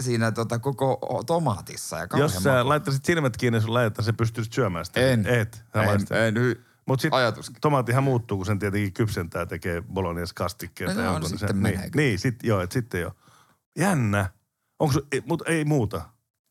siinä 0.00 0.32
tota, 0.32 0.58
koko 0.58 1.22
tomaatissa. 1.26 1.96
Ja 1.98 2.06
Jos 2.16 2.34
sä 2.34 2.52
maku. 2.54 2.68
laittaisit 2.68 3.04
silmät 3.04 3.36
kiinni 3.36 3.60
sun 3.60 3.74
lähettä, 3.74 4.02
se 4.02 4.12
pystyisit 4.12 4.52
syömään 4.52 4.84
sitä. 4.84 5.00
En. 5.00 5.26
Et. 5.26 5.62
En, 5.74 6.16
en, 6.26 6.34
hy- 6.36 6.60
Mut 6.86 7.00
sit 7.00 7.14
ajatuskin. 7.14 7.56
tomaattihan 7.60 8.04
muuttuu, 8.04 8.36
kun 8.38 8.46
sen 8.46 8.58
tietenkin 8.58 8.92
kypsentää, 8.92 9.46
tekee 9.46 9.82
bolognese 9.92 10.34
kastikkeita. 10.34 10.94
No 10.94 11.00
joo, 11.00 11.10
no 11.10 11.14
onko 11.16 11.28
sitten 11.28 11.62
niin, 11.62 11.80
niin, 11.94 12.18
sit, 12.18 12.34
joo, 12.42 12.60
et 12.60 12.72
sitten 12.72 13.00
jo. 13.00 13.12
Jännä. 13.78 14.30
Onko 14.78 14.92
su, 14.92 15.00
ei, 15.12 15.22
mut 15.26 15.42
ei 15.46 15.64
muuta. 15.64 16.02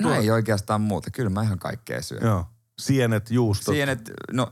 No 0.03 0.13
ei 0.13 0.31
oikeastaan 0.31 0.81
muuta. 0.81 1.11
Kyllä 1.11 1.29
mä 1.29 1.41
ihan 1.43 1.59
kaikkea 1.59 2.01
syön. 2.01 2.21
Joo. 2.25 2.45
Sienet, 2.79 3.31
juustot. 3.31 3.75
Sienet, 3.75 4.11
no 4.31 4.51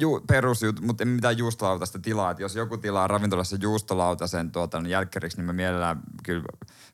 ju, 0.00 0.20
perusjut, 0.28 0.80
mutta 0.80 1.04
en 1.04 1.08
mitään 1.08 1.38
juustolautasta 1.38 1.98
tilaa. 1.98 2.30
Et 2.30 2.38
jos 2.38 2.56
joku 2.56 2.76
tilaa 2.76 3.06
ravintolassa 3.06 3.56
juustolautasen 3.60 4.50
tuota, 4.50 4.80
niin 4.80 4.90
jälkkäriksi, 4.90 5.38
niin 5.38 5.46
mä 5.46 5.52
mielellään 5.52 6.00
kyllä 6.24 6.44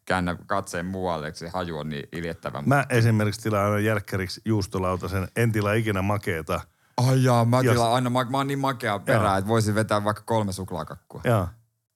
käännän 0.04 0.38
katseen 0.46 0.86
muualle, 0.86 1.34
se 1.34 1.48
haju 1.48 1.78
on 1.78 1.88
niin 1.88 2.08
iljettävä. 2.12 2.62
Mä 2.66 2.84
esimerkiksi 2.90 3.40
tilaan 3.40 3.64
aina 3.64 3.78
jälkkäriksi 3.78 4.40
juustolautasen. 4.44 5.28
En 5.36 5.52
tilaa 5.52 5.72
ikinä 5.72 6.02
makeeta. 6.02 6.60
Ai 6.96 7.24
jaa, 7.24 7.44
mä 7.44 7.60
Jos- 7.60 7.72
tilaan 7.74 7.92
aina, 7.92 8.10
mä, 8.10 8.24
mä 8.30 8.36
oon 8.36 8.46
niin 8.46 8.58
makea 8.58 8.98
perää, 8.98 9.36
että 9.36 9.48
voisin 9.48 9.74
vetää 9.74 10.04
vaikka 10.04 10.22
kolme 10.22 10.52
suklaakakkua. 10.52 11.20
Joo. 11.24 11.48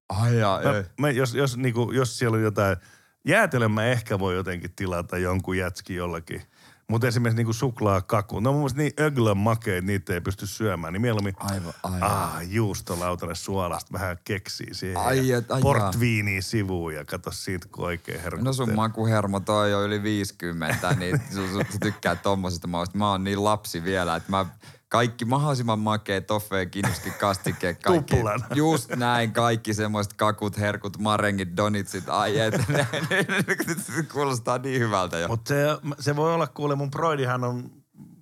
Ai 0.08 0.38
jaa, 0.38 0.62
Mä, 0.62 0.76
ei. 0.76 0.84
mä, 1.00 1.10
jos, 1.10 1.34
jos, 1.34 1.56
niinku, 1.56 1.92
jos 1.92 2.18
siellä 2.18 2.36
on 2.36 2.42
jotain, 2.42 2.76
jäätelön 3.24 3.70
mä 3.70 3.84
ehkä 3.84 4.18
voi 4.18 4.34
jotenkin 4.34 4.72
tilata 4.76 5.18
jonkun 5.18 5.56
jätski 5.56 5.94
jollakin. 5.94 6.42
Mutta 6.88 7.06
esimerkiksi 7.06 7.36
niinku 7.36 7.52
suklaakaku, 7.52 8.40
no 8.40 8.52
mun 8.52 8.60
mielestä 8.60 8.78
niin 8.78 8.92
öglön 9.00 9.36
makeet, 9.36 9.84
niitä 9.84 10.14
ei 10.14 10.20
pysty 10.20 10.46
syömään, 10.46 10.92
niin 10.92 11.00
mieluummin 11.00 11.34
Aivan, 11.38 11.72
ai, 11.82 12.00
ah, 12.00 12.34
juustolautanen 12.48 13.36
suolasta, 13.36 13.92
vähän 13.92 14.16
keksii 14.24 14.74
siihen. 14.74 14.96
Ai, 14.96 15.28
ja 15.28 15.42
ai 15.48 15.60
portviiniä 15.60 16.40
sivuun 16.40 16.94
ja 16.94 17.04
kato 17.04 17.30
siitä, 17.32 17.66
kun 17.72 17.84
oikein 17.84 18.20
herkuttelee. 18.20 18.44
No 18.44 18.52
sun 18.52 18.74
makuhermo 18.74 19.40
toi 19.40 19.74
on 19.74 19.82
yli 19.82 20.02
50, 20.02 20.94
niin 20.94 21.20
su, 21.34 21.48
su, 21.48 21.58
sä 21.72 21.78
tykkää 21.80 22.16
tommosesta 22.16 22.68
mausta. 22.68 22.98
Mä 22.98 23.10
oon 23.10 23.24
niin 23.24 23.44
lapsi 23.44 23.84
vielä, 23.84 24.16
että 24.16 24.30
mä 24.30 24.46
kaikki 24.90 25.24
mahdollisimman 25.24 25.78
makea 25.78 26.20
toffee, 26.20 26.66
kinuski, 26.66 27.10
kastike, 27.10 27.74
kaikki. 27.74 28.16
Tuplan. 28.16 28.44
Just 28.54 28.90
näin, 28.96 29.32
kaikki 29.32 29.74
semmoiset 29.74 30.12
kakut, 30.12 30.58
herkut, 30.58 30.98
marengit, 30.98 31.56
donitsit, 31.56 32.08
ai 32.08 32.38
et, 32.38 32.54
ne, 32.68 32.86
ne, 33.10 33.24
ne, 33.28 34.02
kuulostaa 34.12 34.58
niin 34.58 34.80
hyvältä 34.80 35.18
jo. 35.18 35.28
Mutta 35.28 35.48
se, 35.48 35.66
se 35.98 36.16
voi 36.16 36.34
olla, 36.34 36.46
kuule 36.46 36.74
mun 36.74 36.90
broidihan 36.90 37.44
on, 37.44 37.70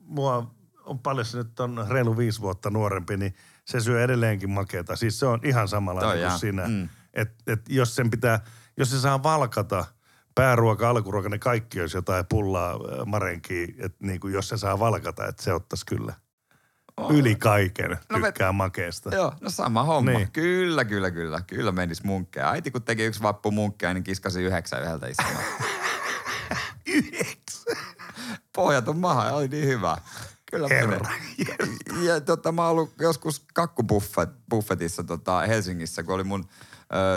mua 0.04 0.50
on 0.84 0.98
paljon 0.98 1.26
se 1.26 1.38
nyt 1.38 1.60
on 1.60 1.86
reilu 1.88 2.16
viisi 2.16 2.40
vuotta 2.40 2.70
nuorempi, 2.70 3.16
niin 3.16 3.34
se 3.64 3.80
syö 3.80 4.04
edelleenkin 4.04 4.50
makeeta. 4.50 4.96
Siis 4.96 5.18
se 5.18 5.26
on 5.26 5.40
ihan 5.44 5.68
samalla 5.68 6.00
kuin 6.00 6.20
jaa. 6.20 6.38
sinä. 6.38 6.68
Mm. 6.68 6.88
Et, 7.14 7.30
et 7.46 7.60
jos 7.68 7.96
sen 7.96 8.10
pitää, 8.10 8.40
jos 8.76 8.90
se 8.90 9.00
saa 9.00 9.22
valkata 9.22 9.84
pääruoka, 10.34 10.90
alkuruoka, 10.90 11.28
ne 11.28 11.38
kaikki 11.38 11.80
olisi 11.80 11.96
jotain 11.96 12.24
pullaa 12.28 12.72
äh, 12.72 13.06
marenkia, 13.06 13.66
että 13.78 14.06
niinku, 14.06 14.28
jos 14.28 14.48
se 14.48 14.56
saa 14.56 14.78
valkata, 14.78 15.26
että 15.26 15.42
se 15.42 15.52
ottaisi 15.52 15.86
kyllä 15.86 16.14
yli 17.10 17.34
kaiken 17.34 17.98
No 18.08 18.18
tykkää 18.24 18.52
makeesta. 18.52 19.14
Joo, 19.14 19.32
no 19.40 19.50
sama 19.50 19.82
homma. 19.82 20.10
Niin. 20.10 20.32
Kyllä, 20.32 20.84
kyllä, 20.84 21.10
kyllä. 21.10 21.40
Kyllä 21.46 21.72
menis 21.72 22.04
munkkeja. 22.04 22.50
Äiti 22.50 22.70
kun 22.70 22.82
teki 22.82 23.04
yksi 23.04 23.22
vappu 23.22 23.50
munkkeja, 23.50 23.94
niin 23.94 24.04
kiskasi 24.04 24.42
yhdeksän 24.42 24.82
yhdeltä 24.82 25.06
istumaan. 25.06 25.44
Yhdeksän. 26.86 27.76
Pohjaton 28.54 28.98
maha, 28.98 29.32
oli 29.32 29.48
niin 29.48 29.66
hyvä. 29.66 29.96
Kyllä 30.50 30.68
Herra. 30.70 30.90
menee. 30.90 32.06
Ja 32.06 32.20
tota, 32.20 32.52
mä 32.52 32.62
oon 32.62 32.70
ollut 32.70 32.92
joskus 33.00 33.44
kakkubuffetissa 33.54 35.04
tota, 35.04 35.40
Helsingissä, 35.40 36.02
kun 36.02 36.14
oli 36.14 36.24
mun 36.24 36.48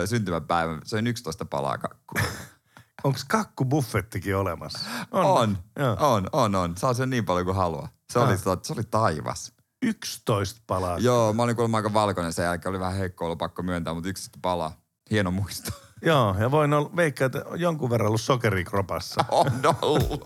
ö, 0.02 0.06
syntymäpäivä. 0.06 0.78
Söin 0.84 1.06
11 1.06 1.44
palaa 1.44 1.78
kakkua. 1.78 2.22
Onko 3.04 3.18
kakkubuffettikin 3.28 4.36
olemassa? 4.36 4.78
On, 5.10 5.58
Joo. 5.78 5.96
on, 6.00 6.26
on, 6.32 6.54
on. 6.54 6.76
Saa 6.76 6.94
sen 6.94 7.10
niin 7.10 7.24
paljon 7.24 7.44
kuin 7.44 7.56
haluaa. 7.56 7.88
Se 8.12 8.18
oli, 8.18 8.38
se 8.38 8.72
oli 8.72 8.84
taivas. 8.90 9.52
11 9.82 10.60
palaa. 10.66 10.98
Joo, 10.98 11.32
mä 11.32 11.42
olin 11.42 11.56
kuulemma 11.56 11.76
aika 11.76 11.92
valkoinen 11.92 12.32
sen 12.32 12.44
jälkeen. 12.44 12.70
Oli 12.70 12.80
vähän 12.80 12.96
heikko 12.96 13.24
ollut 13.24 13.38
pakko 13.38 13.62
myöntää, 13.62 13.94
mutta 13.94 14.08
yksi 14.08 14.30
palaa. 14.42 14.80
Hieno 15.10 15.30
muisto. 15.30 15.70
Joo, 16.06 16.36
ja 16.38 16.50
voin 16.50 16.72
olla, 16.72 16.96
veikkaa, 16.96 17.26
että 17.26 17.42
on 17.46 17.60
jonkun 17.60 17.90
verran 17.90 18.06
ollut 18.06 18.20
sokerikropassa. 18.20 19.24
On 19.30 19.52
ollut. 19.82 20.22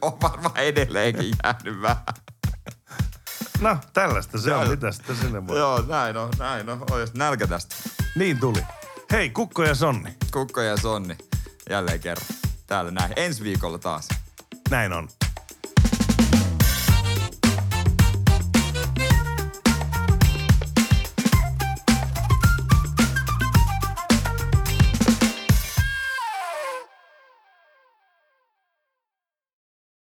On 0.00 0.12
varmaan 0.22 0.56
edelleenkin 0.56 1.34
jäänyt 1.44 1.82
vähän. 1.82 2.04
No, 3.60 3.76
tällaista 3.92 4.38
se 4.38 4.54
on. 4.54 4.68
Mitä 4.68 4.92
sitten 4.92 5.16
sinne 5.16 5.46
voi? 5.46 5.58
Joo, 5.58 5.84
näin 5.88 6.16
on, 6.16 6.30
näin 6.38 6.68
on. 6.68 6.84
Ois 6.90 7.14
nälkä 7.14 7.46
tästä. 7.46 7.76
Niin 8.16 8.40
tuli. 8.40 8.62
Hei, 9.12 9.30
Kukko 9.30 9.64
ja 9.64 9.74
Sonni. 9.74 10.16
Kukko 10.32 10.60
ja 10.60 10.76
Sonni. 10.76 11.16
Jälleen 11.70 12.00
kerran. 12.00 12.26
Täällä 12.66 12.90
näin. 12.90 13.12
Ensi 13.16 13.44
viikolla 13.44 13.78
taas. 13.78 14.08
Näin 14.70 14.92
on. 14.92 15.08